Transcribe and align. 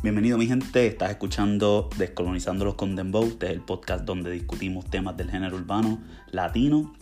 Bienvenido 0.00 0.38
mi 0.38 0.46
gente, 0.46 0.86
estás 0.86 1.10
escuchando 1.10 1.90
Descolonizando 1.96 2.64
los 2.64 2.76
con 2.76 2.94
Dembow, 2.94 3.24
este 3.24 3.46
es 3.46 3.52
el 3.52 3.62
podcast 3.62 4.04
donde 4.04 4.30
discutimos 4.30 4.88
temas 4.88 5.16
del 5.16 5.28
género 5.28 5.56
urbano 5.56 5.98
latino, 6.30 6.94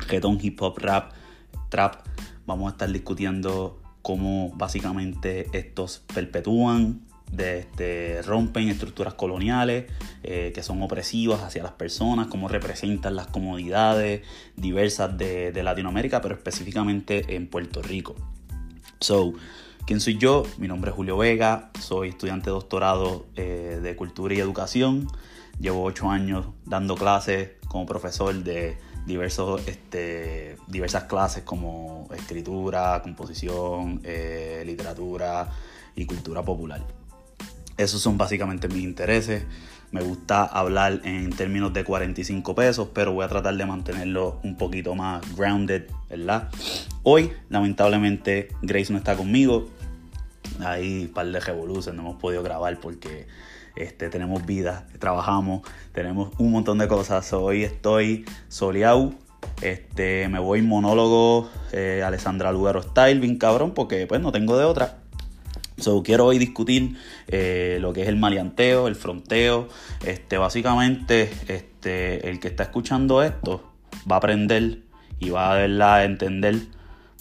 reggaeton, 0.00 0.40
hip 0.42 0.60
hop, 0.60 0.76
rap, 0.78 1.12
trap. 1.68 2.04
Vamos 2.44 2.66
a 2.66 2.72
estar 2.72 2.90
discutiendo 2.90 3.80
cómo 4.02 4.52
básicamente 4.56 5.56
estos 5.56 6.02
perpetúan, 6.12 7.02
de, 7.30 7.60
este, 7.60 8.22
rompen 8.22 8.68
estructuras 8.70 9.14
coloniales 9.14 9.84
eh, 10.24 10.50
que 10.52 10.64
son 10.64 10.82
opresivas 10.82 11.42
hacia 11.42 11.62
las 11.62 11.72
personas, 11.72 12.26
cómo 12.26 12.48
representan 12.48 13.14
las 13.14 13.28
comodidades 13.28 14.22
diversas 14.56 15.16
de, 15.16 15.52
de 15.52 15.62
Latinoamérica, 15.62 16.20
pero 16.20 16.34
específicamente 16.34 17.36
en 17.36 17.46
Puerto 17.46 17.82
Rico. 17.82 18.16
So, 18.98 19.32
¿Quién 19.84 20.00
soy 20.00 20.16
yo? 20.16 20.44
Mi 20.58 20.68
nombre 20.68 20.90
es 20.90 20.96
Julio 20.96 21.16
Vega, 21.16 21.70
soy 21.80 22.10
estudiante 22.10 22.46
de 22.46 22.52
doctorado 22.52 23.26
eh, 23.34 23.80
de 23.82 23.96
Cultura 23.96 24.32
y 24.32 24.38
Educación. 24.38 25.08
Llevo 25.58 25.82
ocho 25.82 26.08
años 26.08 26.46
dando 26.64 26.94
clases 26.94 27.50
como 27.66 27.84
profesor 27.84 28.32
de 28.44 28.78
diversos, 29.06 29.66
este, 29.66 30.56
diversas 30.68 31.04
clases 31.04 31.42
como 31.42 32.08
escritura, 32.14 33.02
composición, 33.02 34.00
eh, 34.04 34.62
literatura 34.64 35.50
y 35.96 36.06
cultura 36.06 36.44
popular. 36.44 36.86
Esos 37.76 38.00
son 38.00 38.16
básicamente 38.16 38.68
mis 38.68 38.84
intereses. 38.84 39.44
Me 39.90 40.00
gusta 40.00 40.44
hablar 40.44 41.00
en 41.04 41.30
términos 41.30 41.72
de 41.72 41.84
45 41.84 42.54
pesos, 42.54 42.88
pero 42.94 43.12
voy 43.12 43.24
a 43.24 43.28
tratar 43.28 43.56
de 43.56 43.66
mantenerlo 43.66 44.38
un 44.44 44.56
poquito 44.56 44.94
más 44.94 45.20
grounded, 45.36 45.90
¿verdad? 46.08 46.48
Hoy, 47.02 47.32
lamentablemente, 47.50 48.48
Grace 48.62 48.92
no 48.92 48.98
está 48.98 49.16
conmigo. 49.16 49.68
Hay 50.60 51.04
un 51.04 51.08
par 51.08 51.26
de 51.26 51.40
revoluciones, 51.40 52.00
no 52.00 52.08
hemos 52.08 52.20
podido 52.20 52.42
grabar 52.42 52.78
porque 52.80 53.26
este, 53.76 54.08
tenemos 54.10 54.44
vida, 54.44 54.86
trabajamos, 54.98 55.62
tenemos 55.92 56.32
un 56.38 56.52
montón 56.52 56.78
de 56.78 56.88
cosas. 56.88 57.32
Hoy 57.32 57.64
estoy 57.64 58.24
soleado, 58.48 59.12
este, 59.60 60.28
me 60.28 60.38
voy 60.38 60.62
monólogo 60.62 61.50
eh, 61.72 62.02
Alessandra 62.04 62.52
Lugaro 62.52 62.82
Style, 62.82 63.20
bien 63.20 63.38
cabrón, 63.38 63.72
porque 63.72 64.06
pues 64.06 64.20
no 64.20 64.32
tengo 64.32 64.58
de 64.58 64.64
otra. 64.64 64.98
So, 65.78 66.02
quiero 66.02 66.26
hoy 66.26 66.38
discutir 66.38 66.96
eh, 67.28 67.78
lo 67.80 67.92
que 67.92 68.02
es 68.02 68.08
el 68.08 68.16
maleanteo, 68.16 68.88
el 68.88 68.94
fronteo. 68.94 69.68
Este, 70.04 70.36
básicamente, 70.36 71.30
el 71.82 72.40
que 72.40 72.48
está 72.48 72.64
escuchando 72.64 73.22
esto 73.22 73.72
va 74.10 74.16
a 74.16 74.18
aprender 74.18 74.78
y 75.18 75.30
va 75.30 75.52
a 75.52 75.54
verla 75.56 76.04
entender 76.04 76.56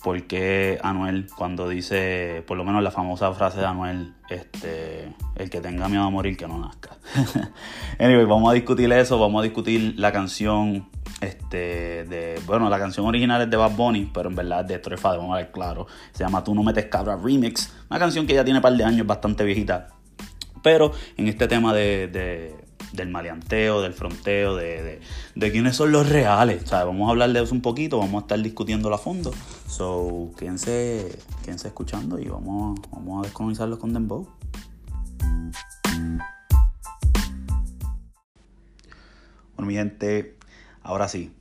por 0.03 0.23
qué 0.23 0.80
Anuel, 0.81 1.27
cuando 1.35 1.69
dice, 1.69 2.44
por 2.47 2.57
lo 2.57 2.63
menos 2.63 2.81
la 2.81 2.91
famosa 2.91 3.31
frase 3.33 3.59
de 3.59 3.66
Anuel, 3.66 4.13
este, 4.30 5.13
el 5.35 5.49
que 5.49 5.61
tenga 5.61 5.88
miedo 5.88 6.03
a 6.03 6.09
morir, 6.09 6.35
que 6.38 6.47
no 6.47 6.59
nazca. 6.59 6.97
anyway, 7.99 8.25
vamos 8.25 8.49
a 8.52 8.53
discutir 8.53 8.91
eso, 8.91 9.19
vamos 9.19 9.41
a 9.41 9.44
discutir 9.44 9.95
la 9.97 10.11
canción 10.11 10.89
este, 11.22 12.05
de, 12.05 12.41
bueno, 12.47 12.69
la 12.69 12.79
canción 12.79 13.05
original 13.05 13.44
es 13.44 13.49
de 13.49 13.57
Bad 13.57 13.75
Bunny, 13.75 14.09
pero 14.11 14.29
en 14.29 14.35
verdad 14.35 14.61
es 14.61 14.67
de 14.67 14.73
Héctor 14.75 14.99
vamos 15.02 15.33
a 15.33 15.38
ver 15.38 15.52
claro. 15.52 15.88
Se 16.11 16.23
llama 16.23 16.44
Tú 16.44 16.55
no 16.55 16.63
metes 16.63 16.85
cabra 16.85 17.16
remix, 17.16 17.72
una 17.89 17.99
canción 17.99 18.25
que 18.25 18.33
ya 18.33 18.44
tiene 18.44 18.59
un 18.59 18.63
par 18.63 18.73
de 18.73 18.83
años, 18.83 19.05
bastante 19.05 19.44
viejita. 19.44 19.89
Pero 20.63 20.91
en 21.17 21.27
este 21.27 21.47
tema 21.47 21.73
de, 21.73 22.55
del 22.92 23.09
maleanteo, 23.09 23.81
del 23.81 23.94
fronteo, 23.94 24.56
de, 24.56 25.02
de, 25.36 25.52
quiénes 25.52 25.75
son 25.75 25.92
los 25.92 26.09
reales. 26.09 26.70
vamos 26.70 27.08
a 27.08 27.11
hablar 27.11 27.31
de 27.31 27.42
eso 27.42 27.53
un 27.53 27.61
poquito, 27.61 27.97
vamos 28.00 28.22
a 28.22 28.25
estar 28.25 28.42
discutiéndolo 28.42 28.95
a 28.95 29.00
fondo. 29.00 29.31
So, 29.67 30.31
quédense, 30.38 31.17
quédense 31.44 31.69
escuchando 31.69 32.19
y 32.19 32.25
vamos, 32.25 32.80
vamos 32.92 33.19
a 33.19 33.28
descolonizarlos 33.28 33.80
con 33.80 33.94
Dembow. 33.94 34.28
Bueno, 39.56 39.68
mi 39.68 39.75
gente, 39.75 40.38
Ahora 40.84 41.07
sí. 41.07 41.31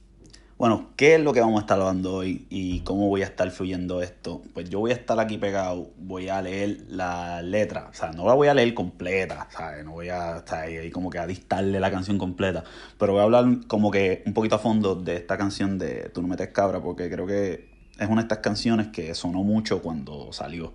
Bueno, 0.60 0.91
¿qué 0.94 1.15
es 1.15 1.22
lo 1.22 1.32
que 1.32 1.41
vamos 1.41 1.56
a 1.56 1.60
estar 1.62 1.81
hablando 1.81 2.16
hoy 2.16 2.47
y 2.50 2.81
cómo 2.81 3.09
voy 3.09 3.22
a 3.22 3.25
estar 3.25 3.50
fluyendo 3.50 4.03
esto? 4.03 4.43
Pues 4.53 4.69
yo 4.69 4.78
voy 4.78 4.91
a 4.91 4.94
estar 4.94 5.19
aquí 5.19 5.38
pegado, 5.38 5.88
voy 5.97 6.28
a 6.28 6.43
leer 6.43 6.84
la 6.87 7.41
letra, 7.41 7.88
o 7.91 7.94
sea, 7.94 8.12
no 8.12 8.26
la 8.26 8.34
voy 8.34 8.48
a 8.48 8.53
leer 8.53 8.75
completa, 8.75 9.48
¿sabes? 9.50 9.87
No 9.87 9.93
voy 9.93 10.10
a 10.10 10.37
estar 10.37 10.65
ahí 10.65 10.91
como 10.91 11.09
que 11.09 11.19
a 11.19 11.26
distarle 11.26 11.81
la 11.81 11.91
canción 11.91 12.19
completa, 12.19 12.62
pero 12.98 13.12
voy 13.12 13.22
a 13.22 13.25
hablar 13.25 13.47
como 13.69 13.91
que 13.91 14.22
un 14.26 14.34
poquito 14.34 14.56
a 14.56 14.59
fondo 14.59 14.94
de 14.97 15.16
esta 15.16 15.38
canción 15.38 15.78
de 15.78 16.10
Tú 16.12 16.21
no 16.21 16.28
metes 16.28 16.48
cabra, 16.48 16.82
porque 16.82 17.09
creo 17.10 17.27
que 17.27 17.71
es 17.98 18.06
una 18.06 18.16
de 18.16 18.27
estas 18.27 18.41
canciones 18.41 18.88
que 18.88 19.15
sonó 19.15 19.42
mucho 19.42 19.81
cuando 19.81 20.31
salió 20.34 20.75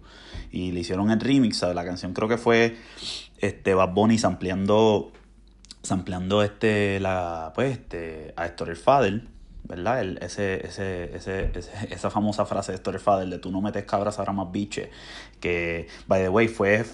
y 0.50 0.72
le 0.72 0.80
hicieron 0.80 1.12
el 1.12 1.20
remix, 1.20 1.58
¿sabes? 1.58 1.76
La 1.76 1.86
canción 1.86 2.12
creo 2.14 2.28
que 2.28 2.40
fue 2.40 2.76
este 3.38 3.76
Bad 3.76 3.94
Bunny 3.94 4.18
ampliando 4.24 5.12
sampleando 5.84 6.42
este, 6.42 7.00
la, 7.00 7.52
pues, 7.54 7.74
este, 7.74 8.34
a 8.36 8.48
Héctor 8.48 8.70
el 8.70 9.35
¿verdad? 9.68 10.02
El, 10.02 10.18
ese, 10.22 10.66
ese, 10.66 11.16
ese, 11.16 11.52
esa 11.90 12.10
famosa 12.10 12.46
frase 12.46 12.72
de 12.72 12.78
Héctor 12.78 13.00
Fader 13.00 13.28
de 13.28 13.40
tú 13.40 13.52
no 13.52 13.62
metes 13.62 13.86
cabras, 13.86 14.20
ahora 14.20 14.34
más 14.34 14.52
biche, 14.52 14.90
que, 15.40 15.88
by 16.08 16.22
the 16.22 16.30
way, 16.30 16.48
fue, 16.48 16.86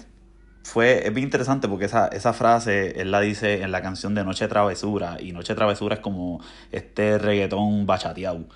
fue, 0.64 1.06
es 1.06 1.14
bien 1.14 1.26
interesante 1.26 1.68
porque 1.68 1.86
esa, 1.86 2.08
esa 2.08 2.32
frase 2.32 3.00
él 3.00 3.10
la 3.10 3.20
dice 3.20 3.62
en 3.62 3.72
la 3.72 3.82
canción 3.82 4.14
de 4.14 4.24
Noche 4.24 4.48
Travesura, 4.48 5.18
y 5.20 5.32
Noche 5.32 5.54
Travesura 5.54 5.96
es 5.96 6.00
como 6.00 6.40
este 6.70 7.18
reggaetón 7.18 7.86
bachateado, 7.86 8.46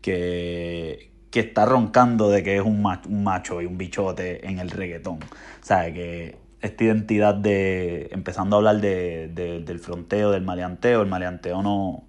que, 0.00 1.10
que 1.30 1.40
está 1.40 1.64
roncando 1.64 2.30
de 2.30 2.42
que 2.42 2.56
es 2.56 2.62
un 2.62 2.82
macho, 2.82 3.08
un 3.08 3.24
macho 3.24 3.60
y 3.62 3.66
un 3.66 3.78
bichote 3.78 4.46
en 4.48 4.58
el 4.58 4.70
reggaetón. 4.70 5.18
O 5.22 5.66
sea, 5.66 5.92
que 5.92 6.38
esta 6.64 6.84
identidad 6.84 7.34
de, 7.34 8.08
empezando 8.12 8.56
a 8.56 8.58
hablar 8.58 8.80
de, 8.80 9.28
del 9.28 9.78
fronteo, 9.80 10.30
del 10.30 10.42
maleanteo, 10.42 11.02
el 11.02 11.08
maleanteo 11.08 11.62
no, 11.62 12.04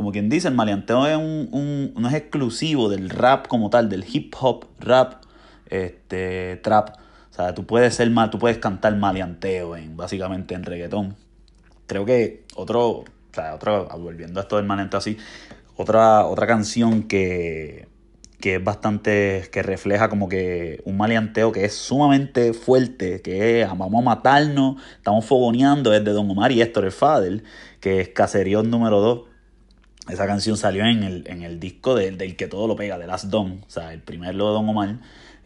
como 0.00 0.12
quien 0.12 0.30
dice, 0.30 0.48
el 0.48 0.54
maleanteo 0.54 1.06
es 1.06 1.14
un, 1.14 1.92
no 1.94 2.08
es 2.08 2.14
exclusivo 2.14 2.88
del 2.88 3.10
rap 3.10 3.48
como 3.48 3.68
tal, 3.68 3.90
del 3.90 4.02
hip 4.10 4.34
hop, 4.40 4.64
rap, 4.78 5.22
este, 5.66 6.56
trap. 6.62 6.96
O 7.30 7.34
sea, 7.34 7.54
tú 7.54 7.66
puedes 7.66 7.96
ser 7.96 8.08
mal, 8.08 8.30
tú 8.30 8.38
puedes 8.38 8.56
cantar 8.56 8.96
maleanteo 8.96 9.76
en, 9.76 9.98
básicamente 9.98 10.54
en 10.54 10.64
reggaetón. 10.64 11.16
Creo 11.86 12.06
que 12.06 12.44
otro, 12.54 12.88
o 12.88 13.04
sea, 13.34 13.54
otro, 13.54 13.88
volviendo 13.98 14.40
a 14.40 14.44
esto 14.44 14.56
del 14.56 14.64
maleanteo 14.64 14.96
así, 14.96 15.18
otra, 15.76 16.24
otra 16.24 16.46
canción 16.46 17.02
que, 17.02 17.86
que 18.40 18.54
es 18.54 18.64
bastante, 18.64 19.50
que 19.52 19.62
refleja 19.62 20.08
como 20.08 20.30
que 20.30 20.80
un 20.86 20.96
maleanteo 20.96 21.52
que 21.52 21.66
es 21.66 21.74
sumamente 21.74 22.54
fuerte, 22.54 23.20
que 23.20 23.60
es 23.60 23.68
vamos 23.68 24.00
a 24.00 24.02
matarnos, 24.02 24.80
estamos 24.96 25.26
fogoneando, 25.26 25.92
es 25.92 26.02
de 26.02 26.12
Don 26.12 26.30
Omar 26.30 26.52
y 26.52 26.62
Héctor 26.62 26.86
el 26.86 26.92
Fadel, 26.92 27.44
que 27.80 28.00
es 28.00 28.08
Caserío 28.08 28.62
número 28.62 29.00
2. 29.00 29.29
Esa 30.10 30.26
canción 30.26 30.56
salió 30.56 30.84
en 30.84 31.02
el, 31.02 31.24
en 31.26 31.42
el 31.42 31.60
disco 31.60 31.94
del, 31.94 32.18
del 32.18 32.36
que 32.36 32.48
todo 32.48 32.66
lo 32.66 32.76
pega, 32.76 32.98
de 32.98 33.06
Last 33.06 33.26
Don, 33.26 33.62
o 33.66 33.70
sea, 33.70 33.92
el 33.92 34.00
primer 34.00 34.34
lo 34.34 34.48
de 34.48 34.52
Don 34.54 34.68
Omar. 34.68 34.96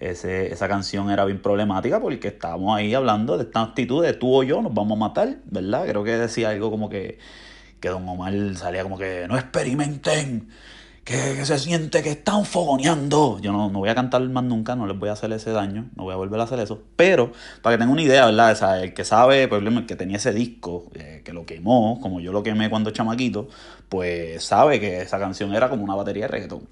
Ese, 0.00 0.52
esa 0.52 0.68
canción 0.68 1.10
era 1.10 1.24
bien 1.24 1.40
problemática 1.40 2.00
porque 2.00 2.28
estábamos 2.28 2.76
ahí 2.76 2.92
hablando 2.94 3.38
de 3.38 3.44
esta 3.44 3.62
actitud 3.62 4.04
de 4.04 4.12
tú 4.12 4.34
o 4.34 4.42
yo 4.42 4.60
nos 4.60 4.74
vamos 4.74 4.96
a 4.96 5.00
matar, 5.00 5.36
¿verdad? 5.44 5.86
Creo 5.86 6.02
que 6.02 6.16
decía 6.16 6.50
algo 6.50 6.70
como 6.70 6.88
que, 6.88 7.18
que 7.80 7.88
Don 7.88 8.06
Omar 8.08 8.34
salía 8.56 8.82
como 8.82 8.98
que 8.98 9.26
no 9.28 9.36
experimenten, 9.36 10.48
que, 11.04 11.44
se 11.44 11.58
siente 11.58 12.02
que 12.02 12.10
están 12.10 12.44
fogoneando. 12.44 13.38
Yo 13.40 13.52
no, 13.52 13.70
no, 13.70 13.78
voy 13.80 13.90
a 13.90 13.94
cantar 13.94 14.22
más 14.22 14.44
nunca, 14.44 14.74
no 14.74 14.86
les 14.86 14.98
voy 14.98 15.10
a 15.10 15.12
hacer 15.12 15.32
ese 15.32 15.50
daño, 15.50 15.90
no 15.96 16.04
voy 16.04 16.14
a 16.14 16.16
volver 16.16 16.40
a 16.40 16.44
hacer 16.44 16.58
eso. 16.60 16.82
Pero, 16.96 17.32
para 17.62 17.74
que 17.74 17.78
tengan 17.78 17.92
una 17.92 18.02
idea, 18.02 18.26
¿verdad? 18.26 18.82
el 18.82 18.94
que 18.94 19.04
sabe, 19.04 19.46
por 19.48 19.58
ejemplo, 19.58 19.80
el 19.80 19.86
que 19.86 19.96
tenía 19.96 20.16
ese 20.16 20.32
disco, 20.32 20.90
eh, 20.94 21.22
que 21.24 21.32
lo 21.32 21.44
quemó, 21.44 22.00
como 22.00 22.20
yo 22.20 22.32
lo 22.32 22.42
quemé 22.42 22.70
cuando 22.70 22.90
chamaquito, 22.90 23.48
pues 23.88 24.42
sabe 24.44 24.80
que 24.80 25.02
esa 25.02 25.18
canción 25.18 25.54
era 25.54 25.68
como 25.68 25.84
una 25.84 25.94
batería 25.94 26.24
de 26.24 26.28
reggaetón. 26.28 26.68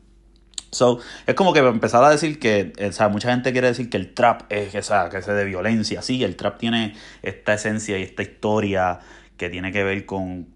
So, 0.70 1.00
es 1.26 1.35
como 1.35 1.52
que 1.52 1.61
empezar 1.61 2.02
a 2.02 2.08
decir 2.08 2.38
que, 2.38 2.73
o 2.88 2.93
sea, 2.93 3.11
mucha 3.11 3.31
gente 3.31 3.52
quiere 3.52 3.69
decir 3.69 3.90
que 3.90 3.99
el 3.99 4.14
trap 4.14 4.50
es 4.50 4.75
esa, 4.75 5.11
que 5.11 5.19
es 5.19 5.26
de 5.26 5.44
violencia. 5.44 6.00
Sí, 6.00 6.25
el 6.25 6.35
trap 6.35 6.58
tiene 6.58 6.94
esta 7.23 7.52
esencia 7.52 7.99
y 7.99 8.02
esta 8.02 8.23
historia 8.23 9.00
que 9.42 9.50
tiene 9.50 9.72
que 9.72 9.82
ver 9.82 10.06
con, 10.06 10.46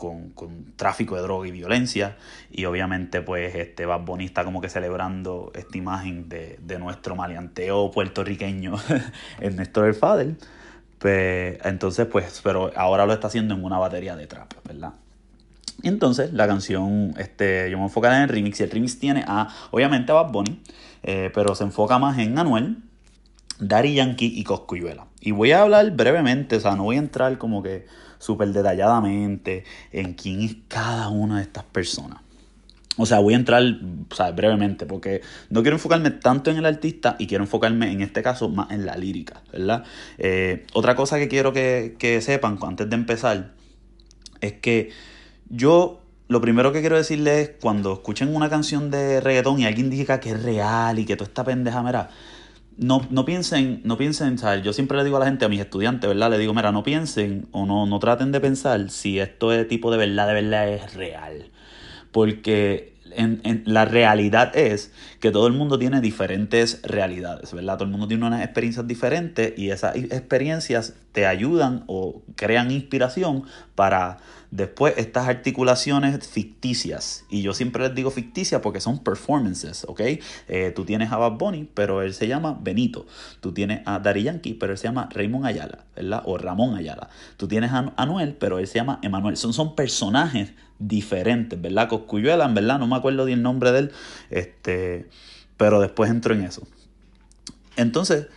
tráfico 0.76 1.16
de 1.16 1.22
droga 1.22 1.48
y 1.48 1.50
violencia. 1.50 2.16
Y 2.52 2.66
obviamente, 2.66 3.20
pues, 3.20 3.52
este 3.56 3.84
Bad 3.84 4.02
Bunny 4.02 4.26
está 4.26 4.44
como 4.44 4.60
que 4.60 4.68
celebrando 4.68 5.50
esta 5.56 5.76
imagen 5.76 6.28
de, 6.28 6.78
nuestro 6.78 7.16
maleanteo 7.16 7.90
puertorriqueño, 7.90 8.76
Ernesto 9.40 9.84
el 9.84 9.94
Fadel. 9.94 10.36
Pues, 11.00 11.58
entonces, 11.64 12.06
pues, 12.06 12.40
pero 12.44 12.70
ahora 12.76 13.06
lo 13.06 13.12
está 13.12 13.26
haciendo 13.26 13.54
en 13.54 13.64
una 13.64 13.78
batería 13.78 14.14
de 14.14 14.28
trap, 14.28 14.52
¿verdad? 14.64 14.92
Y 15.82 15.88
entonces 15.88 16.32
la 16.32 16.46
canción, 16.46 17.12
este, 17.18 17.68
yo 17.68 17.78
me 17.78 17.84
enfoco 17.84 18.06
en 18.06 18.12
el 18.12 18.28
remix 18.28 18.60
y 18.60 18.62
el 18.62 18.70
remix 18.70 19.00
tiene 19.00 19.24
a, 19.26 19.48
obviamente 19.72 20.12
a 20.12 20.14
Bad 20.14 20.30
Bunny, 20.30 20.62
eh, 21.02 21.32
pero 21.34 21.56
se 21.56 21.64
enfoca 21.64 21.98
más 21.98 22.18
en 22.18 22.38
Anuel, 22.38 22.76
Daddy 23.58 23.94
Yankee 23.94 24.32
y 24.36 24.44
Coscuyuela. 24.44 25.06
Y 25.20 25.32
voy 25.32 25.50
a 25.50 25.62
hablar 25.62 25.90
brevemente, 25.90 26.54
o 26.54 26.60
sea, 26.60 26.76
no 26.76 26.84
voy 26.84 26.96
a 26.96 27.00
entrar 27.00 27.36
como 27.36 27.64
que 27.64 28.05
súper 28.18 28.48
detalladamente 28.48 29.64
en 29.92 30.14
quién 30.14 30.42
es 30.42 30.56
cada 30.68 31.08
una 31.08 31.36
de 31.36 31.42
estas 31.42 31.64
personas. 31.64 32.20
o 32.98 33.04
sea, 33.04 33.18
voy 33.18 33.34
a 33.34 33.36
entrar 33.36 33.62
o 34.10 34.14
sea, 34.14 34.30
brevemente 34.30 34.86
porque 34.86 35.20
no 35.50 35.62
quiero 35.62 35.76
enfocarme 35.76 36.10
tanto 36.10 36.50
en 36.50 36.56
el 36.56 36.66
artista 36.66 37.16
y 37.18 37.26
quiero 37.26 37.44
enfocarme 37.44 37.92
en 37.92 38.00
este 38.00 38.22
caso 38.22 38.48
más 38.48 38.70
en 38.70 38.86
la 38.86 38.96
lírica, 38.96 39.42
¿verdad? 39.52 39.84
Eh, 40.18 40.64
otra 40.72 40.94
cosa 40.94 41.18
que 41.18 41.28
quiero 41.28 41.52
que, 41.52 41.96
que 41.98 42.20
sepan 42.20 42.58
antes 42.62 42.88
de 42.88 42.96
empezar 42.96 43.52
es 44.40 44.54
que 44.54 44.90
yo 45.48 46.02
lo 46.28 46.40
primero 46.40 46.72
que 46.72 46.80
quiero 46.80 46.96
decirles 46.96 47.48
es 47.48 47.54
cuando 47.60 47.92
escuchen 47.92 48.34
una 48.34 48.50
canción 48.50 48.90
de 48.90 49.20
reggaetón 49.20 49.60
y 49.60 49.66
alguien 49.66 49.90
diga 49.90 50.18
que 50.18 50.30
es 50.30 50.42
real 50.42 50.98
y 50.98 51.04
que 51.04 51.16
toda 51.16 51.28
esta 51.28 51.44
pendeja, 51.44 51.82
mira, 51.82 52.10
no, 52.78 53.06
no 53.10 53.24
piensen, 53.24 53.80
no 53.84 53.96
piensen, 53.96 54.38
¿sabes? 54.38 54.62
yo 54.62 54.72
siempre 54.72 54.98
le 54.98 55.04
digo 55.04 55.16
a 55.16 55.20
la 55.20 55.26
gente, 55.26 55.44
a 55.44 55.48
mis 55.48 55.60
estudiantes, 55.60 56.08
¿verdad? 56.08 56.30
Le 56.30 56.38
digo, 56.38 56.52
mira, 56.52 56.72
no 56.72 56.82
piensen 56.82 57.48
o 57.52 57.64
no, 57.66 57.86
no 57.86 57.98
traten 57.98 58.32
de 58.32 58.40
pensar 58.40 58.90
si 58.90 59.18
esto 59.18 59.50
de 59.50 59.64
tipo 59.64 59.90
de 59.90 59.96
verdad, 59.96 60.26
de 60.26 60.34
verdad 60.34 60.68
es 60.68 60.94
real. 60.94 61.50
Porque 62.12 62.96
en, 63.12 63.62
la 63.66 63.84
realidad 63.84 64.56
es 64.56 64.92
que 65.20 65.30
todo 65.30 65.46
el 65.46 65.52
mundo 65.54 65.78
tiene 65.78 66.00
diferentes 66.00 66.80
realidades, 66.82 67.52
¿verdad? 67.52 67.74
Todo 67.74 67.84
el 67.84 67.90
mundo 67.90 68.08
tiene 68.08 68.26
unas 68.26 68.42
experiencias 68.42 68.86
diferentes 68.86 69.58
y 69.58 69.70
esas 69.70 69.96
experiencias 69.96 70.94
te 71.12 71.26
ayudan 71.26 71.84
o 71.86 72.22
crean 72.36 72.70
inspiración 72.70 73.44
para 73.74 74.18
después 74.56 74.94
estas 74.96 75.28
articulaciones 75.28 76.26
ficticias. 76.26 77.24
Y 77.28 77.42
yo 77.42 77.52
siempre 77.52 77.82
les 77.82 77.94
digo 77.94 78.10
ficticias 78.10 78.62
porque 78.62 78.80
son 78.80 78.98
performances, 79.04 79.84
¿ok? 79.86 80.00
Eh, 80.48 80.72
tú 80.74 80.84
tienes 80.84 81.12
a 81.12 81.18
Bad 81.18 81.32
Bunny, 81.32 81.68
pero 81.74 82.00
él 82.00 82.14
se 82.14 82.26
llama 82.26 82.58
Benito. 82.60 83.06
Tú 83.40 83.52
tienes 83.52 83.82
a 83.84 83.98
Dari 83.98 84.22
Yankee, 84.22 84.54
pero 84.54 84.72
él 84.72 84.78
se 84.78 84.88
llama 84.88 85.08
Raymond 85.12 85.44
Ayala, 85.44 85.84
¿verdad? 85.94 86.22
O 86.24 86.38
Ramón 86.38 86.74
Ayala. 86.74 87.10
Tú 87.36 87.48
tienes 87.48 87.70
a 87.72 87.92
Anuel, 87.96 88.34
pero 88.34 88.58
él 88.58 88.66
se 88.66 88.78
llama 88.78 88.98
Emanuel. 89.02 89.36
Son, 89.36 89.52
son 89.52 89.74
personajes 89.76 90.54
diferentes, 90.78 91.60
¿verdad? 91.60 91.88
Coscuyuela, 91.88 92.46
en 92.46 92.54
verdad, 92.54 92.78
no 92.78 92.86
me 92.86 92.96
acuerdo 92.96 93.26
del 93.26 93.42
nombre 93.42 93.72
de 93.72 93.78
él, 93.80 93.92
este, 94.30 95.08
pero 95.58 95.80
después 95.80 96.10
entro 96.10 96.34
en 96.34 96.42
eso. 96.42 96.66
Entonces, 97.76 98.28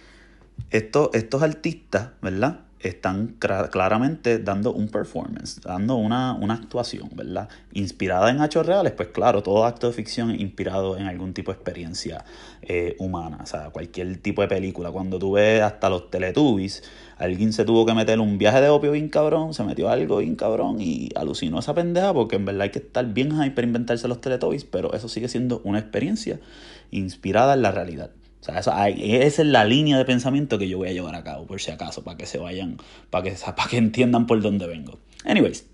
estos, 0.70 1.12
estos 1.14 1.42
artistas, 1.42 2.10
¿verdad? 2.22 2.60
Están 2.80 3.36
claramente 3.38 4.40
dando 4.40 4.74
un 4.74 4.88
performance, 4.88 5.60
dando 5.62 5.96
una, 5.96 6.32
actuación, 6.54 7.10
¿verdad? 7.14 7.50
Inspirada 7.74 8.30
en 8.30 8.42
hechos 8.42 8.66
reales, 8.66 8.94
pues 8.94 9.10
claro, 9.10 9.44
todo 9.44 9.66
acto 9.66 9.88
de 9.88 9.94
ficción 9.94 10.32
inspirado 10.40 10.98
en 10.98 11.06
algún 11.06 11.34
tipo 11.34 11.52
de 11.52 11.58
experiencia 11.58 12.24
eh, 12.62 12.96
humana, 13.00 13.40
o 13.44 13.46
sea, 13.46 13.70
cualquier 13.70 14.18
tipo 14.18 14.42
de 14.42 14.48
película. 14.48 14.92
Cuando 14.92 15.20
tú 15.20 15.34
ves 15.34 15.62
hasta 15.62 15.90
los 15.90 16.10
Teletubbies, 16.10 16.84
alguien 17.18 17.54
se 17.54 17.66
tuvo 17.66 17.86
que 17.86 17.94
meter 17.94 18.20
un 18.20 18.38
viaje 18.38 18.62
de 18.62 18.70
opio 18.70 18.92
bien 18.92 19.10
cabrón, 19.10 19.54
se 19.54 19.64
metió 19.64 19.90
algo 19.90 20.18
bien 20.18 20.36
cabrón 20.36 20.80
y 20.80 21.10
alucinó 21.16 21.60
esa 21.60 21.74
pendeja 21.74 22.14
porque 22.14 22.38
en 22.38 22.46
verdad 22.46 22.62
hay 22.62 22.72
que 22.72 22.80
estar 22.80 23.06
bien 23.06 23.36
high 23.36 23.54
para 23.54 23.68
inventarse 23.68 24.08
los 24.08 24.22
Teletubbies, 24.22 24.64
pero 24.64 24.94
eso 24.94 25.10
sigue 25.10 25.28
siendo 25.28 25.62
una 25.66 25.80
experiencia 25.80 26.40
inspirada 26.92 27.54
en 27.54 27.62
la 27.62 27.72
realidad. 27.72 28.12
O 28.42 28.44
sea, 28.44 28.60
esa 28.60 28.88
es 28.88 29.40
la 29.40 29.66
línea 29.66 29.98
de 29.98 30.06
pensamiento 30.06 30.58
que 30.58 30.70
yo 30.70 30.78
voy 30.78 30.90
a 30.90 30.94
llevar 30.94 31.16
a 31.16 31.24
cabo, 31.24 31.46
por 31.46 31.60
si 31.60 31.72
acaso, 31.72 32.04
para 32.04 32.18
que 32.18 32.26
se 32.26 32.38
vayan, 32.38 32.78
para 33.10 33.26
que, 33.26 33.36
para 33.56 33.70
que 33.70 33.78
entiendan 33.78 34.28
por 34.28 34.42
dónde 34.42 34.66
vengo. 34.66 35.00
Anyways. 35.26 35.66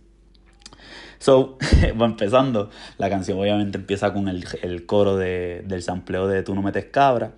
So, 1.20 1.58
va 2.02 2.06
empezando. 2.06 2.70
La 2.98 3.10
canción 3.10 3.40
obviamente 3.40 3.78
empieza 3.78 4.14
con 4.14 4.28
el, 4.28 4.86
coro 4.86 5.16
de, 5.16 5.64
del 5.66 5.84
sampleo 5.84 6.28
de 6.28 6.44
Tú 6.44 6.56
no 6.56 6.62
metes 6.62 6.86
cabra. 6.86 7.34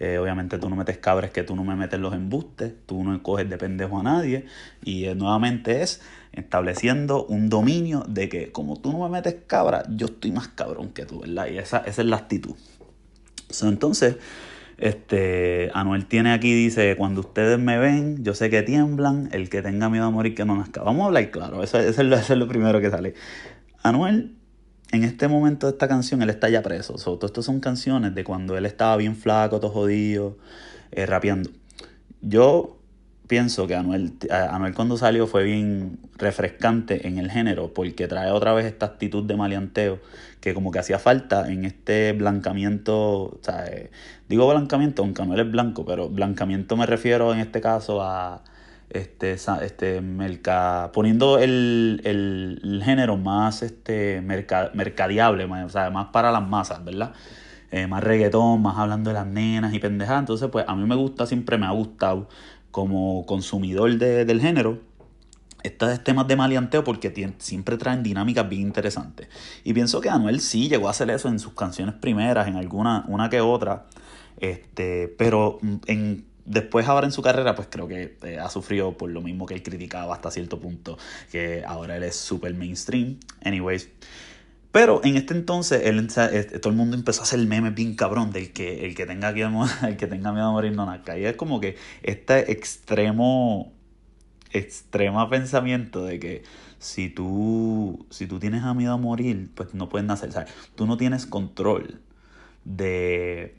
Eh, 0.00 0.18
obviamente 0.18 0.58
tú 0.58 0.68
no 0.68 0.74
metes 0.74 0.98
cabra 0.98 1.28
es 1.28 1.32
que 1.32 1.44
tú 1.44 1.54
no 1.54 1.62
me 1.62 1.76
metes 1.76 2.00
los 2.00 2.12
embustes, 2.12 2.72
tú 2.86 3.04
no 3.04 3.22
coges 3.22 3.48
de 3.48 3.56
pendejo 3.56 4.00
a 4.00 4.02
nadie. 4.02 4.46
Y 4.82 5.04
eh, 5.04 5.14
nuevamente 5.14 5.82
es 5.82 6.00
estableciendo 6.32 7.24
un 7.26 7.48
dominio 7.48 8.04
de 8.08 8.28
que 8.28 8.50
como 8.50 8.80
tú 8.80 8.90
no 8.90 8.98
me 8.98 9.08
metes 9.08 9.36
cabra, 9.46 9.84
yo 9.90 10.06
estoy 10.06 10.32
más 10.32 10.48
cabrón 10.48 10.88
que 10.88 11.04
tú, 11.04 11.20
¿verdad? 11.20 11.46
Y 11.48 11.58
esa, 11.58 11.78
esa 11.78 12.02
es 12.02 12.08
la 12.08 12.16
actitud. 12.16 12.56
So, 13.50 13.68
entonces, 13.68 14.16
este, 14.82 15.70
Anuel 15.74 16.06
tiene 16.06 16.32
aquí, 16.32 16.52
dice, 16.52 16.96
cuando 16.96 17.20
ustedes 17.20 17.56
me 17.56 17.78
ven, 17.78 18.24
yo 18.24 18.34
sé 18.34 18.50
que 18.50 18.62
tiemblan, 18.62 19.28
el 19.30 19.48
que 19.48 19.62
tenga 19.62 19.88
miedo 19.88 20.06
a 20.06 20.10
morir 20.10 20.34
que 20.34 20.44
no 20.44 20.56
nazca. 20.56 20.82
Vamos 20.82 21.04
a 21.04 21.06
hablar 21.06 21.30
claro, 21.30 21.62
eso, 21.62 21.78
es, 21.78 21.96
lo, 22.00 22.48
primero 22.48 22.80
que 22.80 22.90
sale. 22.90 23.14
Anuel, 23.84 24.34
en 24.90 25.04
este 25.04 25.28
momento 25.28 25.68
de 25.68 25.74
esta 25.74 25.86
canción, 25.86 26.20
él 26.20 26.30
está 26.30 26.48
ya 26.48 26.62
preso. 26.62 26.98
So, 26.98 27.16
todo 27.16 27.26
esto 27.26 27.42
son 27.42 27.60
canciones 27.60 28.12
de 28.16 28.24
cuando 28.24 28.56
él 28.56 28.66
estaba 28.66 28.96
bien 28.96 29.14
flaco, 29.14 29.60
todo 29.60 29.70
jodido, 29.70 30.36
eh, 30.90 31.06
rapeando. 31.06 31.50
Yo 32.20 32.81
pienso 33.32 33.66
que 33.66 33.74
Anuel, 33.74 34.12
Anuel 34.30 34.74
cuando 34.74 34.98
salió 34.98 35.26
fue 35.26 35.44
bien 35.44 35.98
refrescante 36.18 37.08
en 37.08 37.16
el 37.16 37.30
género 37.30 37.72
porque 37.72 38.06
trae 38.06 38.30
otra 38.30 38.52
vez 38.52 38.66
esta 38.66 38.84
actitud 38.84 39.24
de 39.24 39.36
maleanteo 39.38 40.00
que 40.42 40.52
como 40.52 40.70
que 40.70 40.80
hacía 40.80 40.98
falta 40.98 41.50
en 41.50 41.64
este 41.64 42.12
blancamiento, 42.12 43.38
sea, 43.40 43.64
eh, 43.68 43.90
digo 44.28 44.46
blancamiento 44.46 45.00
aunque 45.00 45.22
Anuel 45.22 45.40
es 45.40 45.50
blanco, 45.50 45.86
pero 45.86 46.10
blancamiento 46.10 46.76
me 46.76 46.84
refiero 46.84 47.32
en 47.32 47.40
este 47.40 47.62
caso 47.62 48.02
a 48.02 48.42
este, 48.90 49.32
este 49.32 50.02
poniendo 50.92 51.38
el, 51.38 52.02
el, 52.04 52.82
género 52.84 53.16
más 53.16 53.62
este, 53.62 54.20
mercadiable, 54.20 55.46
o 55.46 55.68
sea, 55.70 55.88
más 55.88 56.08
para 56.08 56.30
las 56.30 56.46
masas, 56.46 56.84
¿verdad? 56.84 57.14
Eh, 57.70 57.86
más 57.86 58.04
reggaetón, 58.04 58.60
más 58.60 58.76
hablando 58.76 59.08
de 59.08 59.14
las 59.14 59.26
nenas 59.26 59.72
y 59.72 59.78
pendejadas. 59.78 60.20
Entonces, 60.20 60.50
pues 60.52 60.66
a 60.68 60.76
mí 60.76 60.84
me 60.86 60.94
gusta, 60.94 61.24
siempre 61.24 61.56
me 61.56 61.64
ha 61.64 61.70
gustado 61.70 62.28
como 62.72 63.24
consumidor 63.26 63.96
del 63.98 64.40
género, 64.40 64.80
estos 65.62 66.02
temas 66.02 66.26
de 66.26 66.34
maleanteo 66.34 66.82
porque 66.82 67.34
siempre 67.38 67.76
traen 67.76 68.02
dinámicas 68.02 68.48
bien 68.48 68.62
interesantes. 68.62 69.28
Y 69.62 69.72
pienso 69.72 70.00
que 70.00 70.08
Anuel 70.08 70.40
sí 70.40 70.68
llegó 70.68 70.88
a 70.88 70.90
hacer 70.90 71.08
eso 71.10 71.28
en 71.28 71.38
sus 71.38 71.54
canciones 71.54 71.94
primeras, 71.94 72.48
en 72.48 72.56
alguna, 72.56 73.04
una 73.06 73.30
que 73.30 73.40
otra. 73.40 73.86
Este, 74.38 75.06
pero 75.06 75.60
en, 75.86 76.24
después 76.44 76.88
ahora 76.88 77.06
en 77.06 77.12
su 77.12 77.22
carrera, 77.22 77.54
pues 77.54 77.68
creo 77.70 77.86
que 77.86 78.16
eh, 78.24 78.38
ha 78.40 78.48
sufrido 78.48 78.96
por 78.96 79.10
lo 79.10 79.20
mismo 79.20 79.46
que 79.46 79.54
él 79.54 79.62
criticaba 79.62 80.14
hasta 80.14 80.30
cierto 80.30 80.58
punto, 80.58 80.98
que 81.30 81.62
ahora 81.64 81.96
él 81.96 82.02
es 82.02 82.16
súper 82.16 82.54
mainstream. 82.54 83.18
Anyways. 83.44 83.88
Pero 84.72 85.02
en 85.04 85.16
este 85.16 85.34
entonces 85.34 85.82
todo 86.60 86.70
el 86.70 86.76
mundo 86.76 86.96
empezó 86.96 87.20
a 87.20 87.24
hacer 87.24 87.38
memes 87.46 87.74
bien 87.74 87.94
cabrón 87.94 88.32
del 88.32 88.52
que 88.52 88.86
el 88.86 88.94
que 88.94 89.06
tenga, 89.06 89.28
el 89.86 89.96
que 89.96 90.06
tenga 90.06 90.32
miedo 90.32 90.46
a 90.46 90.50
morir 90.50 90.72
no 90.72 90.86
nazca. 90.86 91.18
Y 91.18 91.26
es 91.26 91.36
como 91.36 91.60
que 91.60 91.76
este 92.02 92.50
extremo, 92.50 93.72
extrema 94.50 95.28
pensamiento 95.28 96.04
de 96.04 96.18
que 96.18 96.42
si 96.78 97.08
tú, 97.10 98.06
si 98.10 98.26
tú 98.26 98.40
tienes 98.40 98.62
miedo 98.74 98.94
a 98.94 98.96
morir, 98.96 99.50
pues 99.54 99.74
no 99.74 99.88
puedes 99.88 100.06
nacer. 100.06 100.30
O 100.30 100.44
tú 100.74 100.86
no 100.86 100.96
tienes 100.96 101.26
control 101.26 102.00
de, 102.64 103.56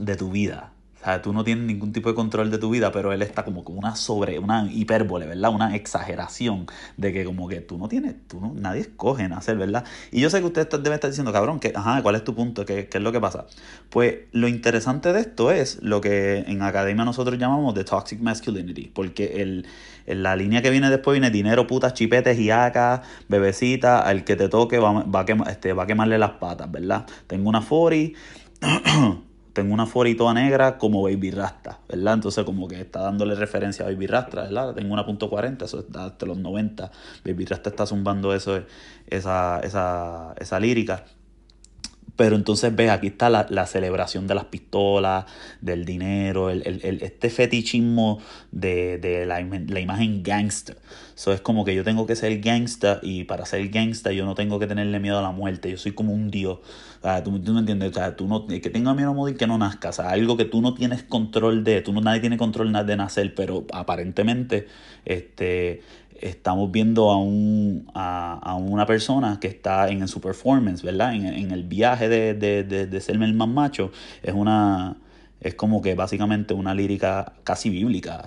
de 0.00 0.16
tu 0.16 0.30
vida. 0.30 0.73
Sea, 1.04 1.20
tú 1.20 1.32
no 1.32 1.44
tienes 1.44 1.64
ningún 1.64 1.92
tipo 1.92 2.08
de 2.08 2.14
control 2.14 2.50
de 2.50 2.58
tu 2.58 2.70
vida, 2.70 2.90
pero 2.90 3.12
él 3.12 3.20
está 3.20 3.44
como 3.44 3.60
una 3.60 3.94
sobre, 3.94 4.38
una 4.38 4.70
hipérbole, 4.72 5.26
¿verdad? 5.26 5.52
Una 5.52 5.76
exageración 5.76 6.66
de 6.96 7.12
que 7.12 7.24
como 7.24 7.46
que 7.48 7.60
tú 7.60 7.76
no 7.76 7.88
tienes, 7.88 8.14
tú 8.26 8.40
no, 8.40 8.54
nadie 8.54 8.80
escoge 8.80 9.28
nacer, 9.28 9.56
¿verdad? 9.56 9.84
Y 10.12 10.20
yo 10.20 10.30
sé 10.30 10.40
que 10.40 10.46
usted 10.46 10.68
debe 10.80 10.94
estar 10.94 11.10
diciendo, 11.10 11.32
cabrón, 11.32 11.60
que, 11.60 11.72
ajá, 11.74 12.00
¿cuál 12.02 12.14
es 12.14 12.24
tu 12.24 12.34
punto? 12.34 12.64
¿Qué, 12.64 12.88
¿Qué 12.88 12.98
es 12.98 13.04
lo 13.04 13.12
que 13.12 13.20
pasa? 13.20 13.46
Pues 13.90 14.16
lo 14.32 14.48
interesante 14.48 15.12
de 15.12 15.20
esto 15.20 15.50
es 15.50 15.78
lo 15.82 16.00
que 16.00 16.38
en 16.46 16.62
academia 16.62 17.04
nosotros 17.04 17.38
llamamos 17.38 17.74
the 17.74 17.84
toxic 17.84 18.20
masculinity, 18.20 18.90
porque 18.94 19.42
el, 19.42 19.66
la 20.06 20.36
línea 20.36 20.62
que 20.62 20.70
viene 20.70 20.88
después 20.90 21.14
viene 21.14 21.30
dinero, 21.30 21.66
putas, 21.66 21.94
chipetes, 21.94 22.38
acá, 22.50 23.02
bebecita, 23.28 24.00
al 24.00 24.24
que 24.24 24.36
te 24.36 24.48
toque 24.48 24.78
va, 24.78 25.02
va, 25.02 25.20
a, 25.20 25.50
este, 25.50 25.72
va 25.72 25.84
a 25.84 25.86
quemarle 25.86 26.18
las 26.18 26.32
patas, 26.32 26.70
¿verdad? 26.70 27.06
Tengo 27.26 27.48
una 27.48 27.60
40 27.60 28.18
tengo 29.54 29.72
una 29.72 29.86
foritoa 29.86 30.34
negra 30.34 30.78
como 30.78 31.04
Baby 31.04 31.30
Rasta, 31.30 31.78
¿verdad? 31.88 32.14
Entonces 32.14 32.44
como 32.44 32.66
que 32.68 32.80
está 32.80 33.02
dándole 33.02 33.36
referencia 33.36 33.86
a 33.86 33.88
Baby 33.88 34.08
Rasta, 34.08 34.42
¿verdad? 34.42 34.74
Tengo 34.74 34.92
una 34.92 35.06
punto 35.06 35.30
.40, 35.30 35.62
eso 35.62 35.78
está 35.78 36.06
hasta 36.06 36.26
los 36.26 36.36
90. 36.36 36.90
Baby 37.24 37.44
Rasta 37.46 37.70
está 37.70 37.86
zumbando 37.86 38.34
eso, 38.34 38.60
esa, 39.06 39.60
esa, 39.60 40.34
esa 40.38 40.60
lírica. 40.60 41.04
Pero 42.16 42.36
entonces 42.36 42.74
ves, 42.74 42.90
aquí 42.90 43.08
está 43.08 43.28
la, 43.28 43.66
celebración 43.66 44.26
de 44.26 44.34
las 44.34 44.44
pistolas, 44.44 45.24
del 45.60 45.84
dinero, 45.84 46.50
el, 46.50 46.62
este 47.02 47.28
fetichismo 47.28 48.20
de, 48.52 49.24
la, 49.26 49.40
imagen 49.40 50.22
gangster. 50.22 50.76
Eso 51.16 51.32
es 51.32 51.40
como 51.40 51.64
que 51.64 51.74
yo 51.74 51.84
tengo 51.84 52.06
que 52.06 52.16
ser 52.16 52.40
gangsta 52.40 53.00
y 53.02 53.24
para 53.24 53.46
ser 53.46 53.68
gangsta 53.68 54.12
yo 54.12 54.24
no 54.24 54.34
tengo 54.34 54.58
que 54.58 54.66
tenerle 54.66 54.98
miedo 55.00 55.18
a 55.18 55.22
la 55.22 55.30
muerte. 55.30 55.70
Yo 55.70 55.76
soy 55.76 55.92
como 55.92 56.12
un 56.12 56.30
dios. 56.30 56.58
O 57.02 57.22
¿tú, 57.22 57.30
me 57.30 57.58
entiendes? 57.60 57.90
O 57.90 57.94
sea, 57.94 58.16
tú 58.16 58.26
no, 58.26 58.46
que 58.46 58.70
tenga 58.70 58.94
miedo 58.94 59.10
a 59.10 59.12
morir, 59.12 59.36
que 59.36 59.46
no 59.46 59.58
nazca. 59.58 59.90
O 59.90 59.92
sea, 59.92 60.10
algo 60.10 60.36
que 60.36 60.44
tú 60.44 60.60
no 60.60 60.74
tienes 60.74 61.02
control 61.02 61.62
de. 61.62 61.82
Tú 61.82 61.92
no, 61.92 62.00
nadie 62.00 62.20
tiene 62.20 62.36
control 62.36 62.72
de 62.72 62.96
nacer, 62.96 63.34
pero 63.34 63.66
aparentemente 63.72 64.66
este, 65.04 65.82
estamos 66.20 66.70
viendo 66.70 67.10
a, 67.10 67.16
un, 67.16 67.90
a, 67.94 68.56
una 68.56 68.86
persona 68.86 69.38
que 69.40 69.48
está 69.48 69.88
en, 69.88 70.06
su 70.08 70.20
performance, 70.20 70.82
¿verdad? 70.82 71.14
En, 71.14 71.50
el 71.50 71.64
viaje 71.64 72.08
de, 72.08 72.34
de, 72.34 72.64
de, 72.64 73.00
ser 73.00 73.20
el 73.22 73.34
más 73.34 73.48
macho. 73.48 73.90
Es 74.22 74.34
una, 74.34 74.96
es 75.40 75.54
como 75.54 75.82
que 75.82 75.94
básicamente 75.94 76.54
una 76.54 76.74
lírica 76.74 77.34
casi 77.44 77.68
bíblica, 77.70 78.26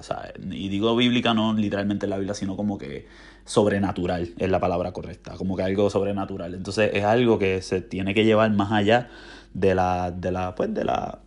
y 0.51 0.69
digo 0.69 0.95
bíblica 0.95 1.33
no 1.33 1.53
literalmente 1.53 2.05
en 2.05 2.11
la 2.11 2.17
Biblia, 2.17 2.35
sino 2.35 2.55
como 2.55 2.77
que 2.77 3.07
sobrenatural 3.45 4.33
es 4.37 4.49
la 4.49 4.59
palabra 4.59 4.91
correcta, 4.91 5.35
como 5.35 5.55
que 5.55 5.63
algo 5.63 5.89
sobrenatural. 5.89 6.53
Entonces 6.53 6.91
es 6.93 7.03
algo 7.03 7.39
que 7.39 7.61
se 7.61 7.81
tiene 7.81 8.13
que 8.13 8.25
llevar 8.25 8.51
más 8.51 8.71
allá 8.71 9.09
de 9.53 9.73
la, 9.73 10.11
de 10.11 10.31
la, 10.31 10.53
pues 10.53 10.73
de 10.73 10.83
la, 10.83 11.19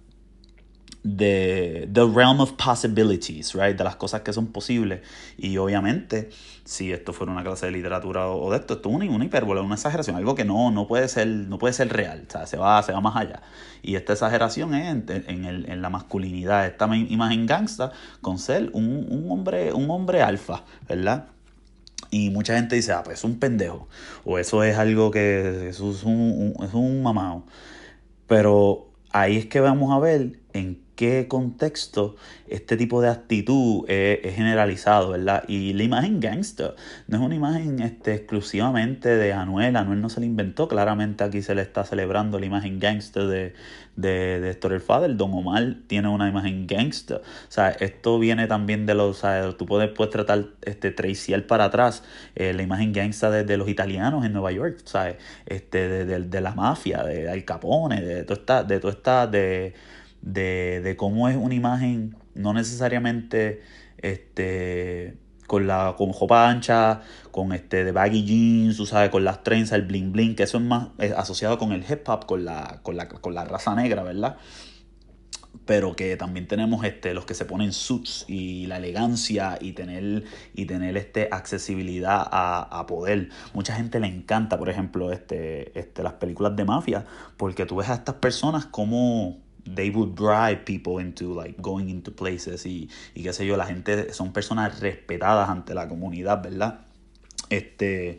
de 1.03 1.89
the 1.93 2.05
realm 2.07 2.41
of 2.41 2.53
possibilities, 2.53 3.55
right? 3.55 3.77
De 3.77 3.85
las 3.85 3.97
cosas 3.97 4.21
que 4.21 4.33
son 4.33 4.49
posibles. 4.49 5.01
Y 5.39 5.57
obviamente, 5.57 6.31
si 6.65 6.93
esto 6.93 7.13
fuera 7.13 7.33
una 7.33 7.43
clase 7.43 7.67
de 7.67 7.73
literatura 7.73 8.29
o 8.29 8.51
de 8.51 8.59
esto, 8.59 8.75
esto 8.75 8.89
es 8.91 8.95
una, 8.95 9.05
una 9.07 9.25
hipérbole, 9.25 9.61
una 9.61 9.75
exageración, 9.75 10.17
algo 10.17 10.35
que 10.35 10.45
no, 10.45 10.71
no, 10.71 10.87
puede 10.87 11.09
ser, 11.09 11.27
no 11.27 11.59
puede 11.59 11.73
ser 11.73 11.93
real, 11.93 12.25
o 12.29 12.31
sea, 12.31 12.47
se 12.47 12.57
va, 12.57 12.83
se 12.83 12.93
va 12.93 13.01
más 13.01 13.17
allá. 13.17 13.43
Y 13.83 13.97
esta 13.97 14.13
exageración 14.13 14.75
es 14.75 14.89
en, 14.89 15.05
en, 15.09 15.71
en 15.71 15.83
la 15.83 15.91
masculinidad, 15.91 16.67
esta 16.67 16.95
imagen 16.95 17.47
gangsta 17.47 17.93
con 18.21 18.39
ser 18.39 18.71
un, 18.73 19.07
un 19.09 19.31
hombre, 19.31 19.73
un 19.73 19.91
hombre 19.91 20.23
alfa, 20.23 20.65
¿verdad? 20.89 21.27
Y 22.11 22.31
mucha 22.31 22.57
gente 22.57 22.77
dice, 22.77 22.93
ah, 22.93 23.03
pues 23.05 23.19
es 23.19 23.25
un 23.25 23.39
pendejo. 23.39 23.89
O 24.25 24.39
eso 24.39 24.65
es 24.65 24.77
algo 24.77 25.11
que 25.11 25.69
eso 25.69 25.91
es 25.91 26.03
un, 26.03 26.55
es 26.63 26.75
un 26.75 27.03
mamado. 27.03 27.45
Pero 28.27 28.91
ahí 29.13 29.37
es 29.37 29.47
que 29.47 29.61
vamos 29.61 29.93
a 29.93 29.99
ver 30.01 30.41
en 30.53 30.81
qué 31.01 31.29
contexto 31.29 32.17
este 32.47 32.77
tipo 32.77 33.01
de 33.01 33.09
actitud 33.09 33.89
es, 33.89 34.35
generalizado, 34.35 35.13
¿verdad? 35.13 35.45
Y 35.49 35.73
la 35.73 35.83
imagen 35.83 36.21
gangster 36.21 36.75
no 37.09 37.17
es 37.17 37.23
una 37.23 37.35
imagen 37.35 37.81
este, 37.81 38.13
exclusivamente 38.13 39.09
de 39.09 39.33
Anuel, 39.33 39.77
Anuel 39.77 40.03
no 40.03 40.11
se 40.11 40.21
la 40.21 40.27
inventó, 40.27 40.69
claramente 40.69 41.25
aquí 41.25 41.41
se 41.41 41.55
le 41.55 41.63
está 41.63 41.85
celebrando 41.85 42.39
la 42.39 42.45
imagen 42.45 42.79
gangster 42.79 43.29
de, 43.29 43.55
de, 43.97 44.41
de 44.41 44.81
Father, 44.81 45.17
Don 45.17 45.33
Omar 45.33 45.77
tiene 45.87 46.09
una 46.09 46.29
imagen 46.29 46.67
gangster, 46.67 47.17
o 47.17 47.51
sea, 47.51 47.71
esto 47.71 48.19
viene 48.19 48.47
también 48.47 48.85
de 48.85 48.95
los, 48.95 49.17
o 49.17 49.21
sea, 49.21 49.53
tú 49.57 49.65
puedes, 49.65 49.89
puedes 49.93 50.13
tratar, 50.13 50.49
este, 50.61 50.91
traiciar 50.91 51.47
para 51.47 51.65
atrás 51.65 52.05
eh, 52.35 52.53
la 52.53 52.63
imagen 52.63 52.93
gangster 52.93 53.47
de, 53.47 53.57
los 53.57 53.71
italianos 53.71 54.27
en 54.27 54.35
Nueva 54.35 54.53
York, 54.53 54.81
¿sabes? 54.85 55.17
Este, 55.47 55.89
de, 55.89 56.05
de, 56.05 56.21
de 56.21 56.41
la 56.43 56.55
mafia, 56.55 57.03
de 57.05 57.31
Al 57.31 57.47
Capone, 57.47 58.03
de 58.03 58.25
toda 58.25 58.39
esta, 58.39 58.65
de 58.65 58.81
toda 58.81 58.93
esta, 58.93 59.27
de 59.27 59.73
de, 60.23 60.81
de 60.83 60.97
cómo 60.97 61.29
es 61.29 61.37
una 61.37 61.55
imagen, 61.55 62.17
no 62.35 62.53
necesariamente 62.53 63.63
este, 63.99 65.17
con 65.47 65.67
la 65.67 65.95
con 65.97 66.13
jopa 66.13 66.49
ancha, 66.49 67.03
con 67.31 67.53
este 67.53 67.85
de 67.85 67.93
baggy 67.93 68.25
jeans, 68.25 68.77
tú 68.77 68.87
sabes, 68.87 69.11
con 69.11 69.25
las 69.25 69.43
trenzas, 69.43 69.79
el 69.79 69.87
bling 69.87 70.13
bling, 70.13 70.37
que 70.37 70.45
eso 70.45 70.59
es 70.59 70.65
más 70.65 70.89
asociado 71.17 71.59
con 71.59 71.73
el 71.73 71.85
hip 71.89 72.09
hop, 72.09 72.27
con 72.27 72.45
la, 72.45 72.81
con 72.83 72.97
la, 72.97 73.09
con 73.09 73.35
la 73.35 73.45
raza 73.45 73.75
negra, 73.75 74.03
¿verdad? 74.03 74.37
pero 75.67 75.95
que 75.95 76.17
también 76.17 76.49
tenemos 76.49 76.85
este, 76.85 77.15
los 77.15 77.27
que 77.27 77.35
se 77.35 77.45
ponen 77.45 77.73
suits 77.73 78.25
y 78.27 78.67
la 78.67 78.79
elegancia 78.79 79.57
y 79.61 79.73
tener, 79.73 80.25
y 80.53 80.65
tener 80.65 80.97
este, 80.97 81.29
accesibilidad 81.31 82.27
a, 82.31 82.63
a 82.79 82.87
poder. 82.87 83.29
Mucha 83.55 83.75
gente 83.75 84.01
le 84.01 84.09
encanta, 84.09 84.59
por 84.59 84.69
ejemplo, 84.69 85.13
este, 85.13 85.79
este, 85.79 86.03
las 86.03 86.15
películas 86.15 86.57
de 86.57 86.65
mafia, 86.65 87.07
porque 87.37 87.67
tú 87.67 87.77
ves 87.77 87.89
a 87.89 87.95
estas 87.95 88.17
personas 88.17 88.67
como 88.67 89.39
they 89.65 89.91
would 89.91 90.15
drive 90.15 90.65
people 90.65 91.03
into 91.03 91.35
like 91.35 91.61
going 91.61 91.89
into 91.89 92.13
places 92.13 92.67
y, 92.67 92.89
y 93.15 93.23
qué 93.23 93.33
sé 93.33 93.47
yo, 93.47 93.57
la 93.57 93.67
gente 93.67 94.13
son 94.13 94.33
personas 94.33 94.81
respetadas 94.81 95.49
ante 95.49 95.75
la 95.75 95.89
comunidad, 95.89 96.43
¿verdad? 96.43 96.81
Este, 97.49 98.19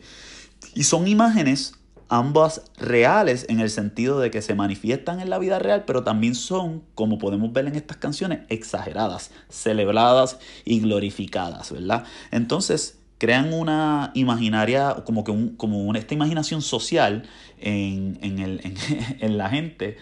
y 0.74 0.84
son 0.84 1.08
imágenes 1.08 1.74
ambas 2.12 2.62
reales 2.76 3.46
en 3.48 3.60
el 3.60 3.70
sentido 3.70 4.20
de 4.20 4.30
que 4.30 4.42
se 4.42 4.54
manifiestan 4.54 5.20
en 5.20 5.30
la 5.30 5.38
vida 5.38 5.58
real, 5.58 5.84
pero 5.86 6.04
también 6.04 6.34
son, 6.34 6.82
como 6.94 7.18
podemos 7.18 7.54
ver 7.54 7.66
en 7.66 7.74
estas 7.74 7.96
canciones, 7.96 8.40
exageradas, 8.50 9.30
celebradas 9.48 10.38
y 10.66 10.80
glorificadas, 10.80 11.72
¿verdad? 11.72 12.04
Entonces, 12.30 12.98
crean 13.16 13.54
una 13.54 14.10
imaginaria, 14.12 14.96
como 15.06 15.24
que 15.24 15.30
un, 15.30 15.56
como 15.56 15.78
una, 15.84 15.98
esta 15.98 16.12
imaginación 16.12 16.60
social 16.60 17.22
en, 17.58 18.18
en, 18.20 18.40
el, 18.40 18.76
en 19.20 19.38
la 19.38 19.48
gente 19.48 19.96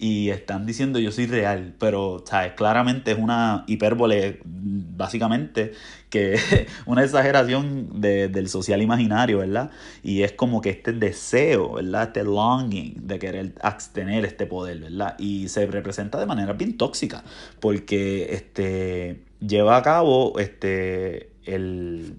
y 0.00 0.30
están 0.30 0.64
diciendo 0.64 0.98
yo 0.98 1.12
soy 1.12 1.26
real, 1.26 1.74
pero 1.78 2.24
¿sabes? 2.26 2.54
claramente 2.54 3.12
es 3.12 3.18
una 3.18 3.64
hipérbole, 3.66 4.40
básicamente, 4.44 5.72
que 6.08 6.40
una 6.86 7.04
exageración 7.04 8.00
del 8.00 8.48
social 8.48 8.80
imaginario, 8.80 9.38
¿verdad? 9.38 9.70
Y 10.02 10.22
es 10.22 10.32
como 10.32 10.62
que 10.62 10.70
este 10.70 10.94
deseo, 10.94 11.74
¿verdad? 11.74 12.04
Este 12.04 12.24
longing 12.24 13.06
de 13.06 13.18
querer 13.18 13.54
tener 13.92 14.24
este 14.24 14.46
poder, 14.46 14.80
¿verdad? 14.80 15.16
Y 15.18 15.48
se 15.48 15.66
representa 15.66 16.18
de 16.18 16.24
manera 16.24 16.54
bien 16.54 16.78
tóxica, 16.78 17.22
porque 17.60 18.32
este, 18.32 19.20
lleva 19.38 19.76
a 19.76 19.82
cabo 19.82 20.38
este, 20.38 21.30
el... 21.44 22.16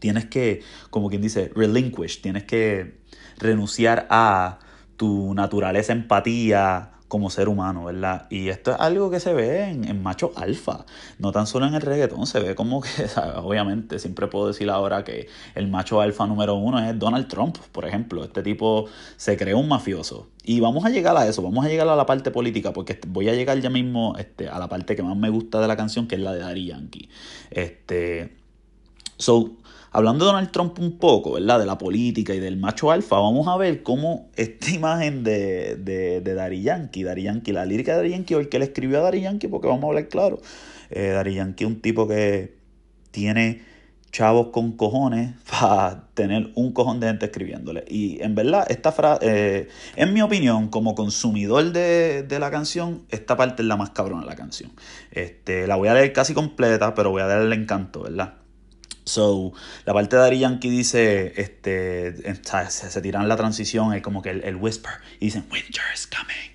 Tienes 0.00 0.26
que, 0.26 0.62
como 0.90 1.08
quien 1.08 1.22
dice, 1.22 1.52
relinquish, 1.54 2.22
tienes 2.22 2.42
que 2.42 2.94
renunciar 3.38 4.08
a 4.10 4.58
tu 5.02 5.34
naturaleza 5.34 5.92
empatía 5.92 6.92
como 7.08 7.28
ser 7.28 7.48
humano, 7.48 7.86
¿verdad? 7.86 8.28
Y 8.30 8.50
esto 8.50 8.70
es 8.70 8.76
algo 8.78 9.10
que 9.10 9.18
se 9.18 9.34
ve 9.34 9.64
en, 9.64 9.82
en 9.82 10.00
machos 10.00 10.30
alfa, 10.36 10.86
no 11.18 11.32
tan 11.32 11.48
solo 11.48 11.66
en 11.66 11.74
el 11.74 11.80
reggaetón, 11.80 12.24
se 12.28 12.38
ve 12.38 12.54
como 12.54 12.80
que, 12.80 12.88
obviamente, 13.42 13.98
siempre 13.98 14.28
puedo 14.28 14.46
decir 14.46 14.70
ahora 14.70 15.02
que 15.02 15.26
el 15.56 15.66
macho 15.66 16.00
alfa 16.00 16.24
número 16.28 16.54
uno 16.54 16.78
es 16.78 16.96
Donald 16.96 17.26
Trump, 17.26 17.58
por 17.72 17.84
ejemplo, 17.84 18.22
este 18.22 18.44
tipo 18.44 18.86
se 19.16 19.36
creó 19.36 19.58
un 19.58 19.66
mafioso. 19.66 20.28
Y 20.44 20.60
vamos 20.60 20.84
a 20.84 20.90
llegar 20.90 21.16
a 21.16 21.26
eso, 21.26 21.42
vamos 21.42 21.66
a 21.66 21.68
llegar 21.68 21.88
a 21.88 21.96
la 21.96 22.06
parte 22.06 22.30
política, 22.30 22.72
porque 22.72 23.00
voy 23.08 23.28
a 23.28 23.34
llegar 23.34 23.58
ya 23.58 23.70
mismo 23.70 24.14
este, 24.18 24.48
a 24.48 24.60
la 24.60 24.68
parte 24.68 24.94
que 24.94 25.02
más 25.02 25.16
me 25.16 25.30
gusta 25.30 25.60
de 25.60 25.66
la 25.66 25.76
canción, 25.76 26.06
que 26.06 26.14
es 26.14 26.20
la 26.20 26.32
de 26.32 26.38
Daddy 26.38 26.66
Yankee. 26.66 27.08
Este, 27.50 28.36
so, 29.18 29.50
Hablando 29.94 30.24
de 30.24 30.30
Donald 30.30 30.50
Trump 30.50 30.78
un 30.78 30.98
poco, 30.98 31.32
¿verdad? 31.32 31.58
De 31.58 31.66
la 31.66 31.76
política 31.76 32.34
y 32.34 32.40
del 32.40 32.56
macho 32.56 32.90
alfa, 32.90 33.16
vamos 33.16 33.46
a 33.46 33.58
ver 33.58 33.82
cómo 33.82 34.30
esta 34.36 34.70
imagen 34.74 35.22
de, 35.22 35.76
de, 35.76 36.22
de 36.22 36.34
Dari 36.34 36.62
Yankee, 36.62 37.02
Dari 37.02 37.24
Yankee, 37.24 37.52
la 37.52 37.66
lírica 37.66 37.92
de 37.92 37.98
Dari 37.98 38.10
Yankee, 38.10 38.34
o 38.34 38.40
el 38.40 38.48
que 38.48 38.58
le 38.58 38.64
escribió 38.66 39.00
a 39.00 39.02
Dari 39.02 39.20
Yankee, 39.20 39.48
porque 39.48 39.68
vamos 39.68 39.84
a 39.84 39.86
hablar 39.88 40.08
claro. 40.08 40.40
Eh, 40.90 41.08
Dari 41.08 41.34
Yankee 41.34 41.64
es 41.64 41.70
un 41.70 41.80
tipo 41.82 42.08
que 42.08 42.56
tiene 43.10 43.60
chavos 44.12 44.48
con 44.48 44.72
cojones 44.72 45.34
para 45.50 46.08
tener 46.14 46.52
un 46.54 46.72
cojón 46.72 46.98
de 46.98 47.08
gente 47.08 47.26
escribiéndole. 47.26 47.84
Y 47.86 48.22
en 48.22 48.34
verdad, 48.34 48.64
esta 48.70 48.92
frase, 48.92 49.20
eh, 49.22 49.68
en 49.96 50.14
mi 50.14 50.22
opinión, 50.22 50.68
como 50.68 50.94
consumidor 50.94 51.70
de, 51.70 52.22
de, 52.22 52.38
la 52.38 52.50
canción, 52.50 53.02
esta 53.10 53.36
parte 53.36 53.60
es 53.60 53.68
la 53.68 53.76
más 53.76 53.90
cabrona 53.90 54.22
de 54.22 54.28
la 54.28 54.36
canción. 54.36 54.72
Este, 55.10 55.66
la 55.66 55.76
voy 55.76 55.88
a 55.88 55.94
leer 55.94 56.14
casi 56.14 56.32
completa, 56.32 56.94
pero 56.94 57.10
voy 57.10 57.20
a 57.20 57.26
darle 57.26 57.56
encanto, 57.56 58.04
¿verdad? 58.04 58.41
So, 59.04 59.52
la 59.84 59.92
parte 59.92 60.16
de 60.16 60.22
Ari 60.22 60.38
Yankee 60.38 60.70
dice, 60.70 61.32
este, 61.40 62.14
se, 62.68 63.02
tiran 63.02 63.28
la 63.28 63.36
transición, 63.36 63.94
es 63.94 64.02
como 64.02 64.22
que 64.22 64.30
el, 64.30 64.44
el, 64.44 64.56
whisper, 64.56 64.92
y 65.18 65.26
dicen, 65.26 65.44
Winter 65.50 65.82
is 65.92 66.06
coming. 66.06 66.52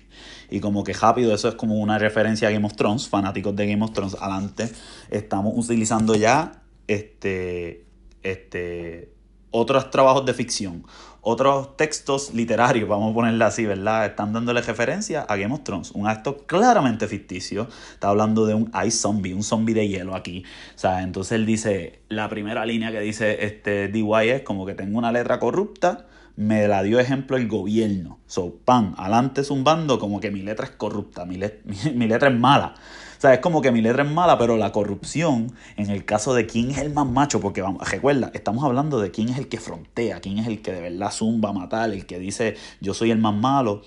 Y 0.50 0.60
como 0.60 0.82
que 0.82 0.94
rápido, 0.94 1.34
eso 1.34 1.48
es 1.48 1.56
como 1.56 1.76
una 1.76 1.98
referencia 1.98 2.48
a 2.48 2.50
Game 2.50 2.64
of 2.64 2.74
Thrones, 2.74 3.08
fanáticos 3.08 3.54
de 3.54 3.66
Game 3.66 3.84
of 3.84 3.92
Thrones, 3.92 4.14
adelante, 4.14 4.70
estamos 5.10 5.52
utilizando 5.56 6.14
ya 6.14 6.62
este, 6.86 7.84
este, 8.22 9.12
otros 9.50 9.90
trabajos 9.90 10.26
de 10.26 10.34
ficción 10.34 10.84
otros 11.20 11.76
textos 11.76 12.32
literarios, 12.32 12.88
vamos 12.88 13.10
a 13.10 13.14
ponerla 13.14 13.46
así, 13.46 13.66
¿verdad? 13.66 14.06
Están 14.06 14.32
dándole 14.32 14.62
referencia 14.62 15.22
a 15.22 15.36
Game 15.36 15.52
of 15.52 15.62
Thrones, 15.62 15.90
un 15.90 16.06
acto 16.06 16.38
claramente 16.46 17.06
ficticio. 17.06 17.68
Está 17.92 18.08
hablando 18.08 18.46
de 18.46 18.54
un 18.54 18.70
ice 18.84 18.98
zombie, 18.98 19.34
un 19.34 19.42
zombie 19.42 19.74
de 19.74 19.88
hielo 19.88 20.14
aquí. 20.14 20.44
O 20.74 20.78
sea, 20.78 21.02
entonces 21.02 21.32
él 21.32 21.44
dice, 21.44 22.00
la 22.08 22.28
primera 22.28 22.64
línea 22.64 22.90
que 22.92 23.00
dice 23.00 23.44
este 23.44 23.88
DY 23.88 24.30
es 24.30 24.42
como 24.42 24.64
que 24.64 24.74
tengo 24.74 24.98
una 24.98 25.12
letra 25.12 25.38
corrupta, 25.38 26.06
me 26.36 26.68
la 26.68 26.82
dio 26.82 27.00
ejemplo 27.00 27.36
el 27.36 27.48
gobierno. 27.48 28.20
So, 28.26 28.54
pan, 28.64 28.94
adelante 28.96 29.42
zumbando 29.42 29.98
como 29.98 30.20
que 30.20 30.30
mi 30.30 30.42
letra 30.42 30.66
es 30.66 30.72
corrupta, 30.72 31.24
mi, 31.24 31.38
mi 31.94 32.06
letra 32.06 32.28
es 32.28 32.38
mala. 32.38 32.74
O 33.18 33.20
sea, 33.20 33.34
es 33.34 33.40
como 33.40 33.60
que 33.60 33.72
mi 33.72 33.82
letra 33.82 34.04
es 34.04 34.10
mala, 34.10 34.38
pero 34.38 34.56
la 34.56 34.70
corrupción, 34.70 35.52
en 35.76 35.90
el 35.90 36.04
caso 36.04 36.34
de 36.34 36.46
quién 36.46 36.70
es 36.70 36.78
el 36.78 36.92
más 36.92 37.04
macho, 37.04 37.40
porque 37.40 37.62
vamos, 37.62 37.90
recuerda, 37.90 38.30
estamos 38.32 38.62
hablando 38.62 39.00
de 39.00 39.10
quién 39.10 39.28
es 39.28 39.38
el 39.38 39.48
que 39.48 39.58
frontea, 39.58 40.20
quién 40.20 40.38
es 40.38 40.46
el 40.46 40.62
que 40.62 40.70
de 40.70 40.80
verdad 40.80 41.10
zumba 41.10 41.48
a 41.48 41.52
matar, 41.52 41.90
el 41.90 42.06
que 42.06 42.20
dice 42.20 42.54
yo 42.80 42.94
soy 42.94 43.10
el 43.10 43.18
más 43.18 43.34
malo. 43.34 43.82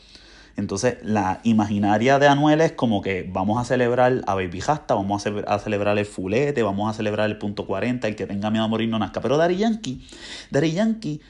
Entonces, 0.58 0.98
la 1.02 1.40
imaginaria 1.46 2.20
de 2.20 2.28
Anuel 2.28 2.60
es 2.60 2.74
como 2.74 3.02
que 3.02 3.24
vamos 3.24 3.58
a 3.58 3.64
celebrar 3.64 4.22
a 4.28 4.36
Baby 4.36 4.62
Hasta, 4.68 4.96
vamos 4.96 5.26
a, 5.26 5.60
celebrar 5.60 5.98
el 5.98 6.06
fulete, 6.06 6.62
vamos 6.62 6.94
a 6.94 6.94
celebrar 6.94 7.30
el 7.30 7.38
punto 7.38 7.66
40, 7.66 8.10
el 8.10 8.18
que 8.18 8.28
tenga 8.28 8.52
miedo 8.52 8.66
a 8.66 8.68
morir 8.68 8.90
no 8.90 9.00
nazca. 9.00 9.22
Pero 9.22 9.38
Dari 9.38 9.56
Yankee, 9.56 10.06
Dari 10.50 10.74
Yankee, 10.74 11.22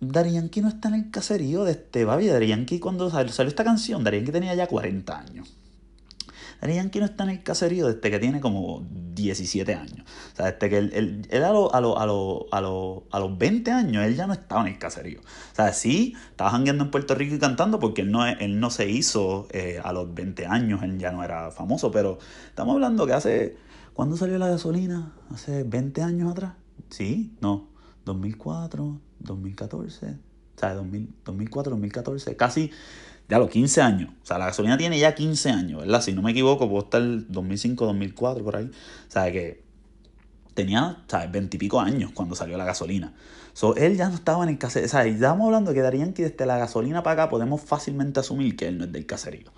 Dari 0.00 0.32
Yankee 0.32 0.60
no 0.60 0.68
está 0.68 0.88
en 0.88 0.94
el 0.94 1.10
caserío 1.12 1.62
de 1.62 1.70
este 1.70 2.04
Babi. 2.04 2.26
Dari 2.26 2.48
Yankee, 2.48 2.80
cuando 2.80 3.08
salió 3.10 3.30
esta 3.30 3.62
canción, 3.62 4.02
Dari 4.02 4.22
tenía 4.24 4.56
ya 4.56 4.66
40 4.66 5.16
años. 5.16 5.59
Daddy 6.60 6.74
Yankee 6.74 6.98
no 6.98 7.06
está 7.06 7.24
en 7.24 7.30
el 7.30 7.42
caserío 7.42 7.86
desde 7.86 8.10
que 8.10 8.18
tiene 8.18 8.40
como 8.40 8.86
17 8.90 9.74
años. 9.74 10.06
O 10.32 10.36
sea, 10.36 10.52
desde 10.52 10.68
que 10.68 10.78
él, 10.78 11.26
él, 11.28 11.44
a, 11.44 11.48
a, 11.48 11.52
a, 11.52 11.78
a, 12.50 13.20
los 13.20 13.38
20 13.38 13.70
años, 13.70 14.04
él 14.04 14.16
ya 14.16 14.26
no 14.26 14.32
estaba 14.32 14.62
en 14.62 14.68
el 14.68 14.78
caserío. 14.78 15.20
O 15.20 15.54
sea, 15.54 15.72
sí, 15.72 16.14
estaba 16.30 16.50
jangueando 16.50 16.84
en 16.84 16.90
Puerto 16.90 17.14
Rico 17.14 17.34
y 17.34 17.38
cantando 17.38 17.78
porque 17.78 18.02
él 18.02 18.10
no, 18.10 18.26
él 18.26 18.60
no 18.60 18.70
se 18.70 18.90
hizo 18.90 19.48
eh, 19.50 19.80
a 19.82 19.92
los 19.92 20.12
20 20.14 20.46
años, 20.46 20.82
él 20.82 20.98
ya 20.98 21.12
no 21.12 21.24
era 21.24 21.50
famoso, 21.50 21.90
pero 21.90 22.18
estamos 22.48 22.74
hablando 22.74 23.06
que 23.06 23.12
hace... 23.12 23.56
¿Cuándo 23.94 24.16
salió 24.16 24.38
la 24.38 24.48
gasolina? 24.48 25.12
¿Hace 25.32 25.64
20 25.64 26.02
años 26.02 26.30
atrás? 26.30 26.54
Sí, 26.88 27.36
no. 27.40 27.68
2004, 28.04 29.00
2014, 29.20 30.06
o 30.06 30.58
sea, 30.58 30.74
2004, 30.74 31.70
2014, 31.70 32.36
casi 32.36 32.70
ya 33.30 33.38
los 33.38 33.48
15 33.48 33.80
años. 33.80 34.10
O 34.22 34.26
sea, 34.26 34.38
la 34.38 34.46
gasolina 34.46 34.76
tiene 34.76 34.98
ya 34.98 35.14
15 35.14 35.50
años, 35.50 35.80
¿verdad? 35.80 36.02
Si 36.02 36.12
no 36.12 36.20
me 36.20 36.32
equivoco, 36.32 36.68
puedo 36.68 36.84
estar 36.84 37.00
2005, 37.28 37.86
2004, 37.86 38.44
por 38.44 38.56
ahí. 38.56 38.64
O 38.64 39.10
sea, 39.10 39.30
que 39.30 39.62
tenía, 40.54 41.02
¿sabes? 41.06 41.30
20 41.30 41.56
y 41.56 41.60
pico 41.60 41.80
años 41.80 42.10
cuando 42.12 42.34
salió 42.34 42.58
la 42.58 42.64
gasolina. 42.64 43.14
So, 43.52 43.76
él 43.76 43.96
ya 43.96 44.08
no 44.08 44.16
estaba 44.16 44.42
en 44.42 44.50
el 44.50 44.58
caserío. 44.58 44.86
O 44.86 44.90
sea, 44.90 45.06
estamos 45.06 45.46
hablando 45.46 45.72
que 45.72 45.80
Darían 45.80 46.12
que 46.12 46.24
desde 46.24 46.44
la 46.44 46.58
gasolina 46.58 47.02
para 47.02 47.22
acá 47.22 47.30
podemos 47.30 47.60
fácilmente 47.60 48.20
asumir 48.20 48.56
que 48.56 48.66
él 48.66 48.78
no 48.78 48.84
es 48.84 48.92
del 48.92 49.06
caserío. 49.06 49.52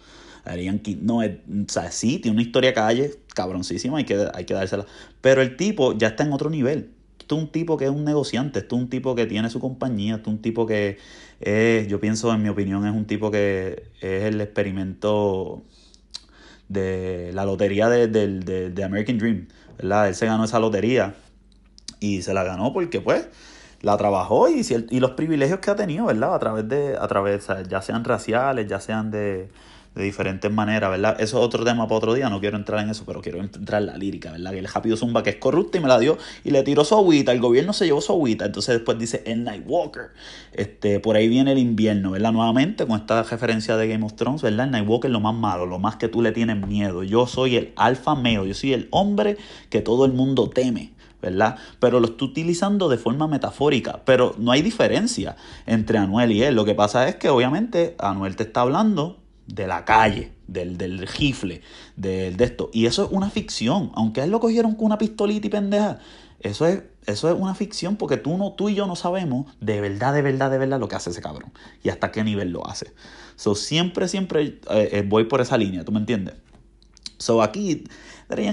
Darían 0.45 0.83
no 1.01 1.23
es, 1.23 1.39
o 1.49 1.73
sea, 1.73 1.91
sí, 1.91 2.19
tiene 2.19 2.37
una 2.37 2.43
historia 2.43 2.75
calle 2.75 3.15
cabroncísima, 3.35 3.99
hay 3.99 4.05
que, 4.05 4.29
hay 4.35 4.45
que 4.45 4.55
dársela. 4.55 4.87
Pero 5.21 5.41
el 5.41 5.57
tipo 5.57 5.97
ya 5.97 6.09
está 6.09 6.25
en 6.25 6.33
otro 6.33 6.51
nivel. 6.51 6.91
Es 7.35 7.41
un 7.41 7.49
tipo 7.49 7.77
que 7.77 7.85
es 7.87 7.91
un 7.91 8.05
negociante, 8.05 8.61
esto 8.61 8.77
es 8.77 8.83
un 8.83 8.89
tipo 8.89 9.15
que 9.15 9.27
tiene 9.27 9.51
su 9.51 9.61
compañía, 9.61 10.17
esto 10.17 10.31
es 10.31 10.37
un 10.37 10.43
tipo 10.43 10.67
que 10.67 10.99
es, 11.41 11.89
yo 11.89 12.01
pienso, 12.01 12.33
en 12.33 12.43
mi 12.43 12.49
opinión, 12.49 12.87
es 12.87 12.95
un 12.95 13.07
tipo 13.07 13.31
que 13.31 13.91
es 14.01 14.25
el 14.25 14.41
experimento 14.41 15.63
de 16.69 17.31
la 17.35 17.45
lotería 17.45 17.89
de, 17.89 18.09
de, 18.09 18.85
American 18.85 19.19
Dream, 19.19 19.49
¿verdad? 19.79 20.09
Él 20.09 20.15
se 20.15 20.27
ganó 20.27 20.45
esa 20.45 20.59
lotería 20.59 21.15
y 22.01 22.23
se 22.23 22.33
la 22.35 22.45
ganó 22.45 22.73
porque, 22.73 23.01
pues, 23.01 23.29
la 23.83 23.97
trabajó 23.97 24.49
y, 24.49 24.63
y 24.91 25.01
los 25.01 25.13
privilegios 25.13 25.61
que 25.61 25.71
ha 25.71 25.77
tenido, 25.77 26.07
¿verdad? 26.07 26.35
A 26.35 26.39
través 26.39 26.69
de, 26.69 26.97
a 26.97 27.07
través, 27.09 27.49
ya 27.69 27.83
sean 27.83 28.05
raciales, 28.05 28.67
ya 28.69 28.81
sean 28.81 29.11
de, 29.11 29.49
de 29.95 30.05
diferentes 30.05 30.51
maneras, 30.51 30.91
¿verdad? 30.91 31.21
Eso 31.21 31.39
es 31.39 31.45
otro 31.45 31.65
tema 31.65 31.87
para 31.87 31.97
otro 31.97 32.15
día, 32.15 32.31
no 32.31 32.41
quiero 32.41 32.57
entrar 32.57 32.83
en 32.83 32.91
eso, 32.91 33.05
pero 33.07 33.21
quiero 33.21 33.41
entrar 33.41 33.83
en 33.83 33.87
la 33.87 33.99
lírica, 33.99 34.33
¿verdad? 34.33 34.53
Que 34.53 34.59
el 34.61 34.69
Happy 34.73 34.97
Zumba 34.97 35.23
que 35.23 35.31
es 35.31 35.37
corrupto 35.37 35.77
y 35.77 35.81
me 35.81 35.89
la 35.89 35.99
dio 35.99 36.17
y 36.45 36.51
le 36.51 36.63
tiró 36.63 36.85
su 36.85 36.95
agüita, 36.95 37.33
el 37.33 37.41
gobierno 37.41 37.73
se 37.73 37.85
llevó 37.85 38.01
su 38.01 38.13
agüita, 38.13 38.47
entonces 38.47 38.77
después 38.77 38.99
dice 38.99 39.23
el 39.27 39.45
Nightwalker, 39.45 40.11
este, 40.53 40.99
por 41.01 41.17
ahí 41.17 41.29
viene 41.29 41.53
el 41.53 41.59
invierno, 41.59 42.13
¿verdad? 42.13 42.33
Nuevamente 42.33 42.87
con 42.87 42.99
esta 42.99 43.23
referencia 43.23 43.77
de 43.77 43.89
Game 43.89 44.05
of 44.05 44.15
Thrones, 44.15 44.41
¿verdad? 44.41 44.67
El 44.67 44.73
Nightwalker 44.73 45.11
es 45.11 45.13
lo 45.13 45.21
más 45.21 45.35
malo, 45.35 45.67
lo 45.67 45.79
más 45.79 45.97
que 45.97 46.09
tú 46.09 46.23
le 46.23 46.33
tienes 46.33 46.67
miedo, 46.67 47.03
yo 47.03 47.27
soy 47.27 47.57
el 47.57 47.73
alfa 47.77 48.15
meo, 48.15 48.47
yo 48.47 48.55
soy 48.55 48.73
el 48.73 48.89
hombre 48.91 49.37
que 49.69 49.83
todo 49.83 50.07
el 50.07 50.13
mundo 50.13 50.49
teme. 50.49 50.93
¿verdad? 51.21 51.57
Pero 51.79 52.01
lo 52.01 52.07
estoy 52.07 52.31
utilizando 52.31 52.89
de 52.89 52.99
forma 52.99 53.29
metafórica. 53.29 54.01
Pero 54.05 54.35
no 54.39 54.51
hay 54.51 54.61
diferencia 54.61 55.37
entre 55.67 55.99
Anuel 55.99 56.33
y 56.33 56.43
él. 56.43 56.57
Lo 56.57 56.65
que 56.65 56.75
pasa 56.75 57.09
es 57.09 57.15
que 57.15 57.29
obviamente 57.29 57.95
Anuel 58.01 58.35
te 58.35 58.43
está 58.43 58.63
hablando 58.63 59.22
de 59.47 59.67
la 59.67 59.85
calle, 59.85 60.33
del, 60.47 60.77
del 60.79 61.07
rifle, 61.07 61.63
del, 61.97 62.37
de 62.37 62.45
esto. 62.45 62.71
Y 62.73 62.87
eso 62.87 63.05
es 63.05 63.11
una 63.13 63.31
ficción. 63.31 63.91
Aunque 63.95 64.21
a 64.21 64.25
él 64.25 64.31
lo 64.31 64.41
cogieron 64.41 64.75
con 64.75 64.87
una 64.87 64.99
pistolita 64.99 65.47
y 65.47 65.51
pendeja, 65.51 65.99
eso 66.41 66.67
es, 66.67 66.83
eso 67.07 67.31
es 67.31 67.39
una 67.39 67.55
ficción 67.55 67.97
porque 67.97 68.17
tú, 68.17 68.37
no, 68.37 68.53
tú 68.53 68.69
y 68.69 68.75
yo 68.75 68.87
no 68.87 68.97
sabemos 68.97 69.47
de 69.61 69.81
verdad, 69.81 70.13
de 70.15 70.23
verdad, 70.23 70.51
de 70.51 70.59
verdad 70.59 70.81
lo 70.81 70.89
que 70.89 70.97
hace 70.97 71.11
ese 71.11 71.23
cabrón. 71.23 71.53
Y 71.83 71.89
hasta 71.89 72.13
qué 72.13 72.25
nivel 72.25 72.51
lo 72.51 72.67
hace. 72.67 72.93
So, 73.37 73.55
siempre, 73.55 74.09
siempre 74.09 74.43
eh, 74.43 74.61
eh, 74.71 75.05
voy 75.07 75.25
por 75.25 75.41
esa 75.41 75.57
línea, 75.57 75.85
¿tú 75.85 75.93
me 75.93 75.99
entiendes? 75.99 76.35
So, 77.19 77.43
aquí 77.43 77.85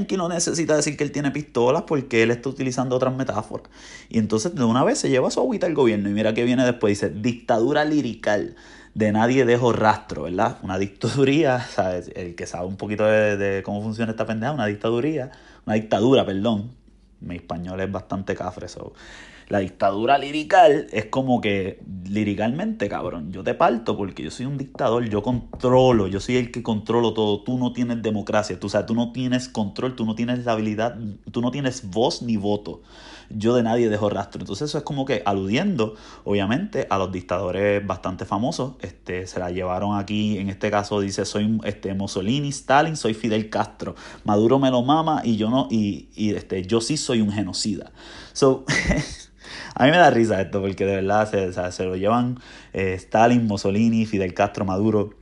que 0.08 0.18
no 0.18 0.30
necesita 0.30 0.76
decir 0.76 0.98
que 0.98 1.04
él 1.04 1.12
tiene 1.12 1.32
pistolas 1.32 1.84
porque 1.84 2.24
él 2.24 2.32
está 2.32 2.50
utilizando 2.50 2.96
otras 2.96 3.16
metáforas. 3.16 3.70
Y 4.10 4.20
entonces 4.20 4.56
de 4.56 4.64
una 4.64 4.84
vez 4.84 4.98
se 5.00 5.10
lleva 5.10 5.32
su 5.32 5.40
agüita 5.40 5.68
al 5.68 5.74
gobierno 5.74 6.10
y 6.10 6.14
mira 6.14 6.34
que 6.34 6.44
viene 6.44 6.66
después, 6.66 6.92
dice, 6.92 7.10
dictadura 7.10 7.86
lirical 7.86 8.56
de 8.94 9.12
nadie 9.12 9.46
dejo 9.46 9.72
rastro, 9.72 10.24
¿verdad? 10.24 10.58
Una 10.64 10.78
dictaduría, 10.78 11.60
¿sabes? 11.70 12.12
El 12.16 12.36
que 12.36 12.46
sabe 12.46 12.68
un 12.68 12.78
poquito 12.78 13.06
de, 13.06 13.62
cómo 13.64 13.82
funciona 13.82 14.12
esta 14.12 14.26
pendeja, 14.26 14.52
una 14.52 14.66
dictaduría, 14.66 15.32
una 15.66 15.76
dictadura, 15.76 16.26
perdón. 16.26 16.72
Mi 17.22 17.36
español 17.36 17.82
es 17.82 17.92
bastante 17.92 18.34
cafre, 18.34 18.68
eso. 18.68 18.94
La 19.50 19.60
dictadura 19.60 20.18
lirical 20.18 20.88
es 20.92 21.06
como 21.06 21.42
que, 21.42 21.82
liricalmente, 22.06 22.88
cabrón, 22.88 23.32
yo 23.32 23.44
te 23.44 23.56
parto 23.56 23.98
porque 23.98 24.24
yo 24.24 24.30
soy 24.30 24.46
un 24.46 24.58
dictador, 24.58 25.10
yo 25.10 25.24
controlo, 25.24 26.08
yo 26.08 26.20
soy 26.20 26.38
el 26.38 26.52
que 26.52 26.62
controlo 26.62 27.14
todo, 27.14 27.42
tú 27.42 27.58
no 27.58 27.74
tienes 27.74 28.02
democracia, 28.04 28.60
tú, 28.60 28.68
o 28.68 28.70
sea, 28.70 28.86
tú 28.86 28.94
no 28.94 29.12
tienes 29.12 29.50
control, 29.50 29.96
tú 29.96 30.06
no 30.06 30.14
tienes 30.14 30.46
la 30.46 30.52
habilidad, 30.52 30.98
tú 31.32 31.42
no 31.42 31.50
tienes 31.50 31.90
voz 31.90 32.22
ni 32.22 32.38
voto 32.38 32.84
yo 33.30 33.56
de 33.56 33.64
nadie 33.64 33.90
dejo 33.90 34.10
rastro. 34.10 34.42
Entonces 34.42 34.70
eso 34.70 34.78
es 34.78 34.84
como 34.84 35.06
que 35.06 35.22
aludiendo, 35.26 35.96
obviamente, 36.24 36.88
a 36.90 36.98
los 36.98 37.12
dictadores 37.12 37.86
bastante 37.86 38.26
famosos. 38.26 38.74
Este, 38.82 39.28
se 39.28 39.40
la 39.40 39.52
llevaron 39.52 39.98
aquí, 39.98 40.38
en 40.38 40.50
este 40.50 40.72
caso 40.72 41.00
dice, 41.00 41.26
soy 41.26 41.60
este, 41.64 41.94
Mussolini, 41.94 42.50
Stalin, 42.50 42.96
soy 42.96 43.14
Fidel 43.14 43.50
Castro. 43.50 43.96
Maduro 44.24 44.60
me 44.60 44.72
lo 44.72 44.82
mama 44.82 45.22
y 45.24 45.38
yo 45.38 45.50
no, 45.50 45.68
y, 45.70 46.10
y 46.16 46.34
este, 46.34 46.64
yo 46.64 46.82
sí 46.82 46.98
soy 46.98 47.22
un 47.22 47.32
genocida. 47.32 47.92
A 49.76 49.86
mí 49.86 49.92
me 49.92 49.98
da 49.98 50.10
risa 50.10 50.42
esto 50.42 50.62
porque 50.62 50.86
de 50.86 50.96
verdad 50.98 51.30
se, 51.30 51.72
se 51.72 51.84
lo 51.84 51.96
llevan 51.96 52.40
eh, 52.74 52.94
Stalin, 52.94 53.46
Mussolini, 53.46 54.06
Fidel 54.06 54.34
Castro, 54.34 54.66
Maduro 54.66 55.19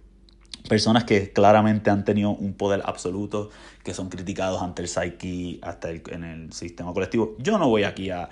personas 0.67 1.03
que 1.03 1.31
claramente 1.31 1.89
han 1.89 2.03
tenido 2.05 2.31
un 2.31 2.53
poder 2.53 2.81
absoluto, 2.85 3.49
que 3.83 3.93
son 3.93 4.09
criticados 4.09 4.61
ante 4.61 4.81
el 4.81 4.87
psyche, 4.87 5.59
hasta 5.61 5.89
en 5.91 6.23
el 6.23 6.53
sistema 6.53 6.93
colectivo. 6.93 7.35
Yo 7.39 7.57
no 7.57 7.69
voy 7.69 7.83
aquí 7.83 8.09
a 8.09 8.29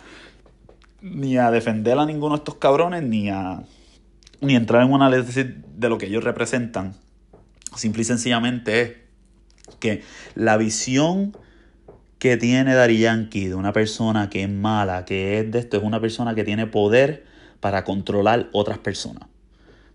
ni 1.01 1.37
a 1.37 1.51
defender 1.51 1.97
a 1.99 2.05
ninguno 2.05 2.35
de 2.35 2.39
estos 2.39 2.55
cabrones, 2.55 3.03
ni 3.03 3.29
a 3.29 3.63
ni 4.41 4.55
entrar 4.55 4.83
en 4.83 4.91
un 4.91 5.01
análisis 5.01 5.45
de 5.75 5.89
lo 5.89 5.97
que 5.97 6.07
ellos 6.07 6.23
representan. 6.23 6.95
Simple 7.75 8.01
y 8.01 8.05
sencillamente 8.05 8.81
es 8.81 8.91
que 9.79 10.03
la 10.35 10.57
visión 10.57 11.35
que 12.19 12.37
tiene 12.37 12.73
Dari 12.73 12.99
Yankee 12.99 13.47
de 13.47 13.55
una 13.55 13.73
persona 13.73 14.29
que 14.29 14.43
es 14.43 14.49
mala, 14.49 15.05
que 15.05 15.39
es 15.39 15.51
de 15.51 15.59
esto, 15.59 15.77
es 15.77 15.83
una 15.83 15.99
persona 15.99 16.33
que 16.35 16.43
tiene 16.43 16.67
poder 16.67 17.25
para 17.59 17.83
controlar 17.83 18.49
otras 18.51 18.77
personas. 18.77 19.27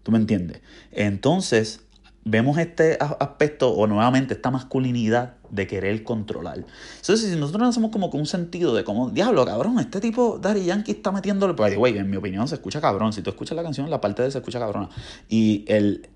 ¿Tú 0.02 0.12
me 0.12 0.18
entiendes? 0.18 0.60
Entonces, 0.92 1.84
vemos 2.24 2.58
este 2.58 2.98
aspecto 3.00 3.70
o 3.70 3.86
nuevamente 3.86 4.34
esta 4.34 4.50
masculinidad 4.50 5.34
de 5.48 5.66
querer 5.66 6.04
controlar. 6.04 6.58
Entonces, 6.58 7.30
si 7.30 7.36
nosotros 7.36 7.62
no 7.62 7.68
hacemos 7.68 7.90
como 7.90 8.10
con 8.10 8.20
un 8.20 8.26
sentido 8.26 8.74
de 8.74 8.84
como, 8.84 9.10
diablo, 9.10 9.44
cabrón, 9.44 9.78
este 9.78 10.00
tipo, 10.00 10.38
Daddy 10.38 10.64
Yankee 10.64 10.92
está 10.92 11.12
metiéndole, 11.12 11.54
pues, 11.54 11.76
güey, 11.76 11.98
en 11.98 12.10
mi 12.10 12.16
opinión 12.16 12.46
se 12.46 12.56
escucha 12.56 12.80
cabrón. 12.80 13.12
Si 13.12 13.22
tú 13.22 13.30
escuchas 13.30 13.56
la 13.56 13.62
canción, 13.62 13.88
la 13.90 14.00
parte 14.00 14.22
de 14.22 14.30
se 14.30 14.38
escucha 14.38 14.58
cabrona. 14.58 14.90
Y 15.28 15.64
el, 15.66 16.08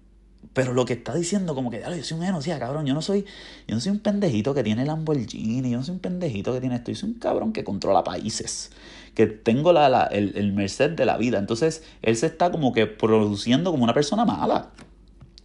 pero 0.53 0.73
lo 0.73 0.85
que 0.85 0.93
está 0.93 1.15
diciendo, 1.15 1.55
como 1.55 1.71
que, 1.71 1.79
diablo, 1.79 1.97
yo 1.97 2.05
soy 2.05 2.19
un 2.19 2.25
genocida, 2.25 2.59
cabrón. 2.59 2.87
Yo 2.87 2.95
no 2.95 3.03
soy, 3.03 3.25
yo 3.67 3.75
no 3.75 3.81
soy 3.81 3.93
un 3.93 3.99
pendejito 3.99 4.55
que 4.55 4.63
tiene 4.63 4.85
Lamborghini, 4.85 5.71
yo 5.71 5.79
no 5.79 5.85
soy 5.85 5.95
un 5.95 6.01
pendejito 6.01 6.53
que 6.53 6.61
tiene 6.61 6.77
esto. 6.77 6.93
Yo 6.93 6.97
soy 6.97 7.11
un 7.11 7.19
cabrón 7.19 7.53
que 7.53 7.65
controla 7.65 8.05
países, 8.05 8.71
que 9.15 9.27
tengo 9.27 9.73
la, 9.73 10.05
el, 10.13 10.37
el 10.37 10.53
merced 10.53 10.91
de 10.91 11.07
la 11.07 11.17
vida. 11.17 11.39
Entonces, 11.39 11.83
él 12.03 12.17
se 12.17 12.27
está 12.27 12.53
como 12.53 12.73
que 12.73 12.87
produciendo 12.87 13.73
como 13.73 13.83
una 13.83 13.95
persona 13.95 14.25
mala. 14.25 14.71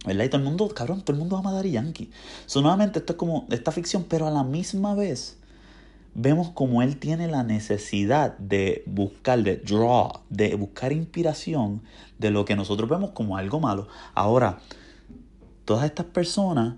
¿Verdad? 0.06 0.24
Y 0.24 0.28
todo 0.28 0.38
el 0.38 0.44
mundo, 0.44 0.68
cabrón, 0.68 1.02
todo 1.02 1.12
el 1.12 1.18
mundo 1.18 1.36
ama 1.36 1.50
a 1.50 1.54
Daddy 1.54 1.72
Yankee. 1.72 2.10
So, 2.46 2.62
nuevamente, 2.62 3.00
esto 3.00 3.12
es 3.12 3.16
como 3.18 3.46
esta 3.50 3.70
ficción, 3.70 4.04
pero 4.08 4.26
a 4.26 4.30
la 4.30 4.44
misma 4.44 4.94
vez 4.94 5.36
vemos 6.14 6.50
como 6.50 6.82
él 6.82 6.96
tiene 6.98 7.28
la 7.28 7.42
necesidad 7.42 8.36
de 8.38 8.82
buscar, 8.86 9.42
de 9.42 9.56
draw, 9.56 10.20
de 10.28 10.54
buscar 10.54 10.92
inspiración 10.92 11.82
de 12.18 12.30
lo 12.30 12.44
que 12.44 12.56
nosotros 12.56 12.88
vemos 12.88 13.10
como 13.10 13.36
algo 13.36 13.60
malo. 13.60 13.88
Ahora, 14.14 14.58
todas 15.64 15.84
estas 15.84 16.06
personas 16.06 16.74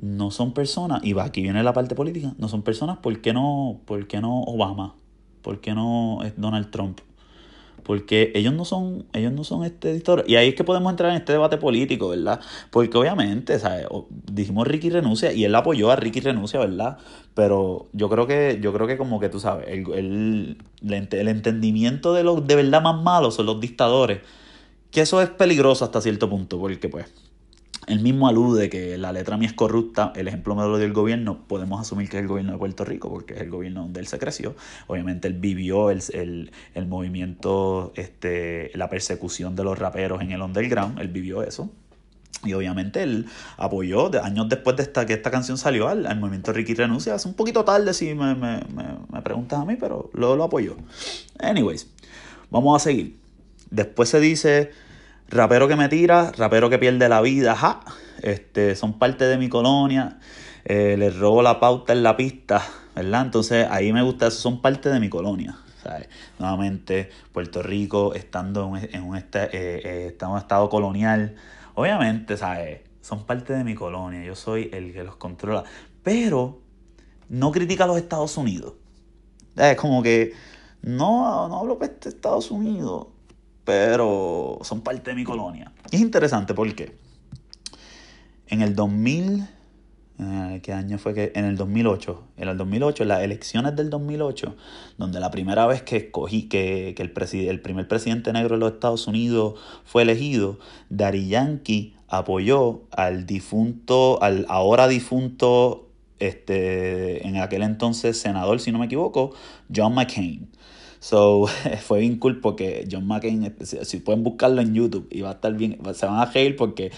no 0.00 0.30
son 0.30 0.52
personas, 0.52 1.02
y 1.04 1.12
va, 1.12 1.24
aquí 1.24 1.40
viene 1.40 1.62
la 1.62 1.72
parte 1.72 1.94
política, 1.94 2.34
no 2.38 2.48
son 2.48 2.62
personas, 2.62 2.98
¿por 2.98 3.20
qué 3.20 3.32
no, 3.32 3.80
por 3.86 4.06
qué 4.06 4.20
no 4.20 4.42
Obama? 4.42 4.94
¿Por 5.42 5.60
qué 5.60 5.74
no 5.74 6.20
Donald 6.36 6.70
Trump? 6.70 7.00
Porque 7.84 8.32
ellos 8.34 8.52
no 8.52 8.64
son, 8.64 9.06
ellos 9.12 9.32
no 9.32 9.44
son 9.44 9.64
este 9.64 9.90
editor. 9.90 10.24
Y 10.26 10.36
ahí 10.36 10.48
es 10.48 10.54
que 10.54 10.64
podemos 10.64 10.90
entrar 10.90 11.10
en 11.10 11.18
este 11.18 11.32
debate 11.32 11.58
político, 11.58 12.08
¿verdad? 12.08 12.40
Porque 12.70 12.96
obviamente, 12.98 13.58
¿sabes? 13.58 13.86
dijimos 14.10 14.66
Ricky 14.66 14.90
renuncia 14.90 15.32
y 15.32 15.44
él 15.44 15.54
apoyó 15.54 15.90
a 15.90 15.96
Ricky 15.96 16.20
renuncia, 16.20 16.58
¿verdad? 16.58 16.98
Pero 17.34 17.88
yo 17.92 18.08
creo 18.08 18.26
que, 18.26 18.58
yo 18.60 18.72
creo 18.72 18.86
que 18.86 18.96
como 18.96 19.20
que 19.20 19.28
tú 19.28 19.38
sabes, 19.38 19.68
el, 19.68 19.86
el, 19.92 20.58
el 20.82 21.28
entendimiento 21.28 22.14
de 22.14 22.24
los 22.24 22.46
de 22.46 22.56
verdad 22.56 22.82
más 22.82 23.02
malos 23.02 23.34
son 23.36 23.46
los 23.46 23.60
dictadores. 23.60 24.20
Que 24.90 25.02
eso 25.02 25.20
es 25.20 25.28
peligroso 25.28 25.84
hasta 25.84 26.00
cierto 26.00 26.30
punto, 26.30 26.58
porque 26.58 26.88
pues 26.88 27.06
él 27.86 28.00
mismo 28.00 28.28
alude 28.28 28.70
que 28.70 28.96
la 28.98 29.12
letra 29.12 29.36
mía 29.36 29.48
es 29.48 29.54
corrupta, 29.54 30.12
el 30.16 30.28
ejemplo 30.28 30.54
me 30.54 30.62
lo 30.62 30.76
dio 30.76 30.86
el 30.86 30.92
gobierno, 30.92 31.46
podemos 31.46 31.80
asumir 31.80 32.08
que 32.08 32.16
es 32.16 32.22
el 32.22 32.28
gobierno 32.28 32.52
de 32.52 32.58
Puerto 32.58 32.84
Rico, 32.84 33.10
porque 33.10 33.34
es 33.34 33.40
el 33.40 33.50
gobierno 33.50 33.82
donde 33.82 34.00
él 34.00 34.06
se 34.06 34.18
creció. 34.18 34.54
Obviamente 34.86 35.28
él 35.28 35.34
vivió 35.34 35.90
el, 35.90 36.02
el, 36.12 36.52
el 36.74 36.86
movimiento, 36.86 37.92
este, 37.96 38.70
la 38.74 38.88
persecución 38.88 39.56
de 39.56 39.64
los 39.64 39.78
raperos 39.78 40.22
en 40.22 40.32
el 40.32 40.42
underground, 40.42 40.98
él 40.98 41.08
vivió 41.08 41.42
eso. 41.42 41.70
Y 42.44 42.52
obviamente 42.52 43.02
él 43.02 43.26
apoyó, 43.56 44.10
años 44.22 44.48
después 44.48 44.76
de 44.76 44.82
esta, 44.82 45.06
que 45.06 45.14
esta 45.14 45.30
canción 45.30 45.56
salió, 45.56 45.88
al, 45.88 46.18
movimiento 46.18 46.52
Ricky 46.52 46.74
Renuncia. 46.74 47.14
Hace 47.14 47.28
un 47.28 47.34
poquito 47.34 47.64
tarde 47.64 47.94
si 47.94 48.14
me, 48.14 48.34
me, 48.34 48.60
me, 49.10 49.22
preguntas 49.22 49.58
a 49.58 49.64
mí, 49.64 49.76
pero 49.76 50.10
lo, 50.12 50.36
lo 50.36 50.44
apoyó. 50.44 50.76
Anyways, 51.38 51.88
vamos 52.50 52.80
a 52.80 52.84
seguir. 52.84 53.16
Después 53.70 54.10
se 54.10 54.20
dice, 54.20 54.72
rapero 55.34 55.66
que 55.66 55.76
me 55.76 55.88
tira, 55.88 56.32
rapero 56.36 56.70
que 56.70 56.78
pierde 56.78 57.08
la 57.08 57.20
vida, 57.20 57.54
ja. 57.56 57.80
Este, 58.22 58.76
son 58.76 58.98
parte 58.98 59.26
de 59.26 59.36
mi 59.36 59.48
colonia, 59.48 60.18
eh, 60.64 60.96
les 60.96 61.18
robo 61.18 61.42
la 61.42 61.60
pauta 61.60 61.92
en 61.92 62.02
la 62.02 62.16
pista, 62.16 62.62
¿verdad? 62.94 63.22
Entonces 63.22 63.66
ahí 63.68 63.92
me 63.92 64.02
gusta 64.02 64.28
eso, 64.28 64.38
son 64.38 64.62
parte 64.62 64.88
de 64.88 65.00
mi 65.00 65.10
colonia. 65.10 65.58
¿sabes? 65.82 66.08
Nuevamente, 66.38 67.10
Puerto 67.32 67.62
Rico 67.62 68.14
estando 68.14 68.72
en 68.76 69.02
un, 69.02 69.16
este, 69.16 69.44
eh, 69.44 70.16
eh, 70.18 70.26
un 70.26 70.38
estado 70.38 70.70
colonial, 70.70 71.34
obviamente, 71.74 72.38
¿sabes? 72.38 72.80
Son 73.02 73.24
parte 73.24 73.52
de 73.52 73.64
mi 73.64 73.74
colonia, 73.74 74.24
yo 74.24 74.34
soy 74.34 74.70
el 74.72 74.94
que 74.94 75.04
los 75.04 75.16
controla, 75.16 75.64
pero 76.02 76.62
no 77.28 77.52
critica 77.52 77.84
a 77.84 77.86
los 77.88 77.98
Estados 77.98 78.38
Unidos. 78.38 78.74
Es 79.56 79.76
como 79.76 80.02
que 80.02 80.32
no, 80.80 81.48
no 81.48 81.58
hablo 81.58 81.76
de 81.76 82.08
Estados 82.08 82.50
Unidos, 82.50 83.08
pero 83.64 84.58
son 84.62 84.82
parte 84.82 85.10
de 85.10 85.16
mi 85.16 85.24
colonia. 85.24 85.72
Es 85.90 86.00
interesante 86.00 86.54
porque 86.54 86.96
en 88.48 88.60
el 88.60 88.74
2000, 88.74 89.48
eh, 90.18 90.60
¿qué 90.62 90.72
año 90.72 90.98
fue 90.98 91.14
que? 91.14 91.32
En 91.34 91.44
el 91.44 91.56
2008, 91.56 92.24
en 92.36 92.48
el 92.48 92.56
2008, 92.56 93.02
en 93.02 93.08
las 93.08 93.22
elecciones 93.22 93.74
del 93.74 93.90
2008, 93.90 94.54
donde 94.98 95.18
la 95.20 95.30
primera 95.30 95.66
vez 95.66 95.82
que 95.82 95.96
escogí, 95.96 96.42
que, 96.48 96.94
que 96.96 97.02
el, 97.02 97.12
el 97.48 97.60
primer 97.60 97.88
presidente 97.88 98.32
negro 98.32 98.56
de 98.56 98.60
los 98.60 98.72
Estados 98.72 99.06
Unidos 99.06 99.58
fue 99.84 100.02
elegido, 100.02 100.58
Dari 100.90 101.28
Yankee 101.28 101.96
apoyó 102.08 102.82
al 102.90 103.26
difunto, 103.26 104.22
al 104.22 104.46
ahora 104.48 104.88
difunto, 104.88 105.88
este, 106.18 107.26
en 107.26 107.36
aquel 107.38 107.62
entonces 107.62 108.18
senador, 108.18 108.60
si 108.60 108.72
no 108.72 108.78
me 108.78 108.86
equivoco, 108.86 109.32
John 109.74 109.94
McCain. 109.94 110.48
So, 111.04 111.46
fue 111.86 112.00
bien 112.00 112.18
cool 112.18 112.40
porque 112.40 112.88
John 112.90 113.06
McCain, 113.06 113.44
este, 113.44 113.84
si 113.84 113.98
pueden 113.98 114.24
buscarlo 114.24 114.62
en 114.62 114.72
YouTube, 114.72 115.06
y 115.10 115.20
va 115.20 115.28
a 115.28 115.32
estar 115.34 115.52
bien, 115.52 115.78
se 115.92 116.06
van 116.06 116.18
a 116.18 116.24
reír 116.24 116.56
porque 116.56 116.92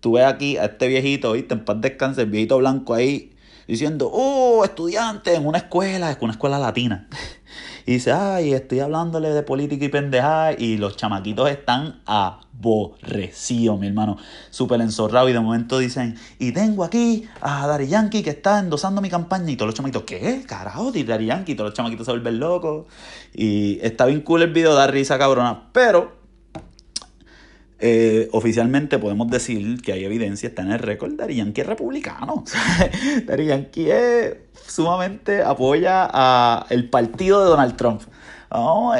tú 0.00 0.14
ves 0.14 0.24
aquí 0.24 0.56
a 0.56 0.64
este 0.64 0.88
viejito, 0.88 1.30
¿viste? 1.30 1.54
En 1.54 1.64
paz 1.64 1.80
descanse, 1.80 2.22
el 2.22 2.30
viejito 2.30 2.58
blanco 2.58 2.92
ahí, 2.92 3.30
diciendo, 3.68 4.10
oh, 4.12 4.64
estudiante 4.64 5.36
en 5.36 5.46
una 5.46 5.58
escuela, 5.58 6.10
es 6.10 6.18
una 6.20 6.32
escuela 6.32 6.58
latina. 6.58 7.08
Y 7.86 7.94
dice, 7.94 8.12
ay, 8.12 8.52
estoy 8.52 8.80
hablándole 8.80 9.30
de 9.30 9.42
política 9.42 9.84
y 9.84 9.88
pendejada. 9.88 10.52
Y 10.52 10.76
los 10.76 10.96
chamaquitos 10.96 11.50
están 11.50 12.00
aborrecidos, 12.06 13.78
mi 13.78 13.86
hermano. 13.88 14.16
Súper 14.50 14.80
enzorrados. 14.80 15.30
Y 15.30 15.32
de 15.32 15.40
momento 15.40 15.78
dicen, 15.78 16.16
y 16.38 16.52
tengo 16.52 16.84
aquí 16.84 17.24
a 17.40 17.66
Dari 17.66 17.88
Yankee 17.88 18.22
que 18.22 18.30
está 18.30 18.60
endosando 18.60 19.00
mi 19.00 19.10
campaña. 19.10 19.50
Y 19.50 19.56
todos 19.56 19.68
los 19.68 19.74
chamaquitos, 19.74 20.04
¿qué? 20.04 20.44
Carajo, 20.46 20.92
Dari 20.92 21.26
Yankee. 21.26 21.52
Y 21.52 21.54
todos 21.54 21.70
los 21.70 21.76
chamaquitos 21.76 22.06
se 22.06 22.12
vuelven 22.12 22.38
locos. 22.38 22.86
Y 23.34 23.78
está 23.82 24.06
bien 24.06 24.20
cool 24.20 24.42
el 24.42 24.52
video, 24.52 24.74
da 24.74 24.86
risa 24.86 25.18
cabrona. 25.18 25.70
Pero 25.72 26.21
eh, 27.84 28.28
oficialmente 28.30 29.00
podemos 29.00 29.28
decir 29.28 29.82
que 29.82 29.92
hay 29.92 30.04
evidencia, 30.04 30.48
está 30.48 30.62
en 30.62 30.70
el 30.70 30.78
récord, 30.78 31.14
Dari 31.14 31.34
Yankee 31.34 31.62
es 31.62 31.66
republicano. 31.66 32.44
Dari 33.26 33.46
Yankee 33.46 33.88
sumamente 34.64 35.42
apoya 35.42 36.08
a 36.12 36.64
el 36.70 36.88
partido 36.88 37.42
de 37.42 37.50
Donald 37.50 37.74
Trump. 37.74 38.02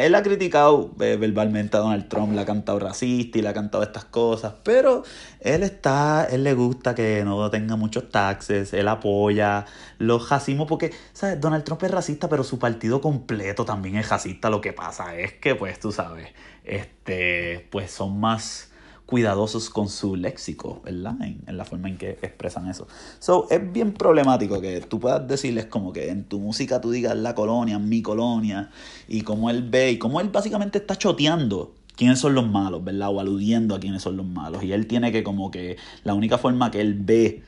él 0.01 0.15
ha 0.17 0.23
criticado 0.25 0.91
eh, 0.99 1.17
verbalmente 1.17 1.77
a 1.77 1.81
Donald 1.81 2.09
Trump, 2.09 2.33
le 2.35 2.41
ha 2.41 2.45
cantado 2.45 2.81
racista 2.81 3.39
y 3.39 3.43
le 3.43 3.51
ha 3.51 3.55
cantado 3.55 3.85
estas 3.85 4.05
cosas, 4.07 4.55
pero 4.65 5.05
él 5.39 5.63
está, 5.63 6.27
él 6.29 6.43
le 6.43 6.55
gusta 6.55 6.97
que 6.97 7.23
no 7.25 7.49
tenga 7.51 7.77
muchos 7.77 8.11
taxes, 8.11 8.73
él 8.73 8.89
apoya 8.89 9.65
los 9.99 10.29
racismos 10.29 10.67
porque, 10.67 10.93
¿sabes? 11.13 11.41
Donald 11.41 11.63
Trump 11.63 11.85
es 11.85 11.91
racista, 11.93 12.29
pero 12.29 12.43
su 12.43 12.59
partido 12.59 13.01
completo 13.01 13.65
también 13.65 13.95
es 13.95 14.09
racista. 14.09 14.51
Lo 14.51 14.61
que 14.61 14.73
pasa 14.73 15.15
es 15.15 15.35
que, 15.35 15.55
pues, 15.55 15.79
tú 15.79 15.93
sabes, 15.93 16.31
este, 16.65 17.69
pues 17.71 17.93
son 17.93 18.19
más 18.19 18.72
cuidadosos 19.07 19.69
con 19.71 19.89
su 19.89 20.17
léxico, 20.17 20.81
¿verdad? 20.85 21.17
En, 21.21 21.57
la 21.57 21.65
forma 21.65 21.89
en 21.89 21.99
que 21.99 22.11
expresan 22.23 22.69
eso. 22.69 22.87
So, 23.19 23.47
es 23.51 23.73
bien 23.73 23.93
problemático 23.93 24.61
que 24.61 24.81
tú 24.81 25.01
puedas 25.01 25.27
decirles 25.27 25.67
como 25.67 25.93
que 25.93 26.11
en 26.11 26.25
tu 26.25 26.41
música 26.41 26.81
tú 26.81 26.91
digas 26.91 27.17
la 27.17 27.35
colonia, 27.35 27.79
mi 27.79 28.03
colonia, 28.03 28.71
y 29.09 29.23
cómo 29.23 29.51
él 29.51 29.69
ve, 29.69 29.93
y 29.93 29.99
cómo 29.99 30.21
él 30.21 30.29
básicamente 30.31 30.79
está 30.79 30.97
choteando 30.97 31.75
quiénes 31.97 32.19
son 32.19 32.35
los 32.35 32.49
malos, 32.49 32.83
¿verdad? 32.85 33.11
O 33.11 33.21
aludiendo 33.21 33.75
a 33.75 33.81
quiénes 33.81 34.03
son 34.03 34.17
los 34.17 34.27
malos. 34.27 34.63
Y 34.63 34.73
él 34.73 34.87
tiene 34.87 35.13
que 35.13 35.23
como 35.23 35.51
que 35.51 35.77
la 36.05 36.15
única 36.15 36.39
forma 36.39 36.71
que 36.71 36.81
él 36.81 36.95
ve 36.95 37.43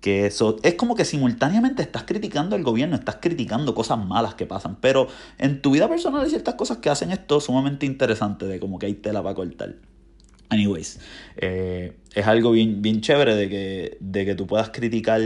que 0.00 0.26
eso 0.26 0.56
es 0.62 0.74
como 0.74 0.94
que 0.94 1.04
simultáneamente 1.04 1.82
estás 1.82 2.04
criticando 2.04 2.54
al 2.54 2.62
gobierno, 2.62 2.96
estás 2.96 3.16
criticando 3.20 3.74
cosas 3.74 4.04
malas 4.04 4.34
que 4.34 4.46
pasan, 4.46 4.76
pero 4.80 5.08
en 5.38 5.62
tu 5.62 5.72
vida 5.72 5.88
personal 5.88 6.22
hay 6.22 6.30
ciertas 6.30 6.54
cosas 6.54 6.78
que 6.78 6.90
hacen 6.90 7.10
esto 7.10 7.40
sumamente 7.40 7.86
interesante 7.86 8.46
de 8.46 8.60
como 8.60 8.78
que 8.78 8.86
hay 8.86 8.94
tela 8.94 9.22
para 9.22 9.34
cortar. 9.34 9.76
Anyways, 10.48 11.00
eh, 11.36 11.96
es 12.14 12.26
algo 12.26 12.52
bien, 12.52 12.82
bien 12.82 13.00
chévere 13.00 13.34
de 13.34 13.48
que, 13.48 13.96
de 14.00 14.24
que 14.24 14.34
tú 14.34 14.46
puedas 14.46 14.70
criticar 14.70 15.20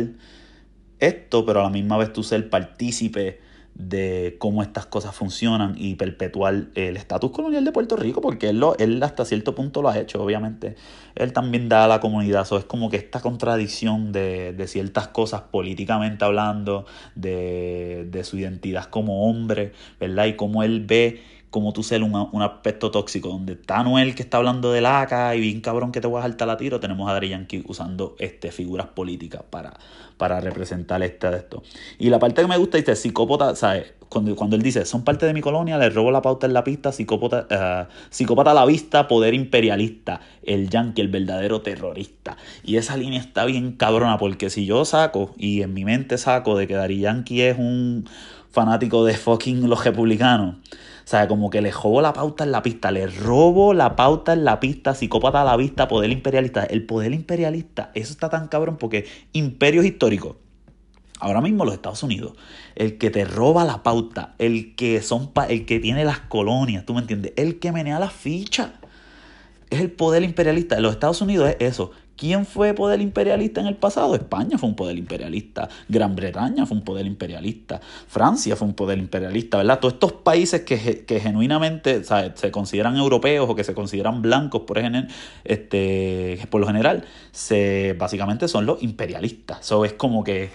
esto, 0.99 1.45
pero 1.45 1.61
a 1.61 1.65
la 1.65 1.71
misma 1.71 1.99
vez 1.99 2.13
tú 2.13 2.23
ser 2.23 2.49
partícipe 2.49 3.41
de 3.75 4.37
cómo 4.39 4.63
estas 4.63 4.87
cosas 4.87 5.15
funcionan 5.15 5.75
y 5.79 5.95
perpetuar 5.95 6.67
el 6.75 6.97
estatus 6.97 7.31
colonial 7.31 7.65
de 7.65 7.73
Puerto 7.73 7.97
Rico, 7.97 8.21
porque 8.21 8.51
él, 8.51 8.61
lo, 8.61 8.77
él 8.79 9.03
hasta 9.03 9.25
cierto 9.25 9.55
punto 9.55 9.81
lo 9.81 9.89
ha 9.89 9.99
hecho, 9.99 10.23
obviamente. 10.23 10.77
Él 11.15 11.33
también 11.33 11.69
da 11.69 11.85
a 11.85 11.89
la 11.89 12.01
comunidad, 12.01 12.43
eso 12.43 12.59
es 12.59 12.65
como 12.65 12.91
que 12.91 12.99
esta 12.99 13.21
contradicción 13.21 14.13
de, 14.13 14.53
de 14.53 14.67
ciertas 14.67 15.09
cosas 15.09 15.43
políticamente 15.43 16.25
hablando, 16.25 16.85
de, 17.15 18.07
de 18.11 18.25
su 18.25 18.37
identidad 18.39 18.85
como 18.87 19.29
hombre, 19.29 19.73
¿verdad? 19.99 20.27
Y 20.27 20.35
cómo 20.35 20.63
él 20.63 20.85
ve 20.85 21.23
como 21.51 21.73
tú 21.73 21.83
ser 21.83 22.03
un, 22.03 22.15
un, 22.15 22.43
aspecto 22.43 22.91
tóxico, 22.91 23.29
donde 23.29 23.55
está 23.55 23.83
Noel 23.83 24.15
que 24.15 24.23
está 24.23 24.37
hablando 24.37 24.71
de 24.73 24.81
laca 24.81 25.35
y 25.35 25.41
bien 25.41 25.61
cabrón 25.61 25.91
que 25.91 26.01
te 26.01 26.07
voy 26.07 26.21
a 26.21 26.23
saltar 26.23 26.47
la 26.47 26.57
tiro, 26.57 26.79
tenemos 26.79 27.11
a 27.11 27.13
Dari 27.13 27.31
Yankee 27.31 27.65
usando 27.67 28.15
este, 28.19 28.53
figuras 28.53 28.87
políticas 28.87 29.43
para, 29.51 29.75
para 30.17 30.41
representar 30.41 31.03
este 31.03 31.31
de 31.31 31.39
esto. 31.39 31.63
Y 31.99 32.09
la 32.09 32.19
parte 32.19 32.43
que 32.43 32.49
me 32.49 32.57
gusta 32.57 32.79
dice, 32.79 32.95
psicópata, 32.95 33.57
¿sabes? 33.57 33.95
Cuando, 34.09 34.35
cuando 34.37 34.57
él 34.57 34.63
dice, 34.63 34.85
son 34.85 35.03
parte 35.03 35.27
de 35.27 35.33
mi 35.33 35.41
colonia, 35.41 35.79
le 35.79 35.89
robo 35.89 36.11
la 36.11 36.21
pauta 36.21 36.47
en 36.47 36.53
la 36.53 36.63
pista, 36.63 36.93
psicópata, 36.93 37.89
uh, 37.89 37.93
psicópata 38.11 38.51
a 38.51 38.55
la 38.55 38.67
vista, 38.67 39.09
poder 39.09 39.35
imperialista, 39.35 40.21
el 40.43 40.69
yankee, 40.69 41.01
el 41.01 41.09
verdadero 41.09 41.63
terrorista. 41.63 42.37
Y 42.65 42.77
esa 42.77 42.97
línea 42.97 43.21
está 43.21 43.45
bien 43.45 43.73
cabrona, 43.73 44.19
porque 44.19 44.51
si 44.51 44.67
yo 44.67 44.85
saco, 44.85 45.35
y 45.37 45.63
en 45.63 45.75
mi 45.75 45.85
mente 45.85 46.19
saco 46.19 46.57
de 46.57 46.67
que 46.67 46.75
Dari 46.75 47.01
Yankee 47.01 47.43
es 47.43 47.59
un 47.59 48.09
fanático 48.51 49.05
de 49.05 49.15
fucking 49.15 49.69
los 49.69 49.85
republicanos, 49.85 50.57
sea, 51.11 51.27
como 51.27 51.51
que 51.51 51.61
le 51.61 51.73
robo 51.73 52.01
la 52.01 52.13
pauta 52.13 52.45
en 52.45 52.53
la 52.53 52.63
pista, 52.63 52.93
le 52.93 53.09
robo 53.09 53.75
la 53.75 53.97
pauta 53.97 54.33
en 54.33 54.45
la 54.45 54.61
pista, 54.61 54.95
psicópata 54.95 55.43
a 55.43 55.45
la 55.45 55.57
vista, 55.57 55.89
poder 55.89 56.11
imperialista. 56.11 56.65
El 56.65 56.87
poder 56.87 57.13
imperialista, 57.13 57.91
eso 57.95 58.13
está 58.13 58.29
tan 58.29 58.47
cabrón 58.47 58.77
porque 58.79 59.07
imperios 59.33 59.85
históricos. 59.85 60.37
Ahora 61.19 61.41
mismo 61.41 61.65
los 61.65 61.75
Estados 61.75 62.03
Unidos, 62.05 62.35
el 62.77 62.97
que 62.97 63.11
te 63.11 63.25
roba 63.25 63.65
la 63.65 63.83
pauta, 63.83 64.35
el 64.39 64.77
que 64.77 65.03
son 65.03 65.33
el 65.49 65.67
que 65.67 65.81
tiene 65.81 66.05
las 66.05 66.21
colonias, 66.21 66.87
¿tú 66.87 66.95
me 66.95 67.01
entiendes? 67.01 67.33
El 67.37 67.59
que 67.59 67.73
menea 67.73 67.99
la 67.99 68.09
ficha. 68.09 68.75
Es 69.69 69.81
el 69.81 69.91
poder 69.91 70.23
imperialista. 70.23 70.79
Los 70.81 70.93
Estados 70.93 71.21
Unidos 71.21 71.51
es 71.51 71.57
eso. 71.59 71.91
¿Quién 72.21 72.45
fue 72.45 72.75
poder 72.75 73.01
imperialista 73.01 73.63
en 73.63 73.67
el 73.67 73.77
pasado? 73.77 74.15
España 74.15 74.59
fue 74.59 74.69
un 74.69 74.77
poder 74.77 74.99
imperialista, 74.99 75.71
Gran 75.89 76.15
Bretaña 76.15 76.67
fue 76.67 76.77
un 76.77 76.85
poder 76.85 77.07
imperialista, 77.07 77.81
Francia 77.81 78.57
fue 78.57 78.69
un 78.69 78.75
poder 78.75 78.99
imperialista, 78.99 79.57
¿verdad? 79.57 79.81
Todos 79.81 79.95
estos 79.95 80.13
países 80.13 80.61
que, 80.61 81.07
que 81.07 81.19
genuinamente 81.19 82.03
se 82.05 82.51
consideran 82.51 82.99
europeos 82.99 83.49
o 83.49 83.55
que 83.55 83.65
se 83.65 83.73
consideran 83.73 84.21
blancos 84.21 84.65
por, 84.67 84.79
este, 85.45 86.39
por 86.51 86.61
lo 86.61 86.67
general, 86.67 87.07
se, 87.33 87.97
básicamente 87.99 88.49
son 88.49 88.67
los 88.67 88.83
imperialistas. 88.83 89.61
Eso 89.61 89.87
es 89.87 89.95
como 89.95 90.23
que 90.23 90.51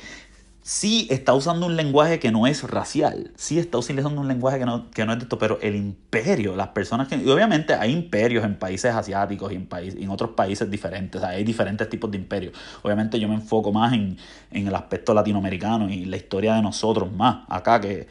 sí 0.66 1.08
está 1.12 1.36
usando 1.36 1.68
un 1.68 1.76
lenguaje 1.76 2.18
que 2.18 2.32
no 2.32 2.48
es 2.48 2.64
racial, 2.64 3.32
sí 3.36 3.60
está 3.60 3.78
utilizando 3.78 4.20
un 4.20 4.28
lenguaje 4.28 4.58
que 4.58 4.66
no, 4.66 4.90
que 4.90 5.06
no 5.06 5.14
es 5.14 5.20
de 5.20 5.24
esto, 5.26 5.38
pero 5.38 5.60
el 5.62 5.76
imperio, 5.76 6.56
las 6.56 6.70
personas 6.70 7.08
que... 7.08 7.18
Y 7.18 7.30
obviamente 7.30 7.76
hay 7.76 7.92
imperios 7.92 8.44
en 8.44 8.58
países 8.58 8.92
asiáticos 8.92 9.52
y 9.52 9.58
en, 9.58 9.68
país, 9.68 9.96
en 9.96 10.10
otros 10.10 10.32
países 10.32 10.72
diferentes, 10.72 11.22
hay 11.22 11.44
diferentes 11.44 11.88
tipos 11.88 12.10
de 12.10 12.18
imperios. 12.18 12.58
Obviamente 12.82 13.20
yo 13.20 13.30
me 13.30 13.36
enfoco 13.36 13.72
más 13.72 13.94
en, 13.94 14.18
en 14.50 14.68
el 14.68 14.74
aspecto 14.74 15.14
latinoamericano 15.14 15.88
y 15.88 16.06
la 16.06 16.18
historia 16.18 16.56
de 16.56 16.64
nosotros 16.64 17.12
más 17.12 17.46
acá 17.48 17.80
que 17.80 18.08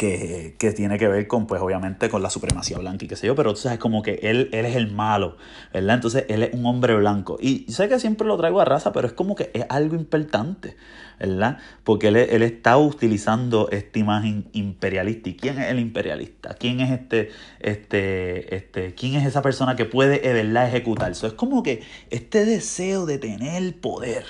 que, 0.00 0.72
tiene 0.74 0.98
que 0.98 1.08
ver 1.08 1.26
con, 1.26 1.46
pues 1.46 1.60
obviamente, 1.60 2.08
con 2.08 2.22
la 2.22 2.30
supremacía 2.30 2.78
blanca 2.78 3.04
y 3.04 3.08
qué 3.08 3.16
sé 3.16 3.26
yo, 3.26 3.34
pero 3.34 3.52
tú 3.52 3.60
sabes, 3.60 3.78
como 3.78 4.02
que 4.02 4.20
él, 4.22 4.48
él 4.52 4.64
es 4.64 4.74
el 4.74 4.90
malo, 4.90 5.36
¿verdad? 5.74 5.96
Entonces 5.96 6.24
él 6.30 6.42
es 6.42 6.54
un 6.54 6.64
hombre 6.64 6.94
blanco. 6.94 7.36
Y 7.38 7.70
sé 7.70 7.86
que 7.90 8.00
siempre 8.00 8.26
lo 8.26 8.38
traigo 8.38 8.62
a 8.62 8.64
raza, 8.64 8.94
pero 8.94 9.06
es 9.06 9.12
como 9.12 9.34
que 9.34 9.50
es 9.52 9.66
algo 9.68 9.96
importante, 9.96 10.74
¿verdad? 11.18 11.58
Porque 11.84 12.08
él, 12.08 12.16
él 12.16 12.42
está 12.42 12.78
utilizando 12.78 13.68
esta 13.70 13.98
imagen 13.98 14.48
imperialista. 14.52 15.28
¿Y 15.28 15.36
quién 15.36 15.58
es 15.58 15.68
el 15.70 15.78
imperialista? 15.78 16.54
¿Quién 16.54 16.80
es 16.80 16.92
este, 16.92 17.30
este, 17.58 18.56
este, 18.56 18.94
quién 18.94 19.16
es 19.16 19.26
esa 19.26 19.42
persona 19.42 19.76
que 19.76 19.84
puede, 19.84 20.20
¿verdad?, 20.32 20.66
ejecutar. 20.66 21.12
Eso 21.12 21.26
es 21.26 21.34
como 21.34 21.62
que 21.62 21.82
este 22.08 22.46
deseo 22.46 23.04
de 23.04 23.18
tener 23.18 23.78
poder, 23.78 24.24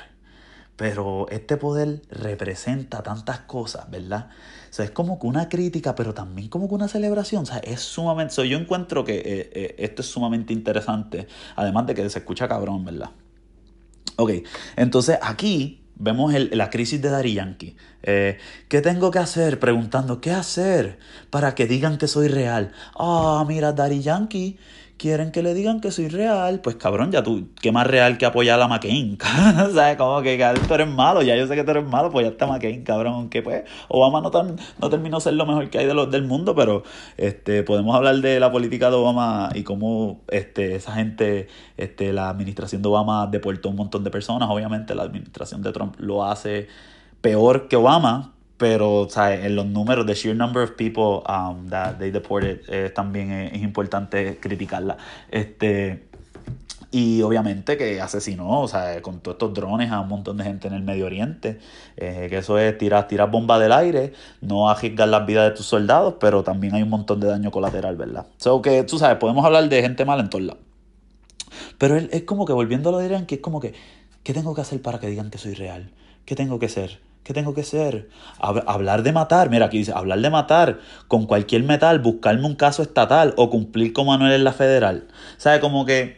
pero 0.75 1.29
este 1.31 1.57
poder 1.57 2.03
representa 2.11 3.05
tantas 3.05 3.39
cosas, 3.41 3.89
¿verdad? 3.89 4.31
O 4.71 4.73
sea, 4.73 4.85
es 4.85 4.93
como 4.93 5.19
que 5.19 5.27
una 5.27 5.49
crítica, 5.49 5.97
pero 5.97 6.15
también 6.15 6.49
como 6.49 6.69
que 6.69 6.75
una 6.75 6.87
celebración. 6.87 7.43
O 7.43 7.47
sea, 7.47 7.59
es 7.59 7.81
sumamente. 7.81 8.49
yo 8.49 8.57
encuentro 8.57 9.05
que 9.05 9.17
eh, 9.17 9.51
eh, 9.53 9.75
esto 9.79 10.03
es 10.03 10.09
sumamente 10.09 10.53
interesante. 10.53 11.27
Además 11.57 11.87
de 11.87 11.95
que 11.95 12.09
se 12.09 12.21
escucha 12.21 12.47
cabrón, 12.47 12.85
¿verdad? 12.85 13.11
Ok, 14.17 14.33
entonces 14.77 15.19
aquí 15.23 15.83
vemos 15.97 16.33
la 16.35 16.71
crisis 16.71 17.03
de 17.03 17.11
Dari 17.11 17.35
Yankee. 17.35 17.77
Eh, 18.03 18.39
¿Qué 18.69 18.81
tengo 18.81 19.11
que 19.11 19.19
hacer? 19.19 19.59
Preguntando, 19.59 20.21
¿qué 20.21 20.31
hacer 20.31 20.99
para 21.31 21.55
que 21.55 21.67
digan 21.67 21.99
que 21.99 22.07
soy 22.07 22.29
real? 22.29 22.73
Ah, 22.95 23.45
mira, 23.49 23.73
Dari 23.73 24.01
Yankee 24.01 24.59
quieren 25.01 25.33
que 25.33 25.43
le 25.43 25.55
digan 25.55 25.81
que 25.81 25.91
soy 25.91 26.09
real, 26.09 26.61
pues 26.61 26.77
cabrón, 26.77 27.11
ya 27.11 27.23
tú, 27.23 27.49
¿qué 27.63 27.73
más 27.73 27.87
real 27.87 28.19
que 28.19 28.27
apoyar 28.27 28.61
a 28.61 28.69
McCain? 28.69 29.17
¿Sabes? 29.75 29.97
Como 29.97 30.21
que 30.21 30.39
tú 30.69 30.75
eres 30.75 30.89
malo, 30.89 31.23
ya 31.23 31.37
yo 31.37 31.47
sé 31.47 31.55
que 31.55 31.65
tú 31.65 31.71
eres 31.71 31.87
malo, 31.87 32.11
pues 32.11 32.27
ya 32.27 32.33
está 32.33 32.47
McCain, 32.47 32.85
cabrón, 32.85 33.15
aunque 33.15 33.41
pues 33.41 33.65
Obama 33.89 34.21
no, 34.21 34.31
tan, 34.31 34.57
no 34.79 34.91
terminó 34.91 35.19
ser 35.19 35.33
lo 35.33 35.47
mejor 35.47 35.71
que 35.71 35.79
hay 35.79 35.87
de 35.87 35.95
los, 35.95 36.11
del 36.11 36.25
mundo, 36.25 36.55
pero 36.55 36.83
este, 37.17 37.63
podemos 37.63 37.97
hablar 37.97 38.17
de 38.17 38.39
la 38.41 38.53
política 38.53 38.91
de 38.91 38.97
Obama 38.97 39.49
y 39.55 39.63
cómo 39.63 40.21
este, 40.29 40.75
esa 40.75 40.93
gente, 40.93 41.49
este, 41.79 42.13
la 42.13 42.29
administración 42.29 42.83
de 42.83 42.89
Obama 42.91 43.27
deportó 43.27 43.71
un 43.71 43.77
montón 43.77 44.05
de 44.05 44.11
personas, 44.11 44.51
obviamente 44.51 44.95
la 44.95 45.05
administración 45.05 45.63
de 45.63 45.73
Trump 45.73 45.95
lo 45.99 46.27
hace 46.27 46.69
peor 47.23 47.69
que 47.69 47.77
Obama, 47.77 48.35
pero 48.61 49.07
¿sabes? 49.09 49.47
en 49.47 49.57
los 49.57 49.65
números, 49.65 50.05
the 50.05 50.13
sheer 50.13 50.37
number 50.37 50.63
of 50.63 50.73
people 50.73 51.23
um, 51.27 51.67
that 51.71 51.97
they 51.97 52.11
deported, 52.11 52.61
eh, 52.69 52.91
también 52.91 53.33
es, 53.33 53.63
importante 53.63 54.39
criticarla. 54.39 54.99
Este, 55.31 56.11
y 56.91 57.23
obviamente 57.23 57.79
que 57.79 58.03
asesinó, 58.03 58.61
o 58.61 58.69
sea, 58.69 59.01
con 59.01 59.21
todos 59.21 59.37
estos 59.37 59.55
drones 59.55 59.91
a 59.91 60.01
un 60.01 60.09
montón 60.09 60.37
de 60.37 60.45
gente 60.45 60.69
en 60.69 60.75
el 60.75 60.83
Medio 60.83 61.07
Oriente, 61.07 61.59
eh, 61.97 62.27
que 62.29 62.37
eso 62.37 62.59
es 62.59 62.77
tirar, 62.77 63.09
tirar 63.09 63.31
bombas 63.31 63.61
del 63.61 63.73
aire, 63.73 64.13
no 64.43 64.69
arriesgar 64.69 65.09
las 65.09 65.25
vidas 65.25 65.49
de 65.49 65.57
tus 65.57 65.65
soldados, 65.65 66.17
pero 66.21 66.43
también 66.43 66.75
hay 66.75 66.83
un 66.83 66.91
montón 66.91 67.19
de 67.19 67.29
daño 67.29 67.51
colateral, 67.51 67.97
¿verdad? 67.97 68.27
So 68.37 68.61
que, 68.61 68.83
tú 68.83 68.99
sabes, 68.99 69.17
podemos 69.17 69.43
hablar 69.43 69.71
de 69.71 69.81
gente 69.81 70.05
mala 70.05 70.23
en 70.23 70.29
todos 70.29 70.45
lados. 70.45 70.63
Pero 71.79 71.97
es, 71.97 72.11
es 72.13 72.25
como 72.25 72.45
que 72.45 72.53
volviendo 72.53 72.91
a 72.91 72.93
lo 72.93 72.99
de 72.99 73.07
Irán, 73.07 73.25
que 73.25 73.37
es 73.37 73.41
como 73.41 73.59
que, 73.59 73.73
¿qué 74.23 74.35
tengo 74.35 74.55
que 74.55 74.61
hacer 74.61 74.83
para 74.83 75.01
que 75.01 75.07
digan 75.07 75.31
que 75.31 75.39
soy 75.39 75.55
real? 75.55 75.93
¿Qué 76.27 76.37
tengo 76.37 76.59
que 76.59 76.69
ser? 76.69 77.10
¿Qué 77.23 77.35
tengo 77.35 77.55
que 77.55 77.61
hacer? 77.61 78.09
Hablar 78.39 79.03
de 79.03 79.13
matar, 79.13 79.51
mira 79.51 79.67
aquí 79.67 79.79
dice, 79.79 79.93
hablar 79.95 80.21
de 80.21 80.31
matar 80.31 80.81
con 81.07 81.27
cualquier 81.27 81.63
metal, 81.63 81.99
buscarme 81.99 82.47
un 82.47 82.55
caso 82.55 82.83
estatal 82.83 83.35
o 83.37 83.51
cumplir 83.51 83.93
con 83.93 84.07
Manuel 84.07 84.33
en 84.33 84.45
la 84.45 84.53
federal. 84.53 85.07
¿Sabe? 85.37 85.61
Como 85.61 85.85
que 85.85 86.17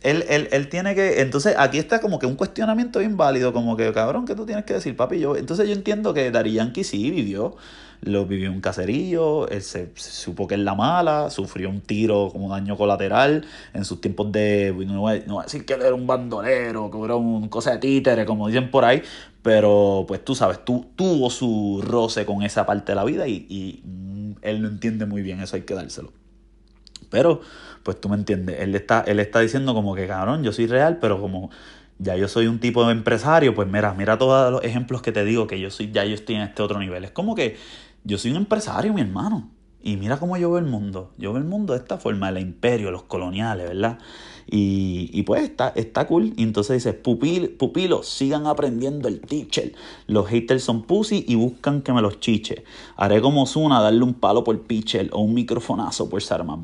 él, 0.00 0.24
él, 0.28 0.48
él, 0.50 0.68
tiene 0.68 0.94
que. 0.94 1.20
Entonces, 1.20 1.54
aquí 1.58 1.78
está 1.78 2.00
como 2.00 2.18
que 2.18 2.26
un 2.26 2.36
cuestionamiento 2.36 3.00
inválido, 3.00 3.52
como 3.52 3.76
que, 3.76 3.92
cabrón, 3.92 4.24
¿qué 4.24 4.34
tú 4.34 4.46
tienes 4.46 4.64
que 4.64 4.74
decir, 4.74 4.96
papi? 4.96 5.20
Yo, 5.20 5.36
entonces, 5.36 5.68
yo 5.68 5.74
entiendo 5.74 6.14
que 6.14 6.30
Dari 6.30 6.54
Yankee 6.54 6.84
sí 6.84 7.10
vivió 7.10 7.56
lo 8.02 8.26
vivió 8.26 8.48
en 8.48 8.54
un 8.54 8.60
caserío, 8.60 9.48
él 9.48 9.62
se, 9.62 9.92
supo 9.94 10.48
que 10.48 10.56
es 10.56 10.60
la 10.60 10.74
mala, 10.74 11.30
sufrió 11.30 11.70
un 11.70 11.80
tiro 11.80 12.30
como 12.32 12.50
daño 12.50 12.76
colateral 12.76 13.46
en 13.72 13.84
sus 13.84 14.00
tiempos 14.00 14.32
de, 14.32 14.74
no 14.86 15.00
voy, 15.00 15.22
a 15.26 15.42
decir 15.42 15.64
que 15.64 15.74
él 15.74 15.82
era 15.82 15.94
un 15.94 16.06
bandolero, 16.06 16.90
que 16.90 16.98
era 17.00 17.14
un 17.14 17.48
cosa 17.48 17.72
de 17.72 17.78
títere, 17.78 18.26
como 18.26 18.48
dicen 18.48 18.70
por 18.70 18.84
ahí, 18.84 19.02
pero 19.42 20.04
pues 20.08 20.24
tú 20.24 20.34
sabes, 20.34 20.64
tú, 20.64 20.86
tuvo 20.96 21.30
su 21.30 21.80
roce 21.84 22.26
con 22.26 22.42
esa 22.42 22.66
parte 22.66 22.92
de 22.92 22.96
la 22.96 23.04
vida 23.04 23.28
y, 23.28 23.46
y 23.48 23.82
mm, 23.84 24.32
él 24.42 24.62
no 24.62 24.68
entiende 24.68 25.06
muy 25.06 25.22
bien, 25.22 25.40
eso 25.40 25.54
hay 25.54 25.62
que 25.62 25.74
dárselo. 25.74 26.12
Pero, 27.08 27.40
pues 27.84 28.00
tú 28.00 28.08
me 28.08 28.16
entiendes, 28.16 28.60
él 28.60 28.74
está, 28.74 29.04
él 29.06 29.20
está 29.20 29.40
diciendo 29.40 29.74
como 29.74 29.94
que, 29.94 30.08
cabrón, 30.08 30.42
yo 30.42 30.52
soy 30.52 30.66
real, 30.66 30.98
pero 31.00 31.20
como 31.20 31.50
ya 31.98 32.16
yo 32.16 32.26
soy 32.26 32.46
un 32.48 32.58
tipo 32.58 32.84
de 32.84 32.92
empresario, 32.92 33.54
pues 33.54 33.68
mira, 33.68 33.94
mira 33.94 34.18
todos 34.18 34.50
los 34.50 34.64
ejemplos 34.64 35.02
que 35.02 35.12
te 35.12 35.24
digo 35.24 35.46
que 35.46 35.60
yo 35.60 35.70
soy, 35.70 35.92
ya 35.92 36.04
yo 36.04 36.14
estoy 36.14 36.34
en 36.34 36.42
este 36.42 36.62
otro 36.62 36.80
nivel. 36.80 37.04
Es 37.04 37.12
como 37.12 37.34
que 37.34 37.56
yo 38.04 38.18
soy 38.18 38.32
un 38.32 38.38
empresario, 38.38 38.92
mi 38.92 39.00
hermano. 39.00 39.50
Y 39.84 39.96
mira 39.96 40.16
cómo 40.18 40.36
yo 40.36 40.50
veo 40.50 40.58
el 40.58 40.70
mundo. 40.70 41.10
Yo 41.18 41.32
veo 41.32 41.42
el 41.42 41.48
mundo 41.48 41.72
de 41.72 41.80
esta 41.80 41.98
forma, 41.98 42.28
el 42.28 42.38
imperio, 42.38 42.92
los 42.92 43.02
coloniales, 43.02 43.68
¿verdad? 43.68 43.98
Y, 44.46 45.10
y 45.12 45.22
pues 45.24 45.42
está, 45.42 45.72
está 45.74 46.06
cool. 46.06 46.32
Y 46.36 46.44
entonces 46.44 46.84
dice, 46.84 46.92
Pupil, 46.92 47.50
pupilos, 47.50 48.08
sigan 48.08 48.46
aprendiendo 48.46 49.08
el 49.08 49.20
teacher. 49.20 49.72
Los 50.06 50.28
haters 50.28 50.62
son 50.62 50.82
pussy 50.82 51.24
y 51.26 51.34
buscan 51.34 51.82
que 51.82 51.92
me 51.92 52.00
los 52.00 52.20
chiche. 52.20 52.64
Haré 52.96 53.20
como 53.20 53.44
Zuna 53.44 53.80
darle 53.80 54.04
un 54.04 54.14
palo 54.14 54.44
por 54.44 54.60
pitcher 54.62 55.10
o 55.12 55.20
un 55.20 55.34
microfonazo 55.34 56.08
por 56.08 56.22
ser 56.22 56.44
más. 56.44 56.60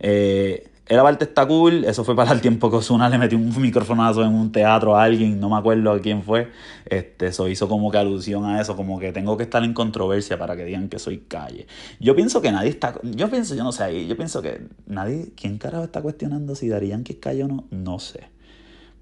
Eh, 0.00 0.70
el 0.86 0.98
parte 0.98 1.24
está 1.24 1.46
cool, 1.46 1.84
eso 1.84 2.04
fue 2.04 2.14
para 2.14 2.32
el 2.32 2.42
tiempo 2.42 2.70
que 2.70 2.76
Osuna 2.76 3.08
le 3.08 3.16
metió 3.16 3.38
un 3.38 3.58
microfonazo 3.60 4.22
en 4.22 4.34
un 4.34 4.52
teatro 4.52 4.94
a 4.94 5.04
alguien, 5.04 5.40
no 5.40 5.48
me 5.48 5.56
acuerdo 5.56 5.90
a 5.90 5.98
quién 5.98 6.22
fue. 6.22 6.50
Este, 6.84 7.28
eso 7.28 7.48
hizo 7.48 7.68
como 7.68 7.90
que 7.90 7.96
alusión 7.96 8.44
a 8.44 8.60
eso, 8.60 8.76
como 8.76 8.98
que 8.98 9.10
tengo 9.10 9.38
que 9.38 9.44
estar 9.44 9.64
en 9.64 9.72
controversia 9.72 10.38
para 10.38 10.56
que 10.56 10.64
digan 10.64 10.90
que 10.90 10.98
soy 10.98 11.20
calle. 11.26 11.66
Yo 12.00 12.14
pienso 12.14 12.42
que 12.42 12.52
nadie 12.52 12.68
está, 12.68 13.00
yo 13.02 13.30
pienso, 13.30 13.54
yo 13.54 13.64
no 13.64 13.72
sé, 13.72 14.06
yo 14.06 14.14
pienso 14.16 14.42
que 14.42 14.68
nadie, 14.86 15.32
¿quién 15.34 15.56
carajo 15.56 15.84
está 15.84 16.02
cuestionando 16.02 16.54
si 16.54 16.68
darían 16.68 17.02
que 17.02 17.14
es 17.14 17.18
calle 17.18 17.44
o 17.44 17.48
no? 17.48 17.64
No 17.70 17.98
sé. 17.98 18.28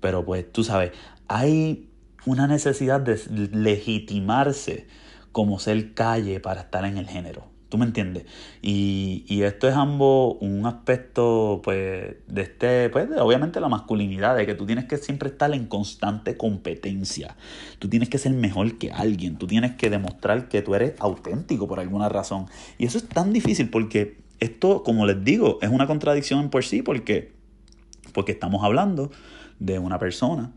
Pero 0.01 0.25
pues 0.25 0.53
tú 0.53 0.63
sabes, 0.63 0.93
hay 1.27 1.89
una 2.27 2.47
necesidad 2.47 3.01
de 3.01 3.19
legitimarse 3.53 4.87
como 5.33 5.59
ser 5.59 5.95
calle 5.95 6.39
para 6.39 6.61
estar 6.61 6.85
en 6.85 6.99
el 6.99 7.09
género. 7.09 7.52
¿Tú 7.73 7.79
me 7.79 7.87
entiendes? 7.87 8.27
Y, 8.61 9.25
y, 9.29 9.45
esto 9.45 9.67
es 9.67 9.75
ambos 9.75 10.37
un 10.41 10.67
aspecto, 10.67 11.63
pues, 11.65 12.17
de 12.27 12.43
este, 12.43 12.91
pues, 12.91 13.09
obviamente 13.19 13.61
la 13.61 13.71
masculinidad, 13.71 14.37
de 14.37 14.45
que 14.45 14.55
tú 14.55 14.67
tienes 14.67 14.85
que 14.85 14.99
siempre 14.99 15.31
estar 15.31 15.51
en 15.55 15.65
constante 15.69 16.37
competencia. 16.37 17.35
Tú 17.79 17.89
tienes 17.89 18.11
que 18.11 18.19
ser 18.19 18.33
mejor 18.35 18.77
que 18.77 18.91
alguien. 18.91 19.39
Tú 19.39 19.47
tienes 19.47 19.75
que 19.77 19.89
demostrar 19.89 20.51
que 20.51 20.61
tú 20.61 20.75
eres 20.75 20.93
auténtico 20.99 21.67
por 21.67 21.81
alguna 21.81 22.11
razón. 22.11 22.45
Y 22.77 22.85
eso 22.85 22.99
es 22.99 23.09
tan 23.09 23.33
difícil 23.33 23.71
porque 23.71 24.19
esto, 24.39 24.83
como 24.83 25.07
les 25.07 25.25
digo, 25.25 25.59
es 25.63 25.71
una 25.71 25.87
contradicción 25.87 26.41
en 26.41 26.51
por 26.51 26.65
sí 26.65 26.83
porque, 26.83 27.33
porque 28.13 28.33
estamos 28.33 28.63
hablando 28.65 29.11
de 29.61 29.79
una 29.79 29.99
persona 29.99 30.53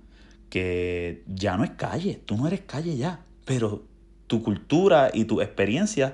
que 0.49 1.23
ya 1.27 1.55
no 1.55 1.63
es 1.63 1.71
calle. 1.71 2.19
Tú 2.25 2.35
no 2.35 2.45
eres 2.45 2.63
calle 2.67 2.97
ya. 2.97 3.23
Pero 3.45 3.85
tu 4.27 4.43
cultura 4.43 5.11
y 5.13 5.23
tu 5.23 5.39
experiencia 5.39 6.13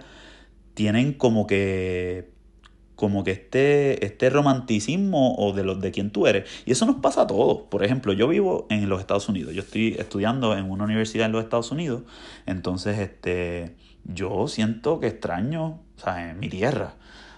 tienen 0.73 1.13
como 1.13 1.47
que 1.47 2.31
como 2.95 3.23
que 3.23 3.31
este, 3.31 4.05
este 4.05 4.29
romanticismo 4.29 5.33
o 5.35 5.53
de, 5.53 5.63
los, 5.63 5.81
de 5.81 5.89
quién 5.89 6.11
tú 6.11 6.27
eres. 6.27 6.47
Y 6.67 6.73
eso 6.73 6.85
nos 6.85 6.97
pasa 6.97 7.23
a 7.23 7.27
todos. 7.27 7.63
Por 7.63 7.83
ejemplo, 7.83 8.13
yo 8.13 8.27
vivo 8.27 8.67
en 8.69 8.87
los 8.89 8.99
Estados 8.99 9.27
Unidos. 9.27 9.55
Yo 9.55 9.61
estoy 9.61 9.95
estudiando 9.97 10.55
en 10.55 10.69
una 10.69 10.83
universidad 10.83 11.25
en 11.25 11.31
los 11.31 11.43
Estados 11.43 11.71
Unidos. 11.71 12.03
Entonces, 12.45 12.99
este, 12.99 13.75
yo 14.03 14.47
siento 14.47 14.99
que 14.99 15.07
extraño, 15.07 15.79
o 15.97 15.99
sea, 15.99 16.29
en 16.29 16.39
mi 16.39 16.47
tierra 16.47 16.93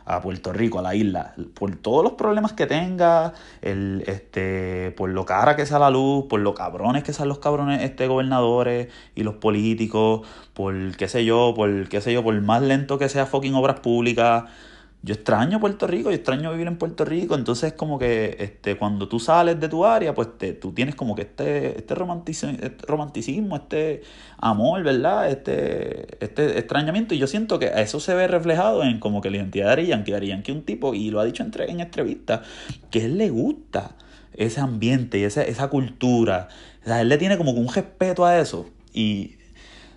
a 0.06 0.22
Puerto 0.22 0.52
Rico, 0.54 0.80
a 0.80 0.82
la 0.82 0.96
isla, 0.96 1.34
por 1.54 1.76
todos 1.76 2.04
los 2.04 2.14
problemas 2.14 2.54
que 2.54 2.66
tenga, 2.66 3.34
el, 3.62 4.04
este, 4.08 4.92
por 4.92 5.10
lo 5.10 5.26
cara 5.26 5.56
que 5.56 5.66
sea 5.66 5.80
la 5.80 5.90
luz, 5.90 6.26
por 6.30 6.40
lo 6.40 6.54
cabrones 6.54 7.04
que 7.04 7.14
sean 7.14 7.30
los 7.30 7.40
cabrones 7.40 7.82
este, 7.82 8.08
gobernadores 8.08 8.90
y 9.16 9.24
los 9.24 9.36
políticos, 9.36 10.28
por 10.54 10.96
qué 10.98 11.08
sé 11.08 11.26
yo, 11.26 11.54
por 11.56 11.88
qué 11.90 12.02
sé 12.02 12.14
yo, 12.14 12.24
por 12.24 12.40
más 12.42 12.62
lento 12.62 12.98
que 12.98 13.10
sea 13.10 13.26
fucking 13.26 13.56
obras 13.56 13.80
públicas, 13.80 14.46
yo 15.06 15.14
extraño 15.14 15.60
Puerto 15.60 15.86
Rico, 15.86 16.10
yo 16.10 16.16
extraño 16.16 16.50
vivir 16.54 16.68
en 16.68 16.78
Puerto 16.78 17.04
Rico, 17.04 17.36
entonces 17.36 17.74
como 17.74 18.00
que 18.00 18.38
este, 18.40 18.78
cuando 18.78 19.10
tú 19.10 19.20
sales 19.20 19.60
de 19.60 19.68
tu 19.68 19.86
área, 19.86 20.16
pues 20.16 20.38
te, 20.38 20.54
tú 20.54 20.72
tienes 20.72 20.96
como 20.96 21.14
que 21.14 21.24
este, 21.24 21.78
este, 21.78 21.94
romanticismo, 21.94 22.58
este 22.62 22.86
romanticismo, 22.88 23.58
este 23.58 24.02
amor, 24.38 24.82
¿verdad? 24.82 25.30
Este, 25.30 26.24
este 26.24 26.58
extrañamiento, 26.58 27.14
y 27.14 27.18
yo 27.18 27.28
siento 27.28 27.60
que 27.60 27.70
eso 27.76 28.00
se 28.00 28.14
ve 28.14 28.30
reflejado 28.30 28.82
en 28.84 29.02
como 29.02 29.20
que 29.20 29.30
la 29.30 29.38
identidad 29.38 29.66
de 29.66 29.72
Ari 29.74 29.88
Yankee, 29.88 30.42
que 30.42 30.52
un 30.54 30.64
tipo, 30.64 30.94
y 30.94 31.10
lo 31.10 31.20
ha 31.20 31.26
dicho 31.26 31.44
en, 31.44 31.52
en 31.68 31.82
entrevistas, 31.82 32.48
que 32.90 33.04
él 33.04 33.18
le 33.18 33.30
gusta 33.30 33.96
ese 34.34 34.62
ambiente 34.62 35.20
y 35.20 35.24
esa, 35.26 35.44
esa 35.44 35.68
cultura, 35.68 36.48
o 36.82 36.86
sea, 36.86 37.02
él 37.02 37.10
le 37.10 37.18
tiene 37.18 37.38
como 37.38 37.52
un 37.52 37.68
respeto 37.68 38.26
a 38.26 38.40
eso, 38.40 38.70
y 38.94 39.36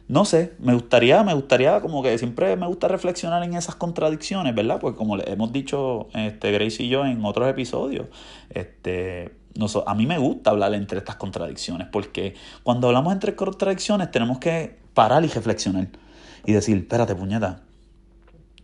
no 0.09 0.25
sé, 0.25 0.55
me 0.61 0.73
gustaría, 0.75 1.23
me 1.25 1.35
gustaría 1.35 1.81
como 1.81 2.03
que 2.03 2.17
siempre 2.19 2.57
me 2.57 2.67
gusta 2.67 2.87
reflexionar 2.87 3.43
en 3.43 3.55
esas 3.55 3.75
contradicciones, 3.75 4.55
¿verdad? 4.55 4.79
Porque 4.81 4.97
como 4.97 5.17
le 5.17 5.31
hemos 5.31 5.53
dicho 5.53 6.09
este, 6.15 6.53
Grace 6.53 6.83
y 6.83 6.89
yo 6.89 7.05
en 7.05 7.25
otros 7.25 7.49
episodios, 7.49 8.07
este, 8.51 9.35
a 9.87 9.95
mí 9.95 10.07
me 10.07 10.19
gusta 10.19 10.51
hablar 10.51 10.75
entre 10.75 10.99
estas 10.99 11.17
contradicciones, 11.17 11.89
porque 11.91 12.35
cuando 12.63 12.87
hablamos 12.87 13.13
entre 13.13 13.35
contradicciones 13.35 14.11
tenemos 14.13 14.39
que 14.39 14.79
parar 14.95 15.25
y 15.25 15.29
reflexionar 15.29 15.89
y 16.45 16.53
decir, 16.53 16.77
espérate, 16.77 17.17
puñeta, 17.17 17.63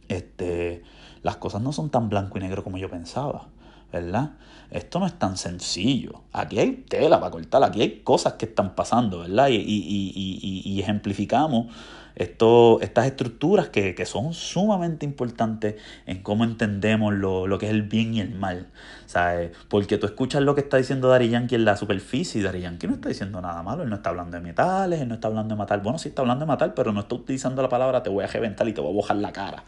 este, 0.08 0.82
las 1.22 1.36
cosas 1.36 1.60
no 1.60 1.72
son 1.72 1.90
tan 1.90 2.08
blanco 2.08 2.38
y 2.38 2.40
negro 2.40 2.62
como 2.62 2.78
yo 2.78 2.88
pensaba, 2.88 3.48
¿verdad? 3.92 4.32
Esto 4.70 5.00
no 5.00 5.06
es 5.06 5.18
tan 5.18 5.36
sencillo. 5.36 6.22
Aquí 6.32 6.58
hay 6.58 6.84
tela 6.88 7.20
para 7.20 7.30
cortar, 7.30 7.62
aquí 7.62 7.82
hay 7.82 8.00
cosas 8.00 8.34
que 8.34 8.46
están 8.46 8.74
pasando, 8.74 9.20
¿verdad? 9.20 9.48
Y, 9.50 10.80
ejemplificamos 10.80 11.66
estas 12.14 13.06
estructuras 13.06 13.68
que, 13.68 14.06
son 14.06 14.34
sumamente 14.34 15.06
importantes 15.06 15.76
en 16.06 16.22
cómo 16.22 16.44
entendemos 16.44 17.12
lo, 17.14 17.58
que 17.58 17.66
es 17.66 17.72
el 17.72 17.82
bien 17.82 18.14
y 18.14 18.20
el 18.20 18.34
mal. 18.34 18.68
¿sabes? 19.06 19.50
Porque 19.68 19.98
tú 19.98 20.06
escuchas 20.06 20.40
lo 20.42 20.54
que 20.54 20.62
está 20.62 20.78
diciendo 20.78 21.08
Dari 21.08 21.28
Yankee 21.28 21.54
en 21.54 21.66
la 21.66 21.76
superficie 21.76 22.40
y 22.40 22.44
Dari 22.44 22.62
Yankee 22.62 22.86
no 22.86 22.94
está 22.94 23.10
diciendo 23.10 23.42
nada 23.42 23.62
malo, 23.62 23.82
él 23.82 23.90
no 23.90 23.96
está 23.96 24.08
hablando 24.08 24.38
de 24.38 24.42
metales, 24.42 25.02
él 25.02 25.08
no 25.08 25.14
está 25.14 25.28
hablando 25.28 25.54
de 25.54 25.58
matar. 25.58 25.82
Bueno, 25.82 25.98
sí 25.98 26.08
está 26.08 26.22
hablando 26.22 26.46
de 26.46 26.48
matar, 26.48 26.72
pero 26.74 26.92
no 26.92 27.00
está 27.00 27.14
utilizando 27.14 27.60
la 27.60 27.68
palabra 27.68 28.02
te 28.02 28.08
voy 28.08 28.24
a 28.24 28.26
reventar 28.26 28.66
y 28.68 28.72
te 28.72 28.80
voy 28.80 28.90
a 28.90 28.94
bojar 28.94 29.16
la 29.16 29.32
cara. 29.32 29.64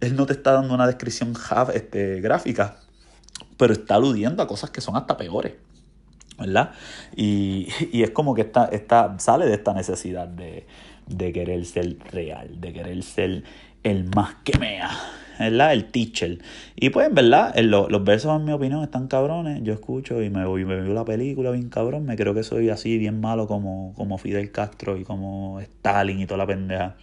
Él 0.00 0.16
no 0.16 0.24
te 0.24 0.32
está 0.32 0.52
dando 0.52 0.74
una 0.74 0.86
descripción 0.86 1.34
este, 1.74 2.20
gráfica, 2.20 2.76
pero 3.62 3.74
está 3.74 3.94
aludiendo 3.94 4.42
a 4.42 4.48
cosas 4.48 4.70
que 4.70 4.80
son 4.80 4.96
hasta 4.96 5.16
peores. 5.16 5.52
¿verdad? 6.36 6.72
Y, 7.14 7.68
y, 7.92 8.02
es 8.02 8.10
como 8.10 8.34
que 8.34 8.40
esta, 8.40 8.64
esta, 8.64 9.16
sale 9.20 9.46
de 9.46 9.54
esta 9.54 9.72
necesidad 9.72 10.26
de, 10.26 10.66
de 11.06 11.32
querer 11.32 11.64
ser 11.64 11.96
real, 12.10 12.60
de 12.60 12.72
querer 12.72 13.00
ser 13.04 13.44
el 13.84 14.10
más 14.16 14.34
que 14.42 14.58
mea, 14.58 14.90
¿verdad? 15.38 15.74
El 15.74 15.92
teacher. 15.92 16.38
Y 16.74 16.90
pues, 16.90 17.06
en 17.06 17.14
verdad, 17.14 17.54
los 17.60 18.02
versos, 18.02 18.36
en 18.36 18.46
mi 18.46 18.50
opinión, 18.50 18.82
están 18.82 19.06
cabrones. 19.06 19.62
Yo 19.62 19.74
escucho 19.74 20.20
y 20.20 20.28
me 20.28 20.44
voy, 20.44 20.64
me 20.64 20.74
veo 20.80 20.92
la 20.92 21.04
película 21.04 21.52
bien 21.52 21.68
cabrón. 21.68 22.04
Me 22.04 22.16
creo 22.16 22.34
que 22.34 22.42
soy 22.42 22.68
así, 22.68 22.98
bien 22.98 23.20
malo 23.20 23.46
como, 23.46 23.92
como 23.94 24.18
Fidel 24.18 24.50
Castro 24.50 24.96
y 24.96 25.04
como 25.04 25.60
Stalin 25.60 26.18
y 26.18 26.26
toda 26.26 26.38
la 26.38 26.46
pendeja. 26.48 26.96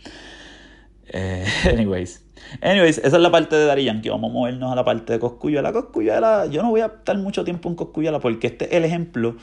Eh, 1.07 1.45
anyways. 1.71 2.25
Anyways, 2.61 2.97
esa 2.99 3.17
es 3.17 3.21
la 3.21 3.31
parte 3.31 3.55
de 3.55 3.65
Dari 3.65 3.85
Yankee. 3.85 4.09
Vamos 4.09 4.31
a 4.31 4.33
movernos 4.33 4.71
a 4.71 4.75
la 4.75 4.83
parte 4.83 5.13
de 5.13 5.19
Coscuyuela. 5.19 5.71
Coscuyuela, 5.71 6.47
yo 6.47 6.61
no 6.61 6.69
voy 6.69 6.81
a 6.81 6.87
estar 6.87 7.17
mucho 7.17 7.43
tiempo 7.43 7.69
en 7.69 7.75
Coscuyuela 7.75 8.19
porque 8.19 8.47
este 8.47 8.65
es 8.65 8.73
el 8.73 8.85
ejemplo, 8.85 9.35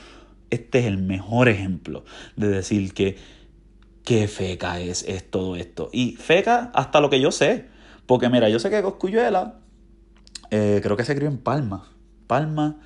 este 0.49 0.79
es 0.79 0.85
el 0.85 0.97
mejor 0.97 1.49
ejemplo 1.49 2.03
de 2.35 2.47
decir 2.47 2.93
que 2.93 3.17
qué 4.03 4.27
feca 4.27 4.79
es, 4.79 5.03
es 5.07 5.29
todo 5.29 5.55
esto. 5.55 5.89
Y 5.91 6.15
feca 6.15 6.71
hasta 6.73 7.01
lo 7.01 7.09
que 7.09 7.19
yo 7.19 7.31
sé. 7.31 7.65
Porque 8.05 8.29
mira, 8.29 8.47
yo 8.47 8.59
sé 8.59 8.69
que 8.69 8.81
Coscuyuela, 8.81 9.59
eh, 10.49 10.79
creo 10.81 10.95
que 10.95 11.03
se 11.03 11.15
crió 11.15 11.27
en 11.27 11.37
Palma. 11.37 11.89
Palma, 12.25 12.77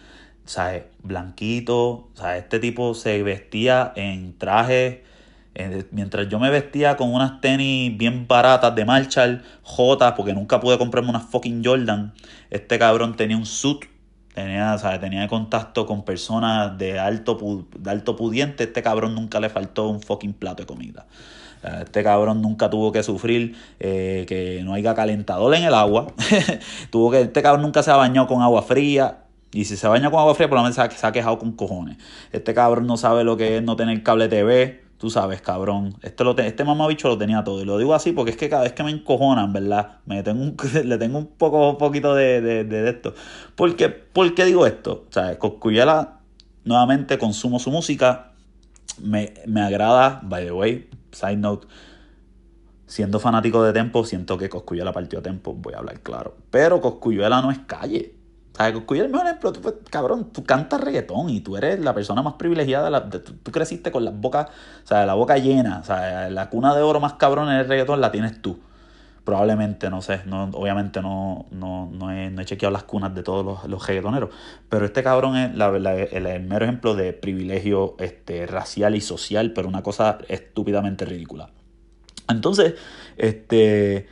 ¿sabes? 0.46 0.84
Blanquito, 1.04 2.10
¿sabes? 2.16 2.44
Este 2.44 2.60
tipo 2.60 2.96
se 2.96 3.22
vestía 3.22 3.94
en 3.96 4.38
trajes. 4.38 5.00
Eh, 5.54 5.86
mientras 5.92 6.30
yo 6.30 6.40
me 6.40 6.50
vestía 6.50 6.96
con 6.96 7.14
unas 7.14 7.42
tenis 7.42 7.98
bien 7.98 8.28
baratas 8.28 8.74
de 8.74 8.86
Marshall, 8.86 9.44
J, 9.64 10.16
porque 10.16 10.34
nunca 10.34 10.60
pude 10.60 10.78
comprarme 10.78 11.10
unas 11.10 11.24
fucking 11.24 11.64
Jordan. 11.64 12.14
Este 12.50 12.80
cabrón 12.80 13.16
tenía 13.16 13.38
un 13.38 13.46
suit 13.46 13.86
Tenía, 14.34 14.78
tenía 15.02 15.28
contacto 15.28 15.86
con 15.86 16.04
personas 16.04 16.78
de 16.78 16.98
alto, 17.00 17.68
de 17.78 17.92
alto 17.92 18.16
pudiente. 18.16 18.64
Este 18.64 18.82
cabrón 18.82 19.14
nunca 19.14 19.40
le 19.40 19.50
faltó 19.50 19.90
un 19.90 20.02
fucking 20.02 20.34
plato 20.34 20.64
de 20.64 20.68
comida. 20.68 21.06
Este 21.82 22.02
cabrón 22.02 22.42
nunca 22.42 22.70
tuvo 22.70 22.92
que 22.92 23.04
sufrir 23.04 23.56
eh, 23.80 24.26
que 24.28 24.62
no 24.64 24.74
haya 24.74 24.96
calentador 24.96 25.54
en 25.54 25.64
el 25.64 25.74
agua. 25.74 26.08
tuvo 26.92 27.12
que, 27.12 27.22
este 27.22 27.42
cabrón 27.42 27.62
nunca 27.62 27.84
se 27.84 27.92
ha 27.92 27.98
bañado 27.98 28.28
con 28.28 28.42
agua 28.42 28.62
fría. 28.64 29.26
Y 29.52 29.66
si 29.66 29.76
se 29.76 29.86
baña 29.88 30.10
con 30.10 30.20
agua 30.22 30.34
fría, 30.34 30.48
por 30.48 30.58
lo 30.58 30.64
menos 30.64 30.76
se 30.76 31.06
ha 31.08 31.12
quejado 31.12 31.38
con 31.38 31.52
cojones. 31.52 31.98
Este 32.32 32.54
cabrón 32.54 32.88
no 32.88 32.96
sabe 32.96 33.26
lo 33.26 33.36
que 33.36 33.58
es 33.58 33.64
no 33.64 33.76
tener 33.76 34.02
cable 34.02 34.30
TV. 34.30 34.82
Tú 35.02 35.10
sabes, 35.10 35.42
cabrón. 35.42 35.96
Este, 36.04 36.24
lo 36.24 36.38
este 36.38 36.64
mamabicho 36.64 37.08
lo 37.08 37.18
tenía 37.18 37.44
todo. 37.44 37.60
Y 37.60 37.66
lo 37.66 37.80
digo 37.80 37.96
así 37.96 38.12
porque 38.12 38.30
es 38.30 38.38
que 38.38 38.50
cada 38.50 38.62
vez 38.62 38.74
que 38.74 38.84
me 38.84 38.92
encojonan, 38.92 39.52
¿verdad? 39.52 39.98
Me 40.06 40.22
tengo 40.22 40.44
un, 40.44 40.56
le 40.86 40.98
tengo 41.00 41.18
un 41.18 41.26
poco 41.26 41.76
poquito 41.80 42.14
de, 42.14 42.40
de, 42.40 42.64
de 42.64 42.88
esto. 42.88 43.16
¿Por 43.56 43.76
qué, 43.76 43.90
¿Por 43.90 44.36
qué 44.36 44.46
digo 44.46 44.68
esto? 44.68 45.08
O 45.10 45.12
sea, 45.12 45.40
Coscuyela, 45.40 46.20
nuevamente 46.66 47.18
consumo 47.18 47.58
su 47.58 47.72
música. 47.72 48.34
Me, 49.02 49.34
me 49.48 49.62
agrada, 49.62 50.20
by 50.22 50.46
the 50.46 50.52
way, 50.52 50.88
side 51.12 51.38
note. 51.38 51.66
Siendo 52.86 53.20
fanático 53.20 53.64
de 53.64 53.74
Tempo, 53.74 54.06
siento 54.06 54.38
que 54.38 54.50
Coscuyela 54.50 54.94
partió 54.94 55.18
a 55.18 55.24
Tempo, 55.24 55.56
voy 55.56 55.74
a 55.74 55.80
hablar 55.80 56.02
claro. 56.02 56.36
Pero 56.52 56.80
Coscuyela 56.80 57.42
no 57.42 57.50
es 57.50 57.58
calle. 57.58 58.14
Cuyo 58.86 59.04
el 59.04 59.10
mejor 59.10 59.28
ejemplo, 59.28 59.52
tú, 59.54 59.74
cabrón, 59.90 60.32
tú 60.32 60.44
cantas 60.44 60.82
reggaetón 60.82 61.30
y 61.30 61.42
tú 61.42 61.58
eres 61.58 61.80
la 61.80 61.94
persona 61.94 62.22
más 62.22 62.36
privilegiada. 62.36 63.10
Tú, 63.10 63.52
creciste 63.52 63.92
con 63.92 64.06
la 64.06 64.12
boca, 64.12 64.50
o 64.84 64.88
sea, 64.88 65.06
la 65.06 65.14
boca 65.14 65.38
llena. 65.38 65.80
O 65.80 65.84
sea, 65.84 66.30
la 66.30 66.50
cuna 66.50 66.76
de 66.76 66.82
oro 66.82 67.00
más 67.00 67.14
cabrón 67.14 67.50
en 67.50 67.56
el 67.56 67.68
reggaetón 67.68 68.02
la 68.02 68.12
tienes 68.12 68.42
tú. 68.42 68.60
Probablemente, 69.24 69.90
no 69.90 70.02
sé, 70.02 70.22
no, 70.26 70.46
obviamente 70.54 71.02
no, 71.02 71.46
no, 71.52 71.90
no, 71.92 72.12
he, 72.12 72.32
no 72.32 72.42
he 72.42 72.46
chequeado 72.46 72.74
las 72.74 72.84
cunas 72.84 73.14
de 73.14 73.22
todos 73.22 73.46
los, 73.46 73.66
los 73.70 73.86
reggaetoneros. 73.86 74.32
Pero 74.68 74.86
este 74.86 75.04
cabrón 75.04 75.38
es 75.38 75.52
el, 75.54 76.26
el, 76.26 76.44
mero 76.44 76.66
ejemplo 76.66 76.96
de 76.96 77.14
privilegio 77.14 77.96
este, 78.00 78.48
racial 78.48 78.96
y 78.96 79.02
social, 79.02 79.54
pero 79.54 79.68
una 79.68 79.84
cosa 79.84 80.18
estúpidamente 80.28 81.06
ridícula. 81.06 81.50
Entonces, 82.28 82.76
este 83.18 84.08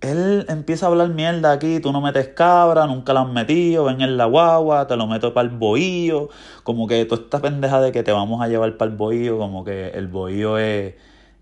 él 0.00 0.46
empieza 0.48 0.86
a 0.86 0.88
hablar 0.88 1.08
mierda 1.10 1.52
aquí, 1.52 1.80
tú 1.80 1.92
no 1.92 2.00
metes 2.00 2.28
cabra, 2.28 2.86
nunca 2.86 3.12
la 3.12 3.22
has 3.22 3.28
metido, 3.28 3.84
ven 3.84 4.00
en 4.00 4.16
la 4.16 4.24
guagua, 4.26 4.86
te 4.86 4.96
lo 4.96 5.06
meto 5.06 5.34
para 5.34 5.48
el 5.48 5.56
bohío, 5.56 6.30
como 6.62 6.86
que 6.86 7.04
tú 7.04 7.16
esta 7.16 7.40
pendeja 7.40 7.80
de 7.80 7.92
que 7.92 8.02
te 8.02 8.12
vamos 8.12 8.42
a 8.42 8.48
llevar 8.48 8.76
para 8.76 8.90
el 8.90 8.96
bohío, 8.96 9.38
como 9.38 9.64
que 9.64 9.88
el 9.90 10.08
bohío 10.08 10.58
es 10.58 10.94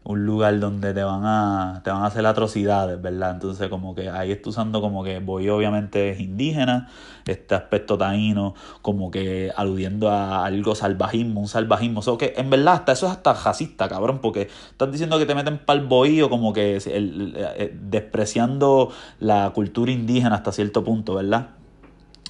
un 0.05 0.25
lugar 0.25 0.59
donde 0.59 0.95
te 0.95 1.03
van 1.03 1.23
a 1.25 1.83
te 1.85 1.91
van 1.91 2.03
a 2.03 2.07
hacer 2.07 2.25
atrocidades, 2.25 3.01
¿verdad? 3.01 3.33
Entonces 3.33 3.69
como 3.69 3.95
que 3.95 4.09
ahí 4.09 4.33
está 4.33 4.51
usando 4.51 4.81
como 4.81 5.05
que 5.05 5.19
voy 5.19 5.49
obviamente 5.49 6.11
es 6.11 6.21
indígena, 6.21 6.89
este 7.27 7.55
aspecto 7.55 7.99
taíno, 7.99 8.55
como 8.81 9.11
que 9.11 9.53
aludiendo 9.57 10.11
a 10.11 10.45
algo 10.47 10.75
salvajismo, 10.75 11.41
un 11.41 11.49
salvajismo, 11.49 12.01
o 12.05 12.19
que 12.19 12.35
en 12.37 12.49
verdad 12.49 12.75
hasta 12.75 12.93
eso 12.93 13.07
es 13.07 13.13
hasta 13.13 13.35
racista, 13.35 13.89
cabrón, 13.89 14.21
porque 14.21 14.49
estás 14.71 14.91
diciendo 14.91 15.19
que 15.19 15.27
te 15.27 15.35
meten 15.35 15.59
para 15.59 15.79
el 15.79 15.87
bohío 15.87 16.31
como 16.31 16.53
que 16.53 16.77
el, 16.77 17.35
eh, 17.37 17.77
despreciando 17.79 18.91
la 19.21 19.51
cultura 19.55 19.93
indígena 19.93 20.37
hasta 20.37 20.53
cierto 20.53 20.85
punto, 20.85 21.15
¿verdad? 21.17 21.49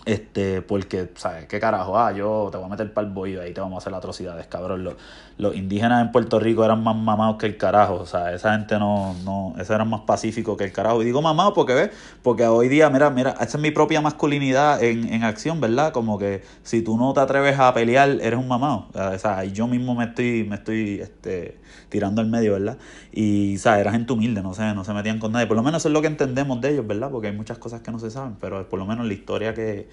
Este, 0.09 0.63
porque, 0.63 1.11
¿sabes? 1.17 1.47
¿Qué 1.47 1.61
carajo? 1.61 1.99
Ah, 1.99 2.13
yo 2.13 2.49
te 2.51 2.57
voy 2.57 2.65
a 2.65 2.71
meter 2.71 2.95
para 2.95 3.07
el 3.07 3.13
bohío 3.13 3.43
ahí 3.43 3.53
te 3.53 3.61
vamos 3.61 3.75
a 3.75 3.79
hacer 3.79 3.93
atrocidades, 3.93 4.47
cabrón. 4.47 4.83
Los, 4.83 4.95
los 5.39 5.55
indígenas 5.55 6.05
en 6.05 6.11
Puerto 6.11 6.41
Rico 6.41 6.65
eran 6.65 6.83
más 6.83 6.97
mamados 6.97 7.37
que 7.37 7.47
el 7.47 7.57
carajo. 7.57 7.95
O 7.95 8.07
sea, 8.07 8.35
esa 8.35 8.53
gente 8.53 8.79
no, 8.79 9.15
no, 9.25 9.55
esos 9.57 9.71
eran 9.71 9.89
más 9.89 10.01
pacíficos 10.01 10.57
que 10.57 10.65
el 10.65 10.73
carajo. 10.73 11.01
Y 11.01 11.05
digo 11.05 11.23
mamados 11.23 11.53
porque, 11.55 11.75
¿ves? 11.75 11.91
Porque 12.23 12.45
hoy 12.47 12.69
día, 12.69 12.91
mira, 12.91 13.09
mira, 13.11 13.31
esa 13.41 13.57
es 13.57 13.59
mi 13.59 13.71
propia 13.71 14.01
masculinidad 14.01 14.83
en, 14.83 15.13
en 15.13 15.23
acción, 15.23 15.61
¿verdad? 15.61 15.93
Como 15.93 16.19
que 16.19 16.43
si 16.65 16.83
tú 16.83 16.99
no 16.99 17.13
te 17.13 17.21
atreves 17.21 17.59
a 17.59 17.73
pelear, 17.73 18.09
eres 18.21 18.39
un 18.39 18.49
mamado. 18.49 18.89
O 18.93 19.19
sea, 19.19 19.45
yo 19.45 19.69
mismo 19.69 19.95
me 19.95 20.07
estoy, 20.07 20.45
me 20.45 20.57
estoy, 20.57 21.01
este, 21.01 21.59
tirando 21.89 22.21
al 22.21 22.27
medio, 22.27 22.55
¿verdad? 22.55 22.77
Y, 23.13 23.57
o 23.57 23.59
sea, 23.61 23.79
era 23.79 23.93
gente 23.93 24.13
humilde, 24.13 24.43
no 24.43 24.55
sé, 24.55 24.75
no 24.75 24.83
se 24.83 24.93
metían 24.93 25.21
con 25.21 25.31
nadie. 25.31 25.47
Por 25.47 25.57
lo 25.57 25.63
menos 25.63 25.83
eso 25.83 25.89
es 25.89 25.93
lo 25.93 26.01
que 26.01 26.09
entendemos 26.09 26.61
de 26.61 26.73
ellos, 26.73 26.87
¿verdad? 26.87 27.11
Porque 27.11 27.29
hay 27.29 27.37
muchas 27.37 27.59
cosas 27.59 27.81
que 27.81 27.93
no 27.93 28.01
se 28.01 28.11
saben, 28.11 28.37
pero 28.41 28.69
por 28.69 28.81
lo 28.81 28.87
menos 28.87 29.07
la 29.07 29.13
historia 29.13 29.55
que, 29.55 29.89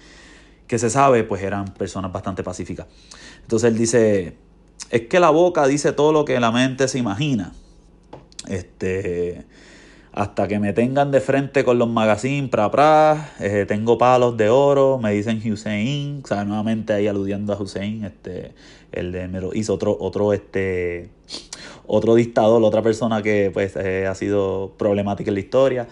que 0.66 0.78
se 0.80 0.90
sabe, 0.90 1.22
pues 1.22 1.40
eran 1.42 1.66
personas 1.66 2.12
bastante 2.12 2.42
pacíficas. 2.42 2.86
Entonces 3.42 3.70
él 3.70 3.78
dice, 3.78 4.36
es 4.90 5.02
que 5.02 5.20
la 5.20 5.30
boca 5.30 5.66
dice 5.66 5.92
todo 5.92 6.12
lo 6.12 6.24
que 6.24 6.38
la 6.40 6.52
mente 6.52 6.88
se 6.88 6.98
imagina. 6.98 7.52
Este, 8.48 9.44
hasta 10.16 10.48
que 10.48 10.58
me 10.58 10.72
tengan 10.72 11.10
de 11.10 11.20
frente 11.20 11.62
con 11.62 11.78
los 11.78 11.90
magazines, 11.90 12.48
pra, 12.48 12.70
pra, 12.70 13.34
eh, 13.38 13.66
tengo 13.68 13.98
palos 13.98 14.36
de 14.38 14.48
oro, 14.48 14.98
me 14.98 15.12
dicen 15.12 15.42
Hussein, 15.44 16.22
o 16.28 16.44
nuevamente 16.44 16.94
ahí 16.94 17.06
aludiendo 17.06 17.52
a 17.52 17.60
Hussein, 17.60 18.04
este, 18.04 18.54
el 18.92 19.12
de 19.12 19.28
Mero, 19.28 19.50
hizo 19.52 19.74
otro, 19.74 19.94
otro, 20.00 20.32
este, 20.32 21.10
otro 21.86 22.14
dictador, 22.14 22.62
otra 22.62 22.80
persona 22.80 23.22
que 23.22 23.50
pues 23.52 23.76
eh, 23.76 24.06
ha 24.06 24.14
sido 24.14 24.72
problemática 24.78 25.30
en 25.30 25.34
la 25.34 25.40
historia. 25.40 25.88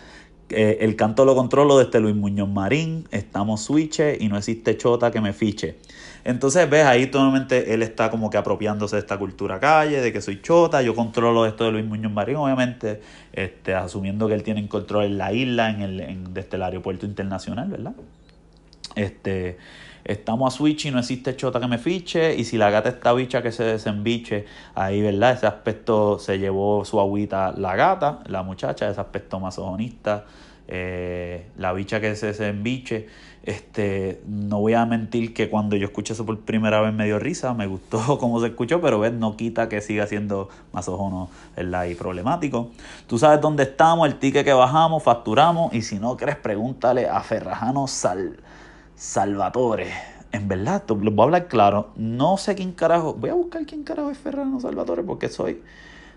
Eh, 0.51 0.79
el 0.81 0.95
canto 0.95 1.25
lo 1.25 1.35
controlo 1.35 1.79
desde 1.79 2.01
Luis 2.01 2.15
Muñoz 2.15 2.49
Marín, 2.49 3.09
estamos 3.11 3.63
switches 3.63 4.21
y 4.21 4.29
no 4.29 4.37
existe 4.37 4.77
chota 4.77 5.11
que 5.11 5.21
me 5.21 5.33
fiche. 5.33 5.77
Entonces, 6.25 6.69
ves, 6.69 6.85
ahí 6.85 7.07
totalmente 7.07 7.73
él 7.73 7.83
está 7.83 8.11
como 8.11 8.31
que 8.31 8.37
apropiándose 8.37 8.97
de 8.97 9.01
esta 9.01 9.19
cultura 9.19 9.59
calle, 9.61 10.01
de 10.01 10.13
que 10.13 10.21
soy 10.21 10.41
chota, 10.43 10.83
yo 10.83 10.95
controlo 10.95 11.47
esto 11.47 11.65
de 11.65 11.73
Luis 11.73 11.85
Muñoz 11.85 12.13
Marín, 12.13 12.37
obviamente, 12.37 13.01
este, 13.33 13.75
asumiendo 13.75 14.29
que 14.29 14.35
él 14.35 14.43
tiene 14.43 14.67
control 14.69 15.05
en 15.05 15.19
la 15.19 15.33
isla, 15.33 15.71
en 15.71 15.83
el, 15.83 16.01
en, 16.01 16.35
desde 16.35 16.57
el 16.57 16.63
aeropuerto 16.63 17.07
internacional, 17.07 17.69
¿verdad? 17.69 17.95
Este, 18.95 19.57
estamos 20.05 20.53
a 20.53 20.57
switch 20.57 20.87
y 20.87 20.91
no 20.91 20.99
existe 20.99 21.37
chota 21.37 21.61
que 21.61 21.69
me 21.69 21.79
fiche, 21.79 22.35
y 22.35 22.45
si 22.45 22.59
la 22.59 22.71
gata 22.71 22.89
está 22.91 23.13
bicha 23.13 23.43
que 23.43 23.53
se 23.53 23.65
desembiche, 23.65 24.47
ahí, 24.75 25.03
¿verdad? 25.03 25.33
Ese 25.33 25.47
aspecto 25.47 26.19
se 26.19 26.39
llevó 26.39 26.85
su 26.85 27.01
agüita 27.01 27.53
la 27.57 27.77
gata, 27.77 28.21
la 28.27 28.43
muchacha, 28.43 28.91
ese 28.91 29.01
aspecto 29.01 29.41
masonista 29.41 30.25
eh, 30.67 31.47
la 31.59 31.73
bicha 31.73 32.01
que 32.01 32.17
se, 32.17 32.33
se 32.35 32.49
embiche. 32.49 33.07
Este, 33.43 34.23
no 34.27 34.61
voy 34.61 34.73
a 34.73 34.87
mentir 34.87 35.35
que 35.35 35.51
cuando 35.51 35.77
yo 35.77 35.85
escuché 35.85 36.15
eso 36.15 36.25
por 36.25 36.41
primera 36.41 36.81
vez 36.81 36.95
me 36.95 37.05
dio 37.05 37.19
risa, 37.19 37.53
me 37.53 37.67
gustó 37.67 38.19
cómo 38.19 38.41
se 38.41 38.47
escuchó, 38.47 38.81
pero 38.81 38.99
ves, 38.99 39.13
no 39.13 39.37
quita 39.37 39.69
que 39.69 39.83
siga 39.83 40.07
siendo 40.07 40.49
más 40.73 40.89
ojo 40.89 41.29
¿verdad? 41.55 41.85
y 41.85 41.95
problemático. 41.95 42.71
Tú 43.07 43.19
sabes 43.19 43.43
dónde 43.43 43.65
estamos, 43.65 44.09
el 44.09 44.19
ticket 44.19 44.47
que 44.47 44.55
bajamos, 44.55 45.03
facturamos, 45.03 45.75
y 45.75 45.83
si 45.83 45.99
no 45.99 46.17
crees, 46.17 46.37
pregúntale 46.37 47.07
a 47.07 47.21
Ferrajano 47.21 47.87
Sal, 47.87 48.39
Salvatore. 48.97 49.91
En 50.33 50.49
verdad, 50.49 50.83
lo 50.89 50.97
voy 50.97 51.21
a 51.21 51.23
hablar 51.25 51.49
claro, 51.49 51.93
no 51.97 52.37
sé 52.37 52.55
quién 52.55 52.73
carajo, 52.73 53.15
voy 53.15 53.31
a 53.31 53.35
buscar 53.35 53.65
quién 53.67 53.85
carajo 53.85 54.11
es 54.11 54.19
Ferrajano 54.19 54.59
Salvatore 54.59 55.05
porque 55.05 55.29
soy, 55.29 55.63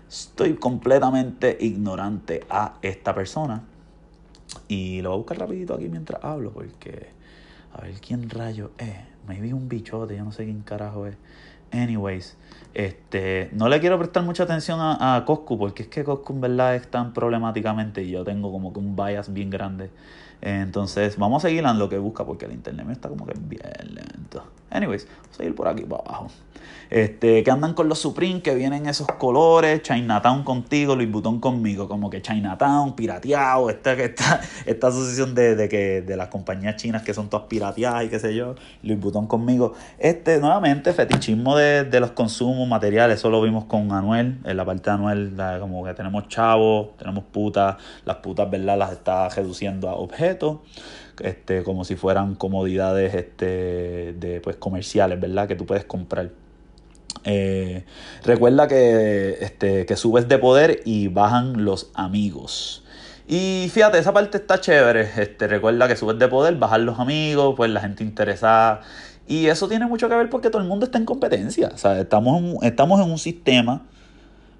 estoy 0.08 0.54
completamente 0.54 1.56
ignorante 1.60 2.44
a 2.50 2.74
esta 2.82 3.14
persona. 3.14 3.62
Y 4.66 5.02
lo 5.02 5.10
voy 5.10 5.16
a 5.16 5.18
buscar 5.18 5.38
rapidito 5.38 5.74
aquí 5.74 5.88
mientras 5.88 6.24
hablo 6.24 6.50
porque 6.50 7.10
a 7.74 7.82
ver 7.82 8.00
quién 8.00 8.28
rayo 8.28 8.72
es. 8.78 8.96
Vi 9.28 9.52
un 9.52 9.68
bichote, 9.68 10.16
yo 10.16 10.24
no 10.24 10.32
sé 10.32 10.44
quién 10.44 10.62
carajo 10.62 11.06
es. 11.06 11.16
Anyways, 11.70 12.36
este, 12.74 13.50
no 13.52 13.68
le 13.68 13.78
quiero 13.78 13.98
prestar 13.98 14.22
mucha 14.22 14.44
atención 14.44 14.80
a, 14.80 15.16
a 15.16 15.24
Coscu 15.24 15.58
porque 15.58 15.82
es 15.82 15.88
que 15.88 16.02
Coscu 16.02 16.32
en 16.32 16.40
verdad 16.40 16.74
es 16.74 16.90
tan 16.90 17.12
problemáticamente 17.12 18.02
y 18.02 18.10
yo 18.10 18.24
tengo 18.24 18.50
como 18.50 18.72
que 18.72 18.78
un 18.78 18.96
bias 18.96 19.32
bien 19.32 19.50
grande. 19.50 19.90
Entonces, 20.40 21.16
vamos 21.18 21.44
a 21.44 21.48
seguir 21.48 21.64
en 21.64 21.78
lo 21.78 21.88
que 21.88 21.98
busca 21.98 22.24
porque 22.24 22.46
el 22.46 22.52
internet 22.52 22.86
me 22.86 22.92
está 22.92 23.08
como 23.08 23.26
que 23.26 23.34
bien 23.38 23.62
lento. 23.94 24.44
Anyways, 24.70 25.06
vamos 25.22 25.40
a 25.40 25.44
ir 25.44 25.54
por 25.54 25.68
aquí 25.68 25.82
para 25.84 26.02
abajo. 26.02 26.28
Este, 26.90 27.42
que 27.44 27.50
andan 27.50 27.74
con 27.74 27.88
los 27.88 27.98
Supreme, 27.98 28.40
que 28.40 28.54
vienen 28.54 28.86
esos 28.86 29.06
colores, 29.18 29.82
Chinatown 29.82 30.42
contigo, 30.42 30.96
Luis 30.96 31.10
Butón 31.10 31.38
conmigo, 31.38 31.86
como 31.86 32.08
que 32.08 32.22
Chinatown, 32.22 32.96
pirateado, 32.96 33.68
esta, 33.68 33.92
esta, 33.92 34.40
esta 34.66 34.86
asociación 34.86 35.34
de, 35.34 35.54
de, 35.54 35.68
que, 35.68 36.00
de 36.00 36.16
las 36.16 36.28
compañías 36.28 36.76
chinas 36.76 37.02
que 37.02 37.12
son 37.12 37.28
todas 37.28 37.46
pirateadas 37.46 38.04
y 38.04 38.08
qué 38.08 38.18
sé 38.18 38.34
yo, 38.34 38.54
Luis 38.82 38.98
Butón 38.98 39.26
conmigo. 39.26 39.74
Este, 39.98 40.40
nuevamente, 40.40 40.94
fetichismo 40.94 41.56
de, 41.56 41.84
de 41.84 42.00
los 42.00 42.12
consumos 42.12 42.66
materiales, 42.66 43.18
eso 43.18 43.28
lo 43.28 43.42
vimos 43.42 43.66
con 43.66 43.92
Anuel, 43.92 44.38
en 44.44 44.56
la 44.56 44.64
parte 44.64 44.90
de 44.90 44.90
Anuel, 44.90 45.34
como 45.60 45.84
que 45.84 45.92
tenemos 45.92 46.28
chavos, 46.28 46.96
tenemos 46.96 47.24
putas, 47.24 47.76
las 48.06 48.16
putas, 48.16 48.50
¿verdad? 48.50 48.78
Las 48.78 48.92
está 48.92 49.28
reduciendo 49.28 49.90
a 49.90 49.94
objetos 49.94 50.58
este, 51.20 51.62
como 51.62 51.84
si 51.84 51.96
fueran 51.96 52.34
comodidades 52.34 53.14
este, 53.14 54.14
de, 54.18 54.40
pues, 54.42 54.56
comerciales, 54.56 55.20
¿verdad? 55.20 55.48
Que 55.48 55.56
tú 55.56 55.66
puedes 55.66 55.84
comprar. 55.84 56.30
Eh, 57.24 57.84
recuerda 58.24 58.68
que, 58.68 59.38
este, 59.40 59.86
que 59.86 59.96
subes 59.96 60.28
de 60.28 60.38
poder 60.38 60.80
y 60.84 61.08
bajan 61.08 61.64
los 61.64 61.90
amigos. 61.94 62.84
Y 63.26 63.68
fíjate, 63.72 63.98
esa 63.98 64.12
parte 64.12 64.38
está 64.38 64.60
chévere. 64.60 65.10
Este, 65.16 65.46
recuerda 65.48 65.86
que 65.86 65.96
subes 65.96 66.18
de 66.18 66.28
poder, 66.28 66.56
bajan 66.56 66.86
los 66.86 66.98
amigos, 66.98 67.54
pues 67.56 67.70
la 67.70 67.80
gente 67.80 68.02
interesada. 68.02 68.80
Y 69.26 69.46
eso 69.46 69.68
tiene 69.68 69.86
mucho 69.86 70.08
que 70.08 70.14
ver 70.14 70.30
porque 70.30 70.48
todo 70.48 70.62
el 70.62 70.68
mundo 70.68 70.86
está 70.86 70.96
en 70.96 71.04
competencia. 71.04 71.70
O 71.74 71.76
sea, 71.76 72.00
estamos 72.00 72.62
estamos 72.62 73.00
en 73.00 73.10
un 73.10 73.18
sistema, 73.18 73.86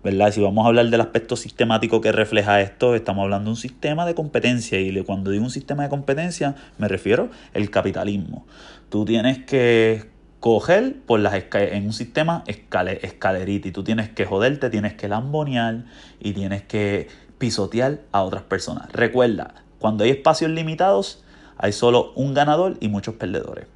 ¿verdad? 0.03 0.33
Si 0.33 0.41
vamos 0.41 0.65
a 0.65 0.69
hablar 0.69 0.87
del 0.91 1.01
aspecto 1.01 1.37
sistemático 1.37 2.01
que 2.01 2.13
refleja 2.13 2.61
esto, 2.61 2.95
estamos 2.95 3.25
hablando 3.25 3.47
de 3.47 3.51
un 3.51 3.57
sistema 3.57 4.07
de 4.07 4.15
competencia. 4.15 4.81
Y 4.81 5.03
cuando 5.03 5.31
digo 5.31 5.45
un 5.45 5.51
sistema 5.51 5.83
de 5.83 5.89
competencia, 5.89 6.55
me 6.79 6.89
refiero 6.89 7.31
al 7.55 7.71
capitalismo. 7.71 8.47
Tú 8.91 9.05
tienes 9.05 9.39
que 9.45 10.09
coger 10.41 10.97
por 11.07 11.21
las 11.21 11.35
en 11.53 11.87
un 11.87 11.93
sistema 11.93 12.45
escalerita 12.47 13.69
y 13.69 13.73
tú 13.73 13.83
tienes 13.83 14.09
que 14.09 14.25
joderte, 14.25 14.71
tienes 14.71 14.95
que 14.95 15.09
lambonear 15.09 15.85
y 16.21 16.33
tienes 16.33 16.63
que 16.63 17.09
pisotear 17.39 18.01
a 18.13 18.23
otras 18.23 18.43
personas. 18.45 18.93
Recuerda, 18.93 19.55
cuando 19.79 20.05
hay 20.05 20.11
espacios 20.11 20.51
limitados, 20.51 21.25
hay 21.57 21.73
solo 21.73 22.13
un 22.15 22.35
ganador 22.35 22.77
y 22.81 22.89
muchos 22.89 23.15
perdedores. 23.17 23.67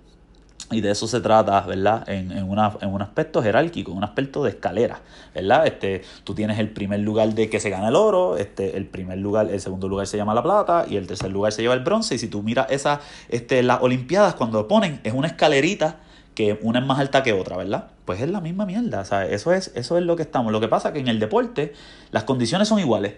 Y 0.73 0.81
de 0.81 0.91
eso 0.91 1.07
se 1.07 1.21
trata, 1.21 1.61
¿verdad? 1.63 2.09
En, 2.09 2.33
en, 2.33 2.49
una, 2.49 2.73
en 2.81 2.89
un 2.89 3.03
aspecto 3.03 3.43
jerárquico, 3.43 3.93
un 3.93 4.05
aspecto 4.05 4.43
de 4.45 4.51
escalera, 4.51 5.01
¿verdad? 5.35 5.67
Este, 5.67 6.03
tú 6.25 6.35
tienes 6.35 6.59
el 6.59 6.71
primer 6.71 7.01
lugar 7.01 7.35
de 7.35 7.49
que 7.51 7.61
se 7.61 7.71
gana 7.71 7.89
el 7.89 7.97
oro, 7.97 8.37
este, 8.37 8.77
el 8.77 8.87
primer 8.87 9.19
lugar, 9.19 9.51
el 9.51 9.61
segundo 9.61 9.89
lugar 9.89 10.07
se 10.07 10.17
llama 10.17 10.35
la 10.35 10.43
plata 10.43 10.87
y 10.89 10.97
el 10.97 11.07
tercer 11.07 11.31
lugar 11.31 11.53
se 11.53 11.63
lleva 11.63 11.75
el 11.75 11.81
bronce. 11.81 12.15
Y 12.15 12.19
si 12.19 12.29
tú 12.29 12.43
miras 12.43 12.67
esa, 12.71 13.01
este, 13.29 13.63
las 13.63 13.83
Olimpiadas, 13.83 14.35
cuando 14.35 14.67
ponen, 14.69 15.01
es 15.05 15.13
una 15.13 15.29
escalerita 15.29 16.01
que 16.35 16.59
una 16.63 16.79
es 16.79 16.87
más 16.87 16.99
alta 16.99 17.23
que 17.23 17.33
otra, 17.33 17.57
¿verdad? 17.57 17.89
Pues 18.05 18.21
es 18.21 18.31
la 18.31 18.41
misma 18.41 18.67
mierda, 18.67 19.01
o 19.01 19.05
sea, 19.05 19.27
eso 19.27 19.53
es, 19.53 19.71
eso 19.75 19.99
es 19.99 20.05
lo 20.05 20.17
que 20.17 20.23
estamos. 20.23 20.53
Lo 20.53 20.61
que 20.61 20.69
pasa 20.69 20.89
es 20.89 20.95
que 20.95 21.01
en 21.01 21.09
el 21.09 21.21
deporte 21.21 21.75
las 22.11 22.25
condiciones 22.25 22.69
son 22.69 22.79
iguales. 22.79 23.15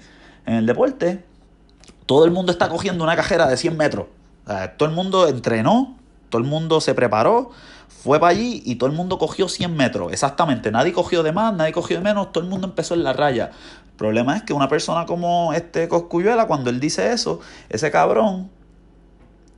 En 0.46 0.54
el 0.54 0.66
deporte 0.66 1.24
todo 2.06 2.24
el 2.24 2.30
mundo 2.30 2.52
está 2.52 2.68
cogiendo 2.68 3.04
una 3.04 3.16
cajera 3.16 3.48
de 3.48 3.56
100 3.56 3.76
metros. 3.76 4.06
todo 4.76 4.88
el 4.88 4.94
mundo 4.94 5.26
entrenó, 5.28 5.96
todo 6.34 6.42
el 6.42 6.48
mundo 6.48 6.80
se 6.80 6.94
preparó, 6.94 7.52
fue 7.86 8.18
para 8.18 8.32
allí 8.32 8.60
y 8.66 8.74
todo 8.74 8.90
el 8.90 8.96
mundo 8.96 9.18
cogió 9.18 9.48
100 9.48 9.76
metros. 9.76 10.12
Exactamente, 10.12 10.72
nadie 10.72 10.92
cogió 10.92 11.22
de 11.22 11.30
más, 11.30 11.54
nadie 11.54 11.70
cogió 11.70 11.98
de 11.98 12.02
menos, 12.02 12.32
todo 12.32 12.42
el 12.42 12.50
mundo 12.50 12.66
empezó 12.66 12.94
en 12.94 13.04
la 13.04 13.12
raya. 13.12 13.52
El 13.86 13.96
problema 13.96 14.36
es 14.36 14.42
que 14.42 14.52
una 14.52 14.66
persona 14.66 15.06
como 15.06 15.52
este 15.52 15.86
Coscuyuela, 15.86 16.48
cuando 16.48 16.70
él 16.70 16.80
dice 16.80 17.12
eso, 17.12 17.38
ese 17.68 17.92
cabrón 17.92 18.50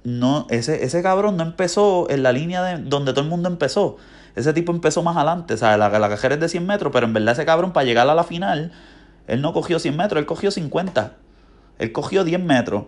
no, 0.05 0.47
ese, 0.51 0.85
ese 0.85 1.03
cabrón 1.03 1.39
no 1.39 1.45
empezó 1.45 2.11
en 2.11 2.23
la 2.23 2.33
línea 2.33 2.63
de 2.63 2.83
donde 2.83 3.15
todo 3.15 3.25
el 3.25 3.31
mundo 3.31 3.49
empezó. 3.49 3.97
Ese 4.35 4.53
tipo 4.53 4.71
empezó 4.71 5.03
más 5.03 5.17
adelante. 5.17 5.55
O 5.55 5.57
sea, 5.57 5.79
la, 5.79 5.89
la 5.89 6.09
cajera 6.11 6.35
es 6.35 6.41
de 6.43 6.51
100 6.51 6.67
metros, 6.67 6.93
pero 6.93 7.07
en 7.07 7.15
verdad 7.15 7.33
ese 7.33 7.47
cabrón 7.47 7.73
para 7.73 7.87
llegar 7.87 8.07
a 8.07 8.15
la 8.15 8.23
final, 8.23 8.71
él 9.29 9.41
no 9.41 9.55
cogió 9.55 9.79
100 9.79 9.97
metros, 9.97 10.21
él 10.21 10.27
cogió 10.27 10.51
50. 10.51 11.15
Él 11.79 11.93
cogió 11.93 12.23
10 12.23 12.39
metros. 12.45 12.85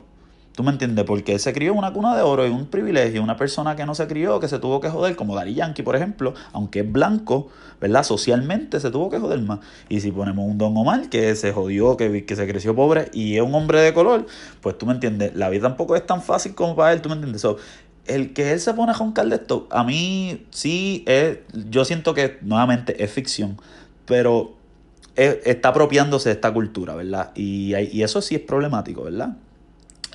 ¿Tú 0.59 0.65
me 0.65 0.73
entiendes? 0.73 1.05
Porque 1.05 1.35
él 1.35 1.39
se 1.39 1.53
crió 1.53 1.71
en 1.71 1.79
una 1.79 1.93
cuna 1.93 2.17
de 2.17 2.23
oro, 2.23 2.45
y 2.45 2.51
un 2.51 2.67
privilegio. 2.67 3.23
Una 3.23 3.37
persona 3.37 3.77
que 3.77 3.87
no 3.87 3.95
se 3.95 4.09
crió, 4.09 4.41
que 4.41 4.49
se 4.49 4.59
tuvo 4.59 4.81
que 4.81 4.91
joder, 4.91 5.15
como 5.15 5.37
Dari 5.37 5.55
Yankee, 5.55 5.85
por 5.85 5.95
ejemplo, 5.95 6.35
aunque 6.53 6.81
es 6.81 6.93
blanco, 6.93 7.47
¿verdad? 7.81 8.03
Socialmente 8.03 8.81
se 8.81 8.91
tuvo 8.91 9.09
que 9.09 9.21
joder 9.21 9.39
más. 9.39 9.61
Y 9.89 10.01
si 10.01 10.11
ponemos 10.11 10.51
un 10.51 10.59
Don 10.59 10.77
Omar, 10.77 11.11
que 11.11 11.37
se 11.37 11.53
jodió, 11.53 11.97
que, 11.97 12.27
que 12.27 12.35
se 12.35 12.49
creció 12.49 12.75
pobre 12.75 13.09
y 13.13 13.37
es 13.37 13.43
un 13.43 13.55
hombre 13.55 13.81
de 13.81 13.95
color, 13.95 14.27
pues 14.61 14.77
tú 14.77 14.85
me 14.85 14.95
entiendes. 14.95 15.37
La 15.37 15.49
vida 15.49 15.69
tampoco 15.69 15.95
es 15.95 16.05
tan 16.05 16.23
fácil 16.23 16.57
como 16.57 16.75
para 16.75 16.93
él, 16.93 17.03
¿tú 17.03 17.09
me 17.09 17.15
entiendes? 17.15 17.47
el 18.07 18.33
que 18.33 18.51
él 18.51 18.59
se 18.59 18.75
pone 18.75 18.91
a 18.91 18.95
joncar 18.95 19.29
de 19.29 19.41
a 19.71 19.85
mí 19.85 20.45
sí 20.51 21.05
es. 21.07 21.39
Yo 21.71 21.85
siento 21.85 22.15
que 22.15 22.41
nuevamente 22.43 23.05
es 23.05 23.13
ficción, 23.13 23.61
pero 24.07 24.57
está 25.15 25.69
apropiándose 25.69 26.31
de 26.31 26.35
esta 26.35 26.53
cultura, 26.53 26.97
¿verdad? 26.97 27.31
Y, 27.37 27.77
y 27.77 28.03
eso 28.03 28.21
sí 28.21 28.35
es 28.35 28.41
problemático, 28.41 29.05
¿verdad? 29.05 29.37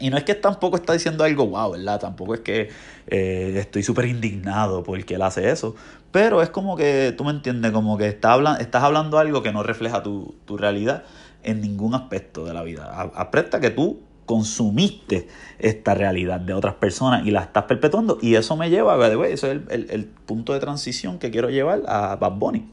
Y 0.03 0.09
no 0.09 0.17
es 0.17 0.25
que 0.25 0.35
tampoco 0.35 0.75
está 0.75 0.91
diciendo 0.91 1.23
algo 1.23 1.47
wow, 1.47 1.71
¿verdad? 1.71 1.97
Tampoco 1.97 2.33
es 2.33 2.41
que 2.41 2.67
eh, 3.07 3.53
estoy 3.55 3.83
súper 3.83 4.03
indignado 4.07 4.83
porque 4.83 5.15
él 5.15 5.21
hace 5.21 5.49
eso. 5.49 5.75
Pero 6.11 6.41
es 6.41 6.49
como 6.49 6.75
que, 6.75 7.13
tú 7.17 7.23
me 7.23 7.31
entiendes, 7.31 7.71
como 7.71 7.97
que 7.97 8.09
está 8.09 8.35
estás 8.59 8.83
hablando 8.83 9.17
algo 9.17 9.41
que 9.41 9.53
no 9.53 9.63
refleja 9.63 10.03
tu, 10.03 10.35
realidad 10.57 11.05
en 11.41 11.61
ningún 11.61 11.95
aspecto 11.95 12.43
de 12.43 12.53
la 12.53 12.63
vida. 12.63 13.11
Apresta 13.15 13.61
que 13.61 13.69
tú 13.69 14.01
consumiste 14.25 15.29
esta 15.57 15.93
realidad 15.93 16.41
de 16.41 16.53
otras 16.53 16.73
personas 16.73 17.25
y 17.25 17.31
la 17.31 17.43
estás 17.43 17.63
perpetuando. 17.63 18.17
Y 18.21 18.35
eso 18.35 18.57
me 18.57 18.69
lleva, 18.69 18.95
a 18.95 19.07
eso 19.27 19.49
es 19.49 19.61
el, 19.69 19.87
el, 19.89 20.05
punto 20.25 20.51
de 20.51 20.59
transición 20.59 21.17
que 21.17 21.31
quiero 21.31 21.49
llevar 21.49 21.83
a 21.87 22.17
Bad 22.17 22.33
Bunny. 22.33 22.67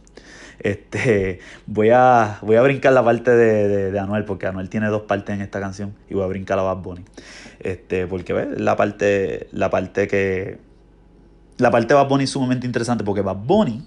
Este, 0.61 1.41
voy, 1.67 1.89
a, 1.91 2.39
voy 2.43 2.57
a 2.57 2.63
brincar 2.63 2.93
la 2.93 3.03
parte 3.03 3.31
de, 3.31 3.99
Anuel, 3.99 4.25
porque 4.25 4.47
Anuel 4.47 4.69
tiene 4.69 4.89
dos 4.89 5.03
partes 5.03 5.35
en 5.35 5.41
esta 5.41 5.59
canción, 5.59 5.95
y 6.09 6.15
voy 6.15 6.25
a 6.25 6.27
brincar 6.27 6.59
a 6.59 6.63
Bad 6.63 6.79
Bunny. 6.79 7.05
Este, 7.61 8.07
porque 8.07 8.33
¿ves? 8.33 8.61
la 8.61 8.77
parte, 8.77 9.49
la 9.53 9.71
parte 9.71 10.07
que. 10.07 10.59
La 11.57 11.71
parte 11.71 11.89
de 11.89 11.95
Bad 11.95 12.09
Bunny 12.09 12.25
es 12.25 12.31
sumamente 12.31 12.67
interesante, 12.67 13.05
porque 13.05 13.23
Bad 13.23 13.37
Bunny, 13.37 13.83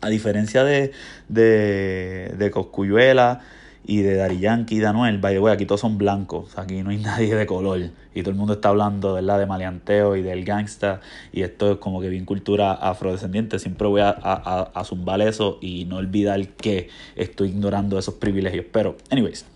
a 0.00 0.08
diferencia 0.08 0.64
de, 0.64 0.92
de, 1.28 2.34
de 2.36 2.50
Coscuyuela, 2.50 3.40
y 3.84 4.02
de 4.02 4.14
Dari 4.14 4.38
Yankee 4.38 4.76
y 4.76 4.78
de 4.78 4.86
Anuel, 4.86 5.18
by 5.18 5.34
the 5.34 5.40
way, 5.40 5.52
aquí 5.54 5.66
todos 5.66 5.80
son 5.80 5.98
blancos, 5.98 6.56
aquí 6.58 6.82
no 6.82 6.90
hay 6.90 6.98
nadie 7.02 7.34
de 7.34 7.46
color 7.46 7.90
y 8.14 8.22
todo 8.22 8.30
el 8.30 8.36
mundo 8.36 8.54
está 8.54 8.68
hablando 8.68 9.14
¿verdad? 9.14 9.38
de 9.38 9.46
maleanteo 9.46 10.16
y 10.16 10.22
del 10.22 10.44
gangsta 10.44 11.00
y 11.32 11.42
esto 11.42 11.72
es 11.72 11.78
como 11.78 12.00
que 12.00 12.08
bien 12.08 12.24
cultura 12.24 12.72
afrodescendiente, 12.72 13.58
siempre 13.58 13.88
voy 13.88 14.00
a, 14.00 14.10
a, 14.10 14.70
a 14.74 14.84
zumbar 14.84 15.20
eso 15.20 15.58
y 15.60 15.84
no 15.86 15.96
olvidar 15.96 16.46
que 16.48 16.88
estoy 17.16 17.48
ignorando 17.48 17.98
esos 17.98 18.14
privilegios, 18.14 18.66
pero 18.70 18.96
anyways, 19.10 19.46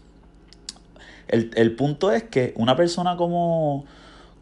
el, 1.28 1.50
el 1.54 1.74
punto 1.76 2.10
es 2.10 2.24
que 2.24 2.52
una 2.56 2.76
persona 2.76 3.16
como 3.16 3.84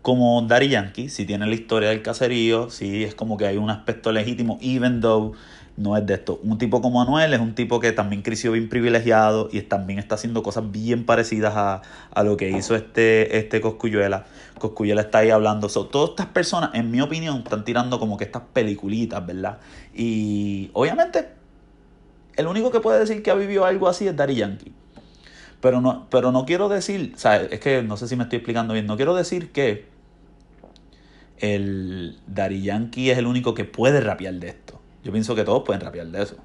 como 0.04 0.42
Dari 0.42 0.68
Yankee, 0.68 1.08
si 1.08 1.24
tiene 1.24 1.46
la 1.46 1.54
historia 1.54 1.88
del 1.88 2.02
caserío, 2.02 2.68
si 2.68 3.04
es 3.04 3.14
como 3.14 3.38
que 3.38 3.46
hay 3.46 3.56
un 3.56 3.70
aspecto 3.70 4.12
legítimo, 4.12 4.58
even 4.60 5.00
though 5.00 5.32
no 5.76 5.96
es 5.96 6.06
de 6.06 6.14
esto. 6.14 6.38
Un 6.42 6.58
tipo 6.58 6.80
como 6.80 7.02
Anuel 7.02 7.34
es 7.34 7.40
un 7.40 7.54
tipo 7.54 7.80
que 7.80 7.92
también 7.92 8.22
creció 8.22 8.52
bien 8.52 8.68
privilegiado 8.68 9.48
y 9.50 9.60
también 9.62 9.98
está 9.98 10.14
haciendo 10.14 10.42
cosas 10.42 10.70
bien 10.70 11.04
parecidas 11.04 11.54
a, 11.56 12.22
lo 12.22 12.36
que 12.36 12.50
hizo 12.50 12.76
este, 12.76 13.38
este 13.38 13.60
Coscuyuela. 13.60 14.26
Coscuyuela 14.58 15.02
está 15.02 15.18
ahí 15.18 15.30
hablando. 15.30 15.68
todas 15.68 16.10
estas 16.10 16.26
personas, 16.26 16.70
en 16.74 16.90
mi 16.90 17.00
opinión, 17.00 17.38
están 17.38 17.64
tirando 17.64 17.98
como 17.98 18.16
que 18.16 18.24
estas 18.24 18.42
peliculitas, 18.52 19.26
¿verdad? 19.26 19.58
Y 19.94 20.70
obviamente, 20.74 21.28
el 22.36 22.46
único 22.46 22.70
que 22.70 22.80
puede 22.80 23.00
decir 23.00 23.22
que 23.22 23.30
ha 23.30 23.34
vivido 23.34 23.64
algo 23.64 23.88
así 23.88 24.06
es 24.06 24.16
Dari 24.16 24.36
Yankee. 24.36 24.72
Pero 25.60 25.80
no, 25.80 26.06
pero 26.10 26.30
no 26.30 26.44
quiero 26.44 26.68
decir, 26.68 27.12
o 27.14 27.18
sea, 27.18 27.36
es 27.36 27.58
que 27.58 27.82
no 27.82 27.96
sé 27.96 28.06
si 28.06 28.16
me 28.16 28.24
estoy 28.24 28.36
explicando 28.36 28.74
bien, 28.74 28.86
no 28.86 28.96
quiero 28.96 29.14
decir 29.14 29.50
que 29.50 29.86
el 31.38 32.18
Dari 32.26 32.62
Yankee 32.62 33.10
es 33.10 33.18
el 33.18 33.26
único 33.26 33.54
que 33.54 33.64
puede 33.64 34.00
rapear 34.00 34.34
de 34.34 34.48
esto. 34.48 34.73
Yo 35.04 35.12
pienso 35.12 35.34
que 35.34 35.44
todos 35.44 35.62
pueden 35.64 35.80
rapear 35.82 36.06
de 36.08 36.22
eso. 36.22 36.36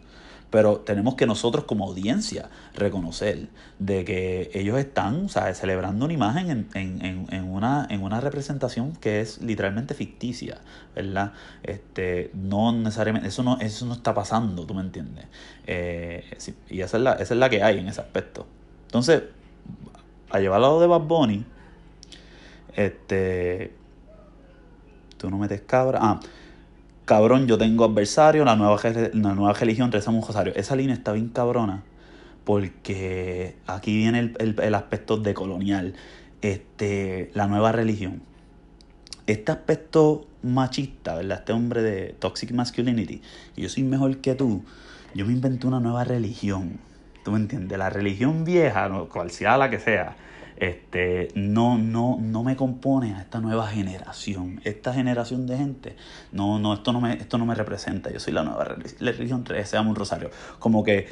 Pero 0.49 0.77
tenemos 0.77 1.13
que 1.13 1.27
nosotros 1.27 1.65
como 1.65 1.85
audiencia 1.85 2.49
reconocer 2.73 3.49
de 3.77 4.03
que 4.03 4.49
ellos 4.53 4.79
están 4.79 5.29
celebrando 5.29 6.05
una 6.05 6.13
imagen 6.13 6.67
en, 6.73 7.43
una, 7.43 7.87
en 7.89 8.01
una 8.01 8.19
representación 8.19 8.93
que 8.93 9.21
es 9.21 9.41
literalmente 9.41 9.93
ficticia, 9.93 10.57
¿verdad? 10.95 11.33
Este, 11.61 12.31
no 12.33 12.71
necesariamente, 12.71 13.27
eso 13.27 13.43
no, 13.43 13.59
eso 13.59 13.85
no 13.85 13.93
está 13.93 14.15
pasando, 14.15 14.65
¿tú 14.65 14.73
me 14.73 14.81
entiendes? 14.81 15.25
Eh, 15.67 16.23
y 16.67 16.81
esa 16.81 16.97
es, 16.97 17.03
la, 17.03 17.13
esa 17.13 17.35
es 17.35 17.39
la 17.39 17.49
que 17.49 17.61
hay 17.61 17.77
en 17.77 17.87
ese 17.87 18.01
aspecto. 18.01 18.47
Entonces, 18.87 19.21
a 20.31 20.39
llevar 20.39 20.57
al 20.57 20.61
lado 20.63 20.81
de 20.81 20.87
Bad 20.87 21.01
Bunny, 21.01 21.45
este, 22.75 23.71
tú 25.17 25.29
no 25.29 25.37
metes 25.37 25.61
cabra. 25.61 25.99
Ah, 26.01 26.19
cabrón, 27.09 27.47
yo 27.47 27.57
tengo 27.57 27.85
adversario, 27.85 28.45
la 28.45 28.55
nueva, 28.55 28.79
la 29.13 29.33
nueva 29.33 29.53
religión, 29.53 29.91
rezamos 29.91 30.21
un 30.21 30.27
rosario. 30.27 30.53
Esa 30.55 30.75
línea 30.75 30.93
está 30.93 31.11
bien 31.11 31.29
cabrona 31.29 31.81
porque 32.43 33.55
aquí 33.65 33.97
viene 33.97 34.35
el, 34.37 34.75
aspecto 34.75 35.17
de 35.17 35.33
colonial, 35.33 35.95
este, 36.43 37.31
la 37.33 37.47
nueva 37.47 37.71
religión. 37.71 38.21
Este 39.25 39.51
aspecto 39.51 40.27
machista, 40.43 41.15
¿verdad? 41.15 41.39
Este 41.39 41.51
hombre 41.51 41.81
de 41.81 42.13
toxic 42.19 42.51
masculinity, 42.51 43.23
yo 43.57 43.69
soy 43.69 43.81
mejor 43.81 44.17
que 44.17 44.35
tú, 44.35 44.63
yo 45.15 45.25
me 45.25 45.33
inventé 45.33 45.65
una 45.65 45.79
nueva 45.79 46.03
religión. 46.03 46.79
¿Tú 47.23 47.31
me 47.31 47.39
entiendes? 47.39 47.75
La 47.75 47.89
religión 47.89 48.43
vieja, 48.45 48.87
cual 49.11 49.31
sea 49.31 49.57
la 49.57 49.71
que 49.71 49.79
sea, 49.79 50.15
este, 50.59 51.29
no, 51.35 51.77
no, 51.77 52.17
no 52.19 52.43
me 52.43 52.55
compone 52.55 53.13
a 53.15 53.21
esta 53.21 53.39
nueva 53.39 53.67
generación. 53.67 54.59
Esta 54.63 54.93
generación 54.93 55.47
de 55.47 55.57
gente, 55.57 55.95
no, 56.31 56.59
no, 56.59 56.73
esto 56.73 56.91
no 56.93 57.01
me, 57.01 57.13
esto 57.13 57.37
no 57.37 57.45
me 57.45 57.55
representa. 57.55 58.11
Yo 58.11 58.19
soy 58.19 58.33
la 58.33 58.43
nueva 58.43 58.63
religión, 58.65 59.45
seamos 59.63 59.91
un 59.91 59.95
rosario. 59.95 60.29
Como 60.59 60.83
que 60.83 61.07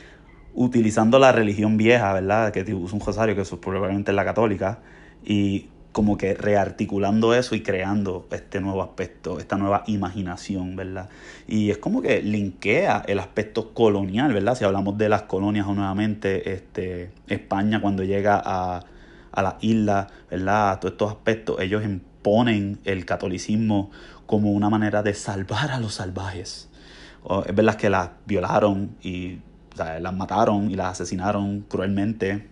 utilizando 0.53 1.19
la 1.19 1.31
religión 1.31 1.77
vieja, 1.77 2.13
¿verdad? 2.13 2.51
Que 2.51 2.61
usa 2.73 2.95
un 2.95 3.05
rosario, 3.05 3.35
que 3.35 3.41
es 3.41 3.49
probablemente 3.51 4.11
la 4.11 4.25
católica, 4.25 4.79
y 5.23 5.69
como 5.91 6.17
que 6.17 6.33
rearticulando 6.33 7.33
eso 7.33 7.55
y 7.55 7.63
creando 7.63 8.27
este 8.31 8.59
nuevo 8.59 8.83
aspecto, 8.83 9.39
esta 9.39 9.57
nueva 9.57 9.83
imaginación, 9.87 10.75
¿verdad? 10.75 11.09
Y 11.47 11.71
es 11.71 11.77
como 11.77 12.01
que 12.01 12.21
linkea 12.21 13.03
el 13.07 13.19
aspecto 13.19 13.73
colonial, 13.73 14.33
¿verdad? 14.33 14.55
Si 14.55 14.65
hablamos 14.65 14.97
de 14.97 15.09
las 15.09 15.23
colonias 15.23 15.65
o 15.67 15.73
nuevamente, 15.73 16.53
este, 16.53 17.11
España 17.27 17.81
cuando 17.81 18.03
llega 18.03 18.41
a 18.43 18.83
a 19.37 19.43
las 19.43 19.55
islas, 19.61 20.07
¿verdad? 20.31 20.71
A 20.71 20.79
todos 20.79 20.93
estos 20.93 21.11
aspectos, 21.11 21.59
ellos 21.59 21.83
imponen 21.83 22.79
el 22.85 23.05
catolicismo 23.05 23.91
como 24.25 24.51
una 24.51 24.67
manera 24.71 25.03
de 25.03 25.13
salvar 25.13 25.69
a 25.69 25.79
los 25.79 25.93
salvajes. 25.93 26.69
es 27.45 27.55
verdad 27.55 27.75
que 27.75 27.91
las 27.91 28.09
violaron 28.25 28.95
y 29.03 29.37
las 29.75 30.13
mataron 30.13 30.71
y 30.71 30.75
las 30.75 30.93
asesinaron 30.93 31.61
cruelmente 31.69 32.47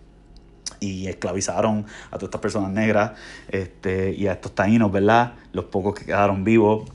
y 0.78 1.08
esclavizaron 1.08 1.86
a 2.06 2.18
todas 2.18 2.24
estas 2.24 2.40
personas 2.40 2.70
negras 2.70 3.18
este, 3.48 4.14
y 4.14 4.28
a 4.28 4.34
estos 4.34 4.54
taínos, 4.54 4.92
¿verdad? 4.92 5.32
Los 5.52 5.64
pocos 5.64 5.92
que 5.92 6.04
quedaron 6.04 6.44
vivos 6.44 6.88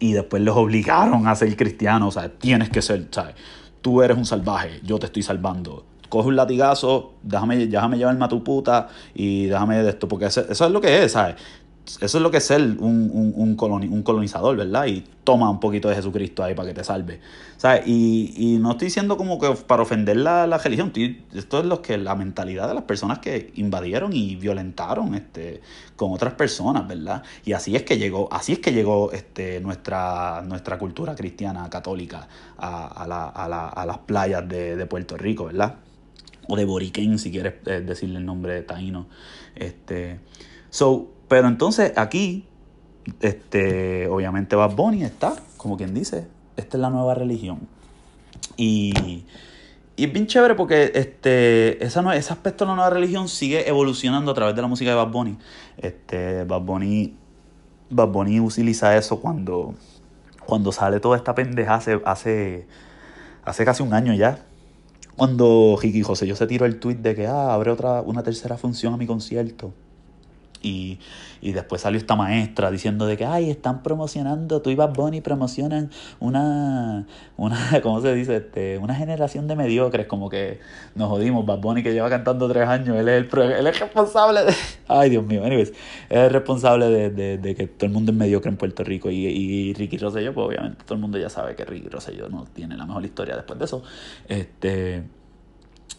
y 0.00 0.12
después 0.12 0.42
los 0.42 0.56
obligaron 0.56 1.28
a 1.28 1.36
ser 1.36 1.56
cristianos, 1.56 2.16
o 2.16 2.20
sea, 2.20 2.30
tienes 2.30 2.68
que 2.68 2.82
ser, 2.82 3.06
¿sabes? 3.12 3.36
Tú 3.80 4.02
eres 4.02 4.16
un 4.16 4.26
salvaje, 4.26 4.80
yo 4.82 4.98
te 4.98 5.06
estoy 5.06 5.22
salvando 5.22 5.86
coge 6.14 6.28
un 6.28 6.36
latigazo, 6.36 7.14
déjame, 7.24 7.66
déjame 7.66 7.98
llevarme 7.98 8.24
a 8.24 8.28
tu 8.28 8.44
puta 8.44 8.86
y 9.14 9.46
déjame 9.46 9.82
de 9.82 9.90
esto, 9.90 10.06
porque 10.06 10.26
eso, 10.26 10.42
es 10.48 10.60
lo 10.60 10.80
que 10.80 11.02
es, 11.02 11.10
¿sabes? 11.10 11.34
Eso 12.00 12.18
es 12.18 12.22
lo 12.22 12.30
que 12.30 12.36
es 12.36 12.46
ser 12.46 12.62
un, 12.62 13.10
un, 13.12 13.34
un, 13.36 14.02
colonizador, 14.02 14.56
¿verdad? 14.56 14.86
Y 14.86 15.04
toma 15.24 15.50
un 15.50 15.58
poquito 15.60 15.88
de 15.88 15.96
Jesucristo 15.96 16.42
ahí 16.42 16.54
para 16.54 16.68
que 16.68 16.74
te 16.74 16.84
salve. 16.84 17.20
¿Sabes? 17.58 17.82
Y, 17.86 18.32
y 18.36 18.58
no 18.58 18.70
estoy 18.70 18.86
diciendo 18.86 19.18
como 19.18 19.38
que 19.38 19.50
para 19.66 19.82
ofender 19.82 20.16
la, 20.16 20.46
la 20.46 20.56
religión. 20.56 20.92
esto 21.34 21.58
es 21.58 21.66
lo 21.66 21.82
que 21.82 21.98
la 21.98 22.14
mentalidad 22.14 22.68
de 22.68 22.74
las 22.74 22.84
personas 22.84 23.18
que 23.18 23.52
invadieron 23.56 24.12
y 24.14 24.36
violentaron 24.36 25.14
este, 25.14 25.60
con 25.96 26.12
otras 26.12 26.34
personas, 26.34 26.88
¿verdad? 26.88 27.22
Y 27.44 27.52
así 27.52 27.76
es 27.76 27.82
que 27.82 27.98
llegó, 27.98 28.32
así 28.32 28.52
es 28.52 28.60
que 28.60 28.72
llegó 28.72 29.12
este, 29.12 29.60
nuestra, 29.60 30.42
nuestra 30.46 30.78
cultura 30.78 31.14
cristiana 31.14 31.68
católica 31.68 32.28
a, 32.56 33.02
a, 33.02 33.06
la, 33.06 33.28
a, 33.28 33.48
la, 33.48 33.68
a 33.68 33.84
las 33.84 33.98
playas 33.98 34.48
de, 34.48 34.76
de 34.76 34.86
Puerto 34.86 35.18
Rico, 35.18 35.46
¿verdad? 35.46 35.74
O 36.48 36.56
de 36.56 36.64
Boriquén, 36.64 37.18
si 37.18 37.30
quieres 37.30 37.54
eh, 37.66 37.82
decirle 37.84 38.18
el 38.18 38.26
nombre 38.26 38.54
de 38.54 38.62
taíno. 38.62 39.06
Este, 39.54 40.20
so, 40.70 41.10
pero 41.28 41.48
entonces 41.48 41.92
aquí, 41.96 42.46
este, 43.20 44.08
obviamente 44.08 44.56
Bad 44.56 44.74
Bunny 44.74 45.04
está, 45.04 45.34
como 45.56 45.76
quien 45.76 45.94
dice, 45.94 46.26
esta 46.56 46.76
es 46.76 46.80
la 46.80 46.90
nueva 46.90 47.14
religión. 47.14 47.60
Y, 48.56 49.24
y 49.96 50.04
es 50.04 50.12
bien 50.12 50.26
chévere 50.26 50.54
porque 50.54 50.92
este, 50.94 51.84
esa, 51.84 52.14
ese 52.14 52.32
aspecto 52.32 52.64
de 52.64 52.70
la 52.70 52.74
nueva 52.76 52.90
religión 52.90 53.28
sigue 53.28 53.68
evolucionando 53.68 54.30
a 54.30 54.34
través 54.34 54.54
de 54.54 54.62
la 54.62 54.68
música 54.68 54.90
de 54.90 54.96
Bad 54.96 55.10
Bunny. 55.10 55.38
Este, 55.78 56.44
Bad 56.44 56.62
Bunny, 56.62 57.14
Bad 57.90 58.08
Bunny 58.08 58.40
utiliza 58.40 58.96
eso 58.96 59.20
cuando, 59.20 59.74
cuando 60.46 60.72
sale 60.72 61.00
toda 61.00 61.16
esta 61.16 61.34
pendeja 61.34 61.76
hace, 61.76 62.00
hace, 62.04 62.66
hace 63.44 63.64
casi 63.64 63.82
un 63.82 63.94
año 63.94 64.14
ya 64.14 64.44
cuando 65.16 65.78
Ricky 65.80 66.02
José 66.02 66.26
yo 66.26 66.36
se 66.36 66.46
tiró 66.46 66.66
el 66.66 66.78
tweet 66.78 66.96
de 66.96 67.14
que 67.14 67.26
ah, 67.26 67.54
abre 67.54 67.70
otra, 67.70 68.02
una 68.02 68.22
tercera 68.22 68.56
función 68.56 68.94
a 68.94 68.96
mi 68.96 69.06
concierto. 69.06 69.74
Y, 70.64 70.98
y, 71.40 71.52
después 71.52 71.82
salió 71.82 71.98
esta 71.98 72.16
maestra 72.16 72.70
diciendo 72.70 73.06
de 73.06 73.16
que, 73.16 73.24
ay, 73.24 73.50
están 73.50 73.82
promocionando, 73.82 74.62
tú 74.62 74.70
y 74.70 74.74
Bad 74.74 74.94
Bunny 74.94 75.20
promocionan 75.20 75.90
una, 76.20 77.06
una, 77.36 77.58
¿cómo 77.82 78.00
se 78.00 78.14
dice? 78.14 78.36
Este, 78.36 78.78
una 78.78 78.94
generación 78.94 79.46
de 79.46 79.56
mediocres, 79.56 80.06
como 80.06 80.30
que 80.30 80.60
nos 80.94 81.08
jodimos, 81.08 81.44
Bad 81.44 81.58
Bunny 81.58 81.82
que 81.82 81.92
lleva 81.92 82.08
cantando 82.08 82.48
tres 82.48 82.66
años, 82.66 82.96
él 82.96 83.08
es 83.08 83.32
el, 83.32 83.40
él 83.40 83.66
es 83.66 83.80
responsable 83.80 84.44
de, 84.44 84.54
ay 84.88 85.10
Dios 85.10 85.24
mío, 85.26 85.44
anyways, 85.44 85.72
él 86.08 86.18
es 86.18 86.32
responsable 86.32 86.86
de, 86.86 87.10
de, 87.10 87.38
de, 87.38 87.54
que 87.54 87.66
todo 87.66 87.86
el 87.86 87.92
mundo 87.92 88.12
es 88.12 88.18
mediocre 88.18 88.50
en 88.50 88.56
Puerto 88.56 88.84
Rico 88.84 89.10
y, 89.10 89.26
y 89.26 89.74
Ricky 89.74 89.98
Rosselló, 89.98 90.32
pues 90.32 90.46
obviamente 90.46 90.84
todo 90.84 90.94
el 90.94 91.00
mundo 91.00 91.18
ya 91.18 91.28
sabe 91.28 91.54
que 91.54 91.64
Ricky 91.64 91.88
Rosselló 91.88 92.28
no 92.28 92.44
tiene 92.44 92.76
la 92.76 92.86
mejor 92.86 93.04
historia 93.04 93.36
después 93.36 93.58
de 93.58 93.64
eso, 93.64 93.82
este 94.28 95.04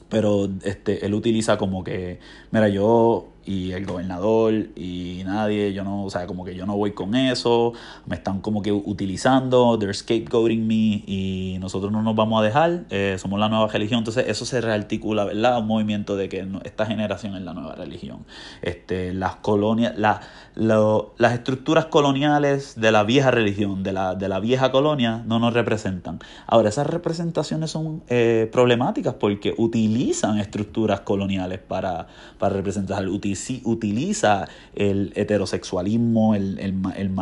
pero 0.10 0.48
este, 0.64 1.06
él 1.06 1.14
utiliza 1.14 1.58
como 1.58 1.84
que, 1.84 2.20
mira, 2.52 2.70
yo 2.70 3.28
y 3.46 3.72
el 3.72 3.86
gobernador 3.86 4.54
y 4.76 5.22
nadie, 5.24 5.72
yo 5.74 5.84
no, 5.84 6.04
o 6.04 6.10
sea, 6.10 6.26
como 6.26 6.44
que 6.44 6.56
yo 6.56 6.66
no 6.66 6.76
voy 6.76 6.92
con 6.94 7.16
eso, 7.16 7.74
me 8.06 8.16
están 8.16 8.42
como 8.42 8.62
que 8.62 8.72
utilizando, 8.72 9.78
they're 9.78 9.94
scapegoating 9.94 10.66
me 10.66 11.04
y 11.06 11.58
nosotros 11.60 11.92
no 11.92 12.02
nos 12.02 12.16
vamos 12.16 12.42
a 12.42 12.46
dejar, 12.46 12.86
eh, 12.90 13.18
somos 13.20 13.40
la 13.40 13.48
nueva 13.48 13.68
religión, 13.68 14.00
entonces 14.00 14.26
eso 14.28 14.46
se 14.46 14.62
rearticula, 14.62 15.26
¿verdad? 15.26 15.60
Un 15.60 15.68
movimiento 15.68 16.16
de 16.16 16.28
que 16.28 16.48
esta 16.64 16.86
generación 16.86 17.36
es 17.36 17.44
la 17.44 17.54
nueva 17.54 17.76
religión. 17.76 18.26
Este, 18.62 19.14
las 19.14 19.36
colonias, 19.38 19.98
la, 19.98 20.22
las 20.56 21.34
estructuras 21.34 21.86
coloniales 21.86 22.80
de 22.80 22.92
la 22.92 23.04
vieja 23.04 23.30
religión, 23.30 23.84
de 23.84 23.92
la, 23.92 24.16
de 24.16 24.30
la 24.30 24.40
vieja 24.40 24.72
colonia, 24.72 25.22
no 25.26 25.40
nos 25.40 25.54
representan. 25.54 26.20
Ahora, 26.48 26.70
esas 26.70 26.88
representaciones 26.88 27.72
son 27.72 28.04
eh, 28.08 28.50
problemáticas 28.52 29.16
porque 29.16 29.54
utilizan 29.58 30.38
estructuras 30.40 31.02
coloniales 31.02 31.60
para, 31.60 32.08
para 32.40 32.56
representar, 32.56 33.06
utiliza 33.08 34.48
el 34.76 35.12
heterosexualismo, 35.16 36.36
el, 36.36 36.60
el, 36.60 37.16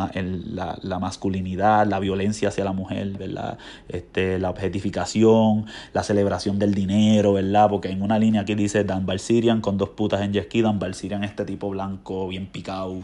la, 0.54 0.78
la, 0.80 0.98
masculinidad, 0.98 1.86
la 1.86 1.98
violencia 1.98 2.48
hacia 2.48 2.64
la 2.64 2.72
mujer, 2.72 3.18
¿verdad? 3.18 3.58
Este, 3.88 4.38
la 4.38 4.50
objetificación, 4.50 5.66
la 5.92 6.04
celebración 6.04 6.58
del 6.58 6.74
dinero, 6.74 7.32
¿verdad? 7.32 7.68
Porque 7.68 7.88
en 7.88 8.02
una 8.02 8.18
línea 8.18 8.42
aquí 8.42 8.54
dice 8.54 8.84
Dan 8.84 9.06
Balsirian 9.06 9.60
con 9.60 9.76
dos 9.76 9.90
putas 9.90 10.22
en 10.22 10.32
jet 10.32 10.52
Dan 10.54 10.78
Balsirian 10.78 11.24
este 11.24 11.44
tipo 11.44 11.68
blanco, 11.70 12.28
bien 12.28 12.46
picado, 12.46 13.00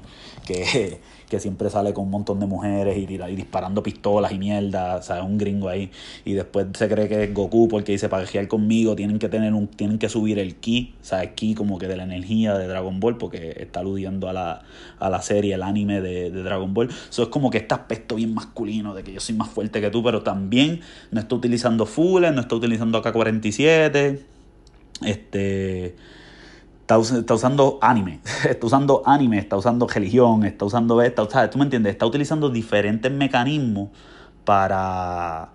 que 0.46 1.00
que 1.30 1.40
siempre 1.40 1.70
sale 1.70 1.94
con 1.94 2.04
un 2.04 2.10
montón 2.10 2.40
de 2.40 2.46
mujeres 2.46 2.98
y, 2.98 3.14
y 3.14 3.36
disparando 3.36 3.82
pistolas 3.82 4.32
y 4.32 4.38
mierda, 4.38 4.96
o 4.96 5.02
sea, 5.02 5.22
un 5.22 5.38
gringo 5.38 5.68
ahí. 5.68 5.90
Y 6.24 6.34
después 6.34 6.66
se 6.74 6.88
cree 6.88 7.08
que 7.08 7.24
es 7.24 7.32
Goku 7.32 7.68
porque 7.68 7.92
dice, 7.92 8.08
para 8.10 8.26
conmigo 8.48 8.96
tienen 8.96 9.18
que 9.18 9.28
tener 9.28 9.54
un, 9.54 9.68
tienen 9.68 9.98
que 9.98 10.08
subir 10.08 10.38
el 10.40 10.56
ki, 10.56 10.94
o 11.00 11.04
sea, 11.04 11.22
el 11.22 11.34
ki 11.34 11.54
como 11.54 11.78
que 11.78 11.86
de 11.86 11.96
la 11.96 12.02
energía 12.02 12.58
de 12.58 12.66
Dragon 12.66 12.98
Ball, 12.98 13.16
porque 13.16 13.56
está 13.60 13.80
aludiendo 13.80 14.28
a 14.28 14.32
la, 14.32 14.62
a 14.98 15.08
la 15.08 15.22
serie, 15.22 15.54
el 15.54 15.62
anime 15.62 16.00
de, 16.00 16.30
Dragon 16.30 16.74
Ball. 16.74 16.90
Eso 17.08 17.22
es 17.22 17.28
como 17.28 17.50
que 17.50 17.58
este 17.58 17.74
aspecto 17.74 18.16
bien 18.16 18.34
masculino, 18.34 18.92
de 18.92 19.04
que 19.04 19.12
yo 19.12 19.20
soy 19.20 19.36
más 19.36 19.48
fuerte 19.48 19.80
que 19.80 19.90
tú, 19.90 20.02
pero 20.02 20.22
también 20.22 20.80
no 21.12 21.20
está 21.20 21.36
utilizando 21.36 21.86
Fuller, 21.86 22.34
no 22.34 22.40
está 22.40 22.56
utilizando 22.56 22.98
AK-47, 22.98 24.18
este 25.02 25.94
está, 26.98 27.34
usando 27.34 27.78
anime, 27.80 28.20
está 28.48 28.66
usando 28.66 29.02
anime, 29.06 29.38
está 29.38 29.56
usando 29.56 29.86
religión, 29.86 30.44
está 30.44 30.64
usando 30.64 31.00
esta, 31.02 31.28
¿sabes? 31.28 31.50
¿Tú 31.50 31.58
me 31.58 31.64
entiendes? 31.64 31.92
Está 31.92 32.06
utilizando 32.06 32.50
diferentes 32.50 33.12
mecanismos 33.12 33.90
para, 34.44 35.50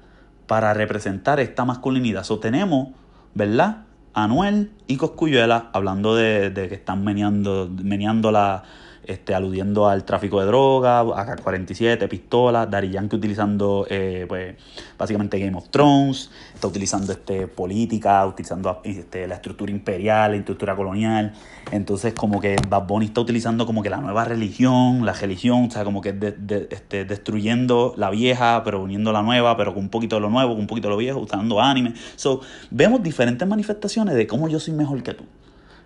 para 0.47 0.73
representar 0.73 1.39
esta 1.39 1.65
masculinidad. 1.65 2.23
So, 2.23 2.39
tenemos, 2.39 2.89
¿verdad? 3.33 3.83
Anuel 4.13 4.71
y 4.87 4.95
Coscuyuela 4.95 5.69
hablando 5.73 6.15
de, 6.15 6.49
de 6.49 6.69
que 6.69 6.75
están 6.75 7.03
meneando, 7.03 7.69
meneando 7.83 8.31
la 8.31 8.63
este, 9.07 9.33
aludiendo 9.35 9.87
al 9.87 10.03
tráfico 10.03 10.39
de 10.39 10.47
drogas, 10.47 11.05
AK-47, 11.05 12.07
pistolas, 12.07 12.69
Daddy 12.69 12.89
Yankee 12.89 13.15
utilizando 13.15 13.85
eh, 13.89 14.25
pues, 14.27 14.55
básicamente 14.97 15.39
Game 15.39 15.57
of 15.57 15.69
Thrones, 15.69 16.31
está 16.53 16.67
utilizando 16.67 17.11
este, 17.11 17.47
política, 17.47 18.25
utilizando 18.25 18.81
este, 18.83 19.27
la 19.27 19.35
estructura 19.35 19.71
imperial, 19.71 20.31
la 20.31 20.37
estructura 20.37 20.75
colonial, 20.75 21.33
entonces 21.71 22.13
como 22.13 22.39
que 22.39 22.55
Bad 22.69 22.87
Bunny 22.87 23.05
está 23.05 23.21
utilizando 23.21 23.65
como 23.65 23.83
que 23.83 23.89
la 23.89 23.97
nueva 23.97 24.25
religión, 24.25 25.05
la 25.05 25.13
religión, 25.13 25.65
o 25.65 25.71
sea, 25.71 25.83
como 25.83 26.01
que 26.01 26.09
este, 26.09 27.05
destruyendo 27.05 27.93
la 27.97 28.09
vieja, 28.09 28.63
pero 28.63 28.81
uniendo 28.81 29.11
la 29.11 29.21
nueva, 29.21 29.57
pero 29.57 29.73
con 29.73 29.83
un 29.83 29.89
poquito 29.89 30.15
de 30.15 30.21
lo 30.21 30.29
nuevo, 30.29 30.51
con 30.51 30.61
un 30.61 30.67
poquito 30.67 30.87
de 30.87 30.93
lo 30.93 30.97
viejo, 30.97 31.19
usando 31.19 31.61
anime. 31.61 31.93
So, 32.15 32.41
vemos 32.71 33.01
diferentes 33.03 33.47
manifestaciones 33.47 34.15
de 34.15 34.27
cómo 34.27 34.49
yo 34.49 34.59
soy 34.59 34.73
mejor 34.73 35.03
que 35.03 35.13
tú. 35.13 35.25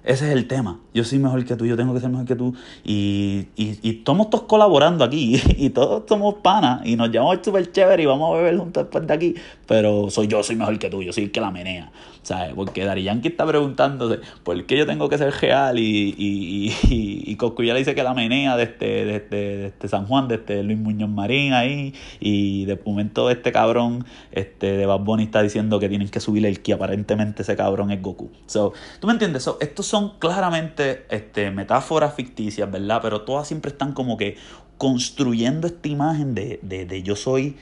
Ese 0.04 0.28
es 0.28 0.34
el 0.34 0.48
tema. 0.48 0.80
Yo 0.94 1.04
soy 1.04 1.20
mejor 1.20 1.44
que 1.46 1.56
tú, 1.56 1.66
yo 1.66 1.76
tengo 1.76 1.94
que 1.94 2.00
ser 2.00 2.10
mejor 2.10 2.26
que 2.26 2.36
tú. 2.36 2.54
Y, 2.84 3.48
y, 3.56 3.78
y 3.82 3.90
estamos 3.98 4.30
todos 4.30 4.46
colaborando 4.46 5.04
aquí. 5.04 5.42
Y 5.60 5.72
todos 5.72 6.04
somos 6.08 6.36
panas. 6.36 6.86
Y 6.86 6.96
nos 6.96 7.12
llamamos 7.12 7.40
súper 7.44 7.72
chévere 7.72 8.04
y 8.04 8.06
vamos 8.06 8.34
a 8.34 8.38
beber 8.38 8.58
juntos 8.58 8.84
después 8.84 9.06
de 9.06 9.14
aquí. 9.14 9.36
Pero 9.68 10.10
soy 10.10 10.28
yo, 10.28 10.42
soy 10.42 10.56
mejor 10.56 10.80
que 10.80 10.90
tú. 10.90 11.04
Yo 11.04 11.12
soy 11.12 11.26
el 11.26 11.32
que 11.32 11.42
la 11.42 11.52
menea. 11.52 11.92
¿Sabes? 12.22 12.54
Porque 12.54 12.86
Dari 12.86 13.04
Yankee 13.04 13.30
está 13.30 13.46
preguntándose 13.46 14.20
por 14.44 14.66
qué 14.66 14.78
yo 14.78 14.86
tengo 14.86 15.10
que 15.10 15.18
ser 15.18 15.34
real. 15.34 15.80
Y, 15.80 16.16
y, 16.18 16.74
y, 16.90 17.38
y 17.38 17.64
le 17.64 17.80
dice 17.80 17.94
que 17.94 18.04
la 18.04 18.14
menea 18.14 18.56
de 18.56 18.64
este, 18.64 18.86
de 18.86 19.16
este, 19.18 19.36
de 19.36 19.66
este 19.68 19.88
San 19.88 20.06
Juan, 20.06 20.28
de 20.28 20.36
este 20.36 20.64
Luis 20.64 20.78
Muñoz 20.78 21.10
Marín 21.10 21.54
ahí. 21.54 21.94
Y 22.20 22.66
de 22.66 22.80
momento 22.86 23.30
este 23.30 23.52
cabrón 23.52 24.06
este, 24.32 24.78
de 24.78 24.86
Bad 24.86 25.00
Bunny 25.02 25.24
está 25.24 25.42
diciendo 25.42 25.80
que 25.80 25.90
tienen 25.90 26.10
que 26.10 26.20
subirle 26.20 26.50
el 26.50 26.62
que 26.62 26.74
aparentemente 26.74 27.42
ese 27.42 27.56
cabrón 27.56 27.92
es 27.92 28.02
Goku. 28.02 28.30
So, 28.46 28.74
¿Tú 29.00 29.08
me 29.08 29.14
entiendes? 29.14 29.44
So, 29.44 29.58
estos 29.60 29.89
son 29.90 30.20
claramente 30.20 31.06
este, 31.10 31.52
metáforas 31.52 32.14
ficticias, 32.14 32.70
¿verdad? 32.70 33.00
Pero 33.02 33.22
todas 33.22 33.48
siempre 33.48 33.72
están 33.72 33.94
como 33.94 34.18
que 34.18 34.38
construyendo 34.78 35.68
esta 35.68 35.88
imagen 35.90 36.36
de, 36.36 36.60
de, 36.62 36.86
de 36.86 37.04
yo 37.04 37.16
soy 37.16 37.58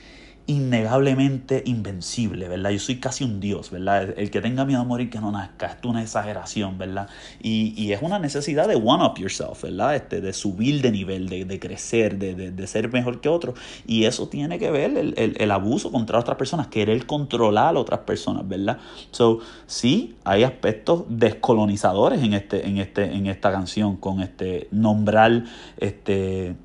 innegablemente 0.48 1.62
invencible, 1.66 2.48
¿verdad? 2.48 2.70
Yo 2.70 2.78
soy 2.78 2.96
casi 2.96 3.22
un 3.22 3.38
dios, 3.38 3.70
¿verdad? 3.70 4.14
El 4.16 4.30
que 4.30 4.40
tenga 4.40 4.64
miedo 4.64 4.80
a 4.80 4.84
morir 4.84 5.10
que 5.10 5.20
no 5.20 5.30
nazca, 5.30 5.66
esto 5.66 5.88
es 5.88 5.92
una 5.92 6.02
exageración, 6.02 6.78
¿verdad? 6.78 7.06
Y, 7.40 7.92
es 7.92 8.00
una 8.00 8.18
necesidad 8.18 8.66
de 8.66 8.76
one 8.76 9.04
up 9.04 9.18
yourself, 9.18 9.62
¿verdad? 9.62 9.94
Este, 9.94 10.22
de 10.22 10.32
subir 10.32 10.80
de 10.80 10.90
nivel, 10.90 11.28
de, 11.28 11.60
crecer, 11.60 12.18
de, 12.18 12.66
ser 12.66 12.90
mejor 12.90 13.20
que 13.20 13.28
otro. 13.28 13.52
Y 13.86 14.04
eso 14.04 14.28
tiene 14.28 14.58
que 14.58 14.70
ver 14.70 15.14
el, 15.16 15.50
abuso 15.50 15.92
contra 15.92 16.18
otras 16.18 16.38
personas, 16.38 16.68
querer 16.68 17.04
controlar 17.04 17.76
a 17.76 17.78
otras 17.78 18.00
personas, 18.00 18.48
¿verdad? 18.48 18.78
So, 19.10 19.40
sí, 19.66 20.16
hay 20.24 20.44
aspectos 20.44 21.04
descolonizadores 21.10 22.22
en, 22.22 22.32
este, 22.32 22.66
en, 22.66 22.78
este, 22.78 23.04
en 23.04 23.26
esta 23.26 23.52
canción, 23.52 23.96
con 23.96 24.20
este 24.20 24.68
nombrar 24.70 25.44
este 25.76 26.56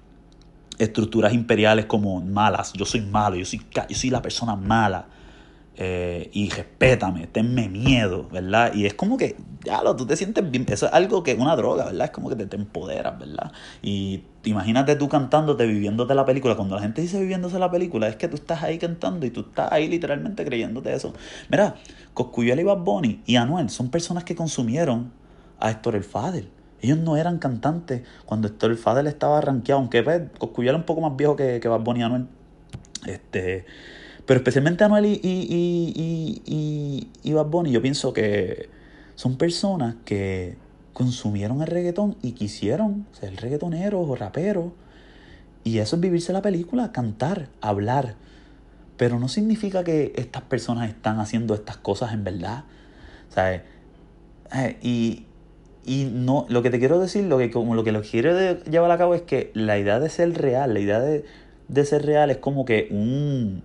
estructuras 0.79 1.33
imperiales 1.33 1.85
como 1.85 2.21
malas, 2.21 2.73
yo 2.73 2.85
soy 2.85 3.01
malo, 3.01 3.35
yo 3.35 3.45
soy, 3.45 3.61
yo 3.89 3.95
soy 3.95 4.09
la 4.09 4.21
persona 4.21 4.55
mala. 4.55 5.07
Eh, 5.75 6.29
y 6.33 6.51
respétame, 6.51 7.25
tenme 7.25 7.67
miedo, 7.67 8.27
¿verdad? 8.31 8.75
Y 8.75 8.85
es 8.85 8.93
como 8.93 9.17
que, 9.17 9.35
ya 9.65 9.81
lo, 9.81 9.95
tú 9.95 10.05
te 10.05 10.15
sientes 10.15 10.49
bien, 10.51 10.65
eso 10.69 10.85
es 10.85 10.93
algo 10.93 11.23
que 11.23 11.31
es 11.31 11.39
una 11.39 11.55
droga, 11.55 11.85
¿verdad? 11.85 12.05
Es 12.05 12.11
como 12.11 12.29
que 12.29 12.35
te, 12.35 12.55
empoderas, 12.55 13.17
¿verdad? 13.17 13.51
Y 13.81 14.23
imagínate 14.43 14.95
tú 14.95 15.09
cantándote, 15.09 15.65
viviéndote 15.65 16.13
la 16.13 16.25
película. 16.25 16.55
Cuando 16.55 16.75
la 16.75 16.81
gente 16.81 17.01
dice 17.01 17.19
viviéndose 17.19 17.57
la 17.57 17.71
película, 17.71 18.07
es 18.07 18.17
que 18.17 18.27
tú 18.27 18.35
estás 18.35 18.61
ahí 18.61 18.77
cantando 18.77 19.25
y 19.25 19.31
tú 19.31 19.41
estás 19.41 19.71
ahí 19.71 19.87
literalmente 19.87 20.45
creyéndote 20.45 20.93
eso. 20.93 21.13
Mira, 21.49 21.75
Coscuyuela 22.13 22.61
y 22.61 22.65
Bad 22.65 22.79
Bunny 22.79 23.23
y 23.25 23.37
Anuel 23.37 23.71
son 23.71 23.89
personas 23.89 24.23
que 24.25 24.35
consumieron 24.35 25.11
a 25.59 25.71
Héctor 25.71 25.95
el 25.95 26.03
Fadel. 26.03 26.49
Ellos 26.83 26.97
no 26.97 27.15
eran 27.15 27.39
cantantes 27.39 28.01
cuando 28.25 28.49
Héctor 28.49 28.75
Fadel 28.75 29.07
estaba 29.07 29.39
rankeado, 29.39 29.79
aunque 29.79 30.03
pues, 30.03 30.21
era 30.59 30.75
un 30.75 30.83
poco 30.83 30.99
más 30.99 31.15
viejo 31.15 31.37
que, 31.37 31.61
que 31.61 31.67
Bad 31.69 31.79
Bunny 31.79 32.01
y 32.01 32.03
Anuel. 32.03 32.27
Este, 33.07 33.65
pero 34.25 34.39
especialmente 34.39 34.83
Anuel 34.83 35.05
y, 35.05 35.19
y, 35.23 36.41
y, 36.45 37.09
y, 37.23 37.33
Bad 37.33 37.45
Bunny, 37.45 37.71
yo 37.71 37.81
pienso 37.81 38.11
que 38.11 38.69
son 39.15 39.37
personas 39.37 39.95
que 40.03 40.57
consumieron 40.91 41.61
el 41.61 41.67
reggaetón 41.67 42.17
y 42.21 42.33
quisieron 42.33 43.07
ser 43.13 43.33
reggaetoneros 43.37 44.05
o 44.05 44.15
raperos. 44.15 44.73
Y 45.63 45.77
eso 45.77 45.95
es 45.95 46.01
vivirse 46.01 46.33
la 46.33 46.41
película, 46.41 46.91
cantar, 46.91 47.47
hablar. 47.61 48.15
Pero 48.97 49.19
no 49.19 49.29
significa 49.29 49.85
que 49.85 50.11
estas 50.17 50.41
personas 50.43 50.89
están 50.89 51.21
haciendo 51.21 51.55
estas 51.55 51.77
cosas 51.77 52.11
en 52.11 52.25
verdad. 52.25 52.65
¿Sabes? 53.29 53.61
Eh, 54.53 54.77
y, 54.81 55.25
y 55.85 56.05
no, 56.05 56.45
lo 56.49 56.61
que 56.61 56.69
te 56.69 56.79
quiero 56.79 56.99
decir, 56.99 57.25
lo 57.25 57.37
que, 57.37 57.51
como 57.51 57.75
lo 57.75 57.83
que 57.83 57.91
lo 57.91 58.01
quiero 58.01 58.31
llevar 58.63 58.91
a 58.91 58.97
cabo 58.97 59.15
es 59.15 59.21
que 59.23 59.51
la 59.53 59.77
idea 59.77 59.99
de 59.99 60.09
ser 60.09 60.33
real, 60.33 60.73
la 60.73 60.79
idea 60.79 60.99
de, 60.99 61.25
de 61.67 61.85
ser 61.85 62.05
real 62.05 62.31
es 62.31 62.37
como 62.37 62.63
que 62.63 62.87
un, 62.91 63.63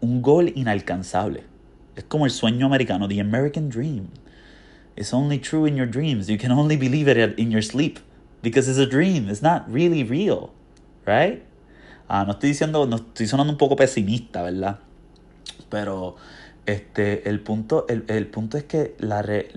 un 0.00 0.22
gol 0.22 0.52
inalcanzable. 0.54 1.44
Es 1.96 2.04
como 2.04 2.24
el 2.24 2.30
sueño 2.30 2.66
americano, 2.66 3.08
the 3.08 3.20
American 3.20 3.68
dream. 3.68 4.08
It's 4.96 5.12
only 5.12 5.38
true 5.38 5.66
in 5.66 5.76
your 5.76 5.88
dreams. 5.88 6.28
You 6.28 6.38
can 6.38 6.52
only 6.52 6.76
believe 6.76 7.08
it 7.08 7.38
in 7.38 7.50
your 7.50 7.62
sleep. 7.62 7.98
Because 8.42 8.68
it's 8.68 8.78
a 8.78 8.86
dream. 8.86 9.28
It's 9.28 9.42
not 9.42 9.70
really 9.70 10.02
real. 10.02 10.50
Right? 11.06 11.42
Ah, 12.08 12.24
no 12.24 12.32
estoy 12.32 12.50
diciendo, 12.50 12.86
no 12.86 12.96
estoy 12.96 13.26
sonando 13.26 13.52
un 13.52 13.58
poco 13.58 13.76
pesimista, 13.76 14.42
¿verdad? 14.42 14.78
Pero 15.68 16.16
este, 16.66 17.28
el, 17.28 17.40
punto, 17.40 17.86
el, 17.88 18.04
el 18.08 18.26
punto 18.26 18.56
es 18.56 18.64
que 18.64 18.96
la, 18.98 19.22
re, 19.22 19.48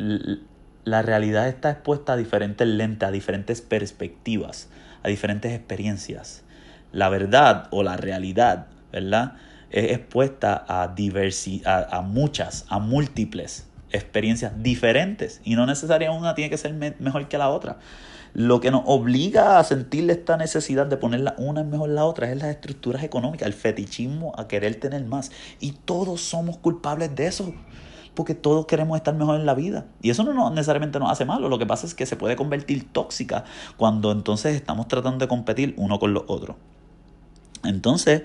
la 0.86 1.02
realidad 1.02 1.48
está 1.48 1.72
expuesta 1.72 2.14
a 2.14 2.18
diferentes 2.18 2.68
lentes, 2.68 3.08
a 3.08 3.12
diferentes 3.12 3.62
perspectivas, 3.62 4.70
a 5.02 5.08
diferentes 5.08 5.54
experiencias. 5.54 6.44
La 6.92 7.10
verdad 7.10 7.68
o 7.72 7.84
la 7.84 7.98
realidad, 7.98 8.68
¿verdad? 8.92 9.34
Es 9.70 9.92
expuesta 9.92 10.64
a, 10.68 10.90
diversi 10.90 11.62
a, 11.66 11.98
a 11.98 12.02
muchas, 12.02 12.66
a 12.70 12.80
múltiples 12.80 13.68
experiencias 13.92 14.52
diferentes 14.62 15.40
y 15.44 15.56
no 15.56 15.66
necesariamente 15.66 16.20
una 16.20 16.36
tiene 16.36 16.50
que 16.50 16.58
ser 16.58 16.74
me 16.74 16.96
mejor 17.00 17.28
que 17.28 17.38
la 17.38 17.50
otra. 17.50 17.78
Lo 18.34 18.60
que 18.60 18.72
nos 18.72 18.82
obliga 18.86 19.60
a 19.60 19.64
sentir 19.64 20.10
esta 20.10 20.38
necesidad 20.38 20.88
de 20.88 20.98
ponerla 20.98 21.36
una 21.38 21.62
es 21.62 21.68
mejor 21.68 21.90
la 21.90 22.04
otra 22.06 22.32
es 22.32 22.38
las 22.38 22.50
estructuras 22.50 23.04
económicas, 23.04 23.46
el 23.46 23.54
fetichismo 23.54 24.34
a 24.36 24.48
querer 24.48 24.76
tener 24.80 25.06
más. 25.06 25.32
Y 25.60 25.74
todos 25.86 26.22
somos 26.22 26.58
culpables 26.58 27.16
de 27.16 27.28
eso 27.28 27.54
porque 28.14 28.36
todos 28.36 28.66
queremos 28.66 28.98
estar 28.98 29.14
mejor 29.16 29.40
en 29.40 29.46
la 29.46 29.54
vida. 29.54 29.86
Y 30.02 30.10
eso 30.10 30.24
no 30.24 30.50
necesariamente 30.50 31.00
nos 31.00 31.12
hace 31.12 31.26
malo, 31.26 31.50
lo 31.50 31.60
que 31.60 31.66
pasa 31.66 31.86
es 31.86 31.96
que 31.96 32.06
se 32.06 32.16
puede 32.16 32.36
convertir 32.36 32.92
tóxica 32.92 33.46
cuando 33.78 34.12
entonces 34.12 34.56
estamos 34.56 34.88
tratando 34.88 35.20
de 35.20 35.28
competir 35.28 35.74
uno 35.78 36.00
con 36.00 36.14
los 36.14 36.24
otros. 36.28 36.58
Entonces, 37.64 38.24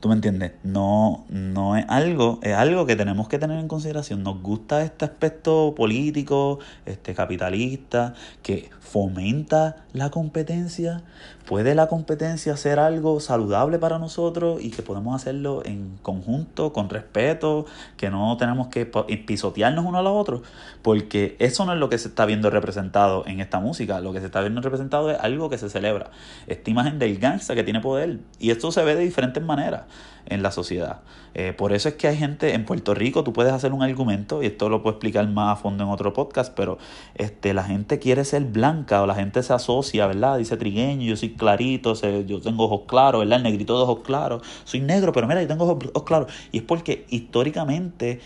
¿Tú 0.00 0.08
me 0.08 0.14
entiendes? 0.14 0.52
No, 0.62 1.24
no 1.28 1.76
es 1.76 1.84
algo, 1.88 2.38
es 2.42 2.54
algo 2.54 2.86
que 2.86 2.96
tenemos 2.96 3.28
que 3.28 3.38
tener 3.38 3.58
en 3.58 3.68
consideración. 3.68 4.22
Nos 4.22 4.40
gusta 4.40 4.82
este 4.82 5.04
aspecto 5.04 5.74
político, 5.74 6.60
este 6.84 7.14
capitalista, 7.14 8.14
que 8.42 8.70
fomenta 8.96 9.76
la 9.92 10.08
competencia. 10.08 11.02
¿Puede 11.44 11.74
la 11.74 11.86
competencia 11.86 12.56
ser 12.56 12.78
algo 12.78 13.20
saludable 13.20 13.78
para 13.78 13.98
nosotros 13.98 14.58
y 14.64 14.70
que 14.70 14.80
podemos 14.80 15.14
hacerlo 15.14 15.60
en 15.66 15.98
conjunto, 16.00 16.72
con 16.72 16.88
respeto, 16.88 17.66
que 17.98 18.08
no 18.08 18.34
tenemos 18.38 18.68
que 18.68 18.86
pisotearnos 18.86 19.84
uno 19.84 19.98
a 19.98 20.02
los 20.02 20.14
otros? 20.14 20.40
Porque 20.80 21.36
eso 21.40 21.66
no 21.66 21.74
es 21.74 21.78
lo 21.78 21.90
que 21.90 21.98
se 21.98 22.08
está 22.08 22.24
viendo 22.24 22.48
representado 22.48 23.26
en 23.26 23.40
esta 23.40 23.60
música. 23.60 24.00
Lo 24.00 24.14
que 24.14 24.20
se 24.20 24.26
está 24.26 24.40
viendo 24.40 24.62
representado 24.62 25.10
es 25.10 25.20
algo 25.20 25.50
que 25.50 25.58
se 25.58 25.68
celebra. 25.68 26.10
Esta 26.46 26.70
imagen 26.70 26.98
del 26.98 27.18
gangsta 27.18 27.54
que 27.54 27.64
tiene 27.64 27.80
poder. 27.80 28.20
Y 28.38 28.50
esto 28.50 28.72
se 28.72 28.82
ve 28.82 28.94
de 28.94 29.02
diferentes 29.02 29.42
maneras 29.42 29.82
en 30.24 30.42
la 30.42 30.50
sociedad. 30.50 31.00
Eh, 31.34 31.52
por 31.52 31.72
eso 31.72 31.88
es 31.88 31.96
que 31.96 32.08
hay 32.08 32.16
gente 32.16 32.54
en 32.54 32.64
Puerto 32.64 32.94
Rico, 32.94 33.24
tú 33.24 33.32
puedes 33.32 33.52
hacer 33.52 33.72
un 33.72 33.82
argumento, 33.82 34.42
y 34.42 34.46
esto 34.46 34.68
lo 34.68 34.82
puedo 34.82 34.94
explicar 34.94 35.28
más 35.28 35.58
a 35.58 35.62
fondo 35.62 35.84
en 35.84 35.90
otro 35.90 36.12
podcast, 36.12 36.52
pero 36.56 36.78
este, 37.14 37.54
la 37.54 37.62
gente 37.62 37.98
quiere 37.98 38.24
ser 38.24 38.44
blanca 38.44 38.85
o 38.90 39.06
la 39.06 39.14
gente 39.14 39.42
se 39.42 39.52
asocia, 39.52 40.06
¿verdad? 40.06 40.38
Dice 40.38 40.56
trigueño, 40.56 41.04
yo 41.04 41.16
soy 41.16 41.30
clarito, 41.30 41.94
yo 42.24 42.40
tengo 42.40 42.64
ojos 42.64 42.82
claros, 42.86 43.20
¿verdad? 43.20 43.38
El 43.38 43.42
negrito 43.42 43.76
de 43.76 43.82
ojos 43.82 44.00
claros, 44.04 44.42
soy 44.64 44.80
negro, 44.80 45.12
pero 45.12 45.26
mira, 45.26 45.42
yo 45.42 45.48
tengo 45.48 45.64
ojos 45.64 46.02
claros. 46.04 46.32
Y 46.52 46.58
es 46.58 46.62
porque 46.62 47.04
históricamente 47.10 48.20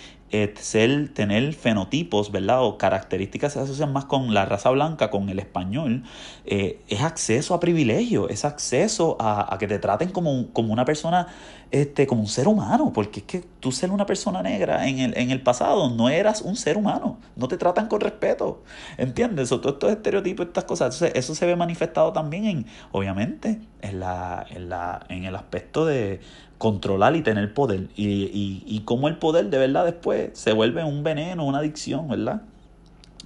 ser, 0.60 1.08
tener 1.12 1.52
fenotipos, 1.54 2.30
¿verdad? 2.30 2.62
O 2.62 2.78
características 2.78 3.52
se 3.54 3.60
asocian 3.60 3.92
más 3.92 4.04
con 4.04 4.32
la 4.32 4.44
raza 4.44 4.70
blanca, 4.70 5.10
con 5.10 5.28
el 5.28 5.38
español, 5.38 6.04
eh, 6.44 6.80
es 6.88 7.00
acceso 7.00 7.54
a 7.54 7.60
privilegio, 7.60 8.28
es 8.28 8.44
acceso 8.44 9.16
a, 9.20 9.52
a 9.52 9.58
que 9.58 9.66
te 9.66 9.78
traten 9.78 10.10
como, 10.10 10.52
como 10.52 10.72
una 10.72 10.84
persona, 10.84 11.26
este, 11.70 12.06
como 12.06 12.22
un 12.22 12.28
ser 12.28 12.48
humano, 12.48 12.92
porque 12.92 13.20
es 13.20 13.26
que 13.26 13.44
tú 13.60 13.72
ser 13.72 13.90
una 13.90 14.06
persona 14.06 14.42
negra 14.42 14.86
en 14.86 14.98
el, 15.00 15.16
en 15.16 15.30
el 15.30 15.42
pasado 15.42 15.90
no 15.90 16.08
eras 16.08 16.42
un 16.42 16.56
ser 16.56 16.76
humano, 16.76 17.18
no 17.36 17.48
te 17.48 17.56
tratan 17.56 17.88
con 17.88 18.00
respeto, 18.00 18.62
¿entiendes? 18.98 19.50
O 19.52 19.60
todos 19.60 19.74
estos 19.74 19.90
estereotipos, 19.92 20.46
estas 20.46 20.64
cosas, 20.64 20.94
Entonces, 20.94 21.18
eso 21.18 21.34
se 21.34 21.46
ve 21.46 21.56
manifestado 21.56 22.12
también 22.12 22.44
en, 22.44 22.66
obviamente, 22.92 23.60
en, 23.82 24.00
la, 24.00 24.46
en, 24.50 24.68
la, 24.68 25.04
en 25.08 25.24
el 25.24 25.34
aspecto 25.34 25.86
de 25.86 26.20
controlar 26.60 27.16
y 27.16 27.22
tener 27.22 27.54
poder. 27.54 27.88
Y, 27.96 28.06
y, 28.06 28.62
y 28.66 28.80
cómo 28.80 29.08
el 29.08 29.16
poder 29.16 29.48
de 29.48 29.56
verdad 29.56 29.86
después 29.86 30.28
se 30.34 30.52
vuelve 30.52 30.84
un 30.84 31.02
veneno, 31.02 31.46
una 31.46 31.60
adicción, 31.60 32.06
¿verdad? 32.06 32.42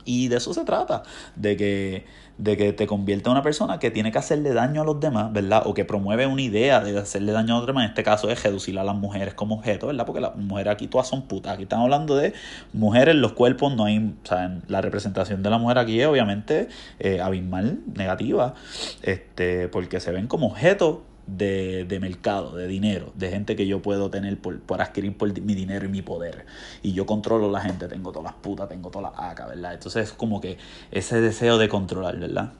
Y 0.04 0.28
de 0.28 0.36
eso 0.36 0.54
se 0.54 0.64
trata, 0.64 1.02
de 1.34 1.56
que, 1.56 2.04
de 2.38 2.56
que 2.56 2.72
te 2.72 2.86
convierta 2.86 3.30
en 3.30 3.32
una 3.32 3.42
persona 3.42 3.80
que 3.80 3.90
tiene 3.90 4.12
que 4.12 4.18
hacerle 4.18 4.52
daño 4.52 4.82
a 4.82 4.84
los 4.84 5.00
demás, 5.00 5.32
¿verdad? 5.32 5.62
O 5.66 5.74
que 5.74 5.84
promueve 5.84 6.28
una 6.28 6.42
idea 6.42 6.78
de 6.78 6.96
hacerle 6.96 7.32
daño 7.32 7.54
a 7.54 7.58
los 7.58 7.66
demás. 7.66 7.86
En 7.86 7.90
este 7.90 8.04
caso 8.04 8.30
es 8.30 8.40
reducir 8.44 8.78
a 8.78 8.84
las 8.84 8.94
mujeres 8.94 9.34
como 9.34 9.56
objeto, 9.56 9.88
¿verdad? 9.88 10.06
Porque 10.06 10.20
las 10.20 10.36
mujeres 10.36 10.72
aquí 10.72 10.86
todas 10.86 11.08
son 11.08 11.22
putas. 11.22 11.54
Aquí 11.54 11.64
estamos 11.64 11.86
hablando 11.86 12.14
de 12.14 12.34
mujeres, 12.72 13.16
los 13.16 13.32
cuerpos, 13.32 13.74
no 13.74 13.86
hay, 13.86 14.14
sea, 14.22 14.60
la 14.68 14.80
representación 14.80 15.42
de 15.42 15.50
la 15.50 15.58
mujer 15.58 15.78
aquí 15.78 16.00
es 16.00 16.06
obviamente 16.06 16.68
eh, 17.00 17.20
abismal, 17.20 17.80
negativa, 17.96 18.54
este, 19.02 19.66
porque 19.66 19.98
se 19.98 20.12
ven 20.12 20.28
como 20.28 20.46
objetos 20.46 20.98
de, 21.26 21.84
de, 21.84 22.00
mercado, 22.00 22.54
de 22.56 22.66
dinero, 22.68 23.12
de 23.14 23.30
gente 23.30 23.56
que 23.56 23.66
yo 23.66 23.80
puedo 23.82 24.10
tener 24.10 24.38
por, 24.38 24.60
por, 24.60 24.82
adquirir 24.82 25.16
por 25.16 25.28
mi 25.40 25.54
dinero 25.54 25.86
y 25.86 25.88
mi 25.88 26.02
poder. 26.02 26.46
Y 26.82 26.92
yo 26.92 27.06
controlo 27.06 27.50
la 27.50 27.60
gente, 27.60 27.88
tengo 27.88 28.12
todas 28.12 28.24
las 28.24 28.34
putas, 28.34 28.68
tengo 28.68 28.90
todas 28.90 29.12
las 29.12 29.30
acá, 29.30 29.46
¿verdad? 29.46 29.74
Entonces 29.74 30.10
es 30.10 30.12
como 30.12 30.40
que 30.40 30.58
ese 30.90 31.20
deseo 31.20 31.58
de 31.58 31.68
controlar, 31.68 32.18
¿verdad? 32.18 32.52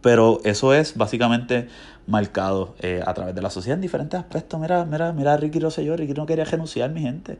Pero 0.00 0.40
eso 0.44 0.72
es 0.72 0.96
básicamente 0.96 1.68
marcado 2.06 2.76
eh, 2.78 3.02
a 3.04 3.12
través 3.14 3.34
de 3.34 3.42
la 3.42 3.50
sociedad 3.50 3.74
en 3.74 3.80
diferentes 3.80 4.18
aspectos. 4.18 4.60
Mira, 4.60 4.84
mira, 4.84 5.12
mira, 5.12 5.36
Ricky 5.36 5.58
Rosselló, 5.58 5.96
Ricky 5.96 6.14
no 6.14 6.26
quería 6.26 6.44
renunciar, 6.44 6.90
mi 6.90 7.00
gente. 7.00 7.38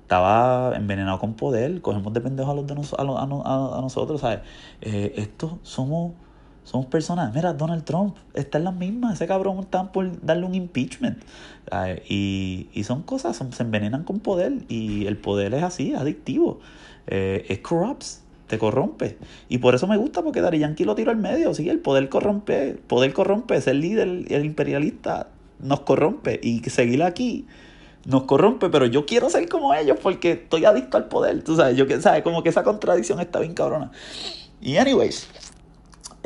Estaba 0.00 0.74
envenenado 0.76 1.18
con 1.18 1.34
poder, 1.34 1.82
cogemos 1.82 2.12
de 2.12 2.20
pendejos 2.20 2.52
a, 2.52 2.54
los 2.54 2.66
de 2.66 2.74
nos, 2.74 2.94
a, 2.94 3.02
a, 3.02 3.78
a, 3.78 3.80
nosotros, 3.82 4.20
¿sabes? 4.20 4.38
Eh, 4.80 5.14
estos 5.16 5.54
somos 5.62 6.12
somos 6.66 6.86
personas. 6.86 7.32
Mira, 7.32 7.52
Donald 7.52 7.84
Trump 7.84 8.16
está 8.34 8.58
en 8.58 8.64
las 8.64 8.74
mismas. 8.74 9.14
Ese 9.14 9.28
cabrón 9.28 9.60
está 9.60 9.92
por 9.92 10.20
darle 10.26 10.46
un 10.46 10.54
impeachment. 10.56 11.22
Y, 12.08 12.68
y, 12.74 12.82
son 12.82 13.02
cosas, 13.02 13.36
se 13.36 13.62
envenenan 13.62 14.02
con 14.02 14.18
poder. 14.18 14.52
Y 14.68 15.06
el 15.06 15.16
poder 15.16 15.54
es 15.54 15.62
así, 15.62 15.94
adictivo. 15.94 16.58
Eh, 17.06 17.46
es 17.48 17.60
corrupts, 17.60 18.24
te 18.48 18.58
corrompe. 18.58 19.16
Y 19.48 19.58
por 19.58 19.76
eso 19.76 19.86
me 19.86 19.96
gusta, 19.96 20.22
porque 20.22 20.40
Dari 20.40 20.58
Yankee 20.58 20.84
lo 20.84 20.96
tiró 20.96 21.12
al 21.12 21.18
medio. 21.18 21.54
Sí, 21.54 21.70
el 21.70 21.78
poder 21.78 22.08
corrompe. 22.08 22.76
Poder 22.88 23.12
corrompe. 23.12 23.60
Ser 23.60 23.76
líder, 23.76 24.24
el 24.28 24.44
imperialista, 24.44 25.28
nos 25.60 25.80
corrompe. 25.80 26.40
Y 26.42 26.58
seguir 26.68 27.04
aquí 27.04 27.46
nos 28.06 28.22
corrompe, 28.22 28.70
pero 28.70 28.86
yo 28.86 29.06
quiero 29.06 29.30
ser 29.30 29.48
como 29.48 29.72
ellos 29.74 29.98
porque 30.02 30.32
estoy 30.32 30.64
adicto 30.64 30.96
al 30.96 31.06
poder. 31.06 31.44
Tú 31.44 31.54
sabes, 31.54 31.76
yo 31.76 31.86
sabes, 32.00 32.22
como 32.22 32.42
que 32.42 32.48
esa 32.48 32.64
contradicción 32.64 33.20
está 33.20 33.38
bien 33.38 33.54
cabrona. 33.54 33.92
Y 34.60 34.76
anyways, 34.78 35.28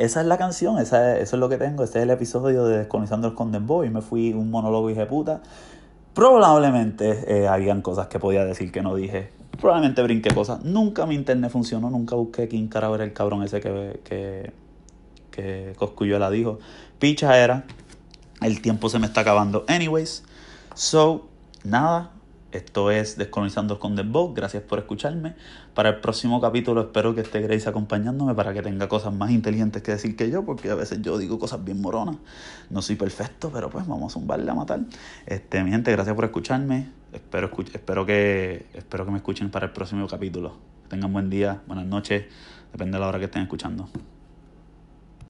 esa 0.01 0.21
es 0.21 0.25
la 0.25 0.37
canción, 0.37 0.79
esa 0.79 1.17
eso 1.19 1.35
es 1.35 1.39
lo 1.39 1.47
que 1.47 1.57
tengo. 1.57 1.83
Este 1.83 1.99
es 1.99 2.03
el 2.03 2.09
episodio 2.09 2.65
de 2.65 2.79
Descolonizando 2.79 3.27
el 3.27 3.35
Condem 3.35 3.67
Boy. 3.67 3.91
Me 3.91 4.01
fui 4.01 4.33
un 4.33 4.49
monólogo 4.49 4.89
y 4.89 4.95
de 4.95 5.05
puta. 5.05 5.41
Probablemente 6.15 7.23
eh, 7.27 7.47
habían 7.47 7.83
cosas 7.83 8.07
que 8.07 8.17
podía 8.17 8.43
decir 8.43 8.71
que 8.71 8.81
no 8.81 8.95
dije. 8.95 9.29
Probablemente 9.59 10.01
brinqué 10.01 10.33
cosas. 10.33 10.63
Nunca 10.63 11.05
mi 11.05 11.13
internet 11.13 11.51
funcionó. 11.51 11.91
Nunca 11.91 12.15
busqué 12.15 12.47
quién 12.47 12.67
cara 12.67 12.89
era 12.95 13.03
el 13.03 13.13
cabrón 13.13 13.43
ese 13.43 13.61
que, 13.61 14.01
que, 14.03 14.51
que 15.29 15.75
dijo. 16.31 16.57
Picha 16.97 17.37
era. 17.37 17.65
El 18.41 18.59
tiempo 18.59 18.89
se 18.89 18.97
me 18.97 19.05
está 19.05 19.21
acabando. 19.21 19.65
Anyways. 19.67 20.23
So, 20.73 21.27
nada. 21.63 22.09
Esto 22.51 22.91
es 22.91 23.17
Descolonizando 23.17 23.79
con 23.79 23.95
The 23.95 24.03
Boat. 24.03 24.35
Gracias 24.35 24.61
por 24.63 24.77
escucharme. 24.79 25.35
Para 25.73 25.89
el 25.89 25.99
próximo 26.01 26.41
capítulo 26.41 26.81
espero 26.81 27.15
que 27.15 27.21
esté 27.21 27.39
Grace 27.39 27.69
acompañándome 27.69 28.35
para 28.35 28.53
que 28.53 28.61
tenga 28.61 28.89
cosas 28.89 29.13
más 29.13 29.31
inteligentes 29.31 29.81
que 29.81 29.93
decir 29.93 30.17
que 30.17 30.29
yo, 30.29 30.43
porque 30.43 30.69
a 30.69 30.75
veces 30.75 31.01
yo 31.01 31.17
digo 31.17 31.39
cosas 31.39 31.63
bien 31.63 31.79
moronas. 31.79 32.17
No 32.69 32.81
soy 32.81 32.97
perfecto, 32.97 33.51
pero 33.53 33.69
pues 33.69 33.87
vamos 33.87 34.11
a 34.11 34.19
zumbarle 34.19 34.51
a 34.51 34.53
matar. 34.53 34.81
Este, 35.25 35.63
mi 35.63 35.71
gente, 35.71 35.91
gracias 35.91 36.13
por 36.13 36.25
escucharme. 36.25 36.89
Espero, 37.13 37.49
espero, 37.73 38.05
que, 38.05 38.65
espero 38.73 39.05
que 39.05 39.11
me 39.11 39.17
escuchen 39.17 39.49
para 39.49 39.67
el 39.67 39.71
próximo 39.71 40.05
capítulo. 40.07 40.57
Tengan 40.89 41.13
buen 41.13 41.29
día, 41.29 41.61
buenas 41.67 41.85
noches, 41.85 42.25
depende 42.73 42.97
de 42.97 42.99
la 42.99 43.07
hora 43.07 43.19
que 43.19 43.25
estén 43.25 43.43
escuchando. 43.43 43.87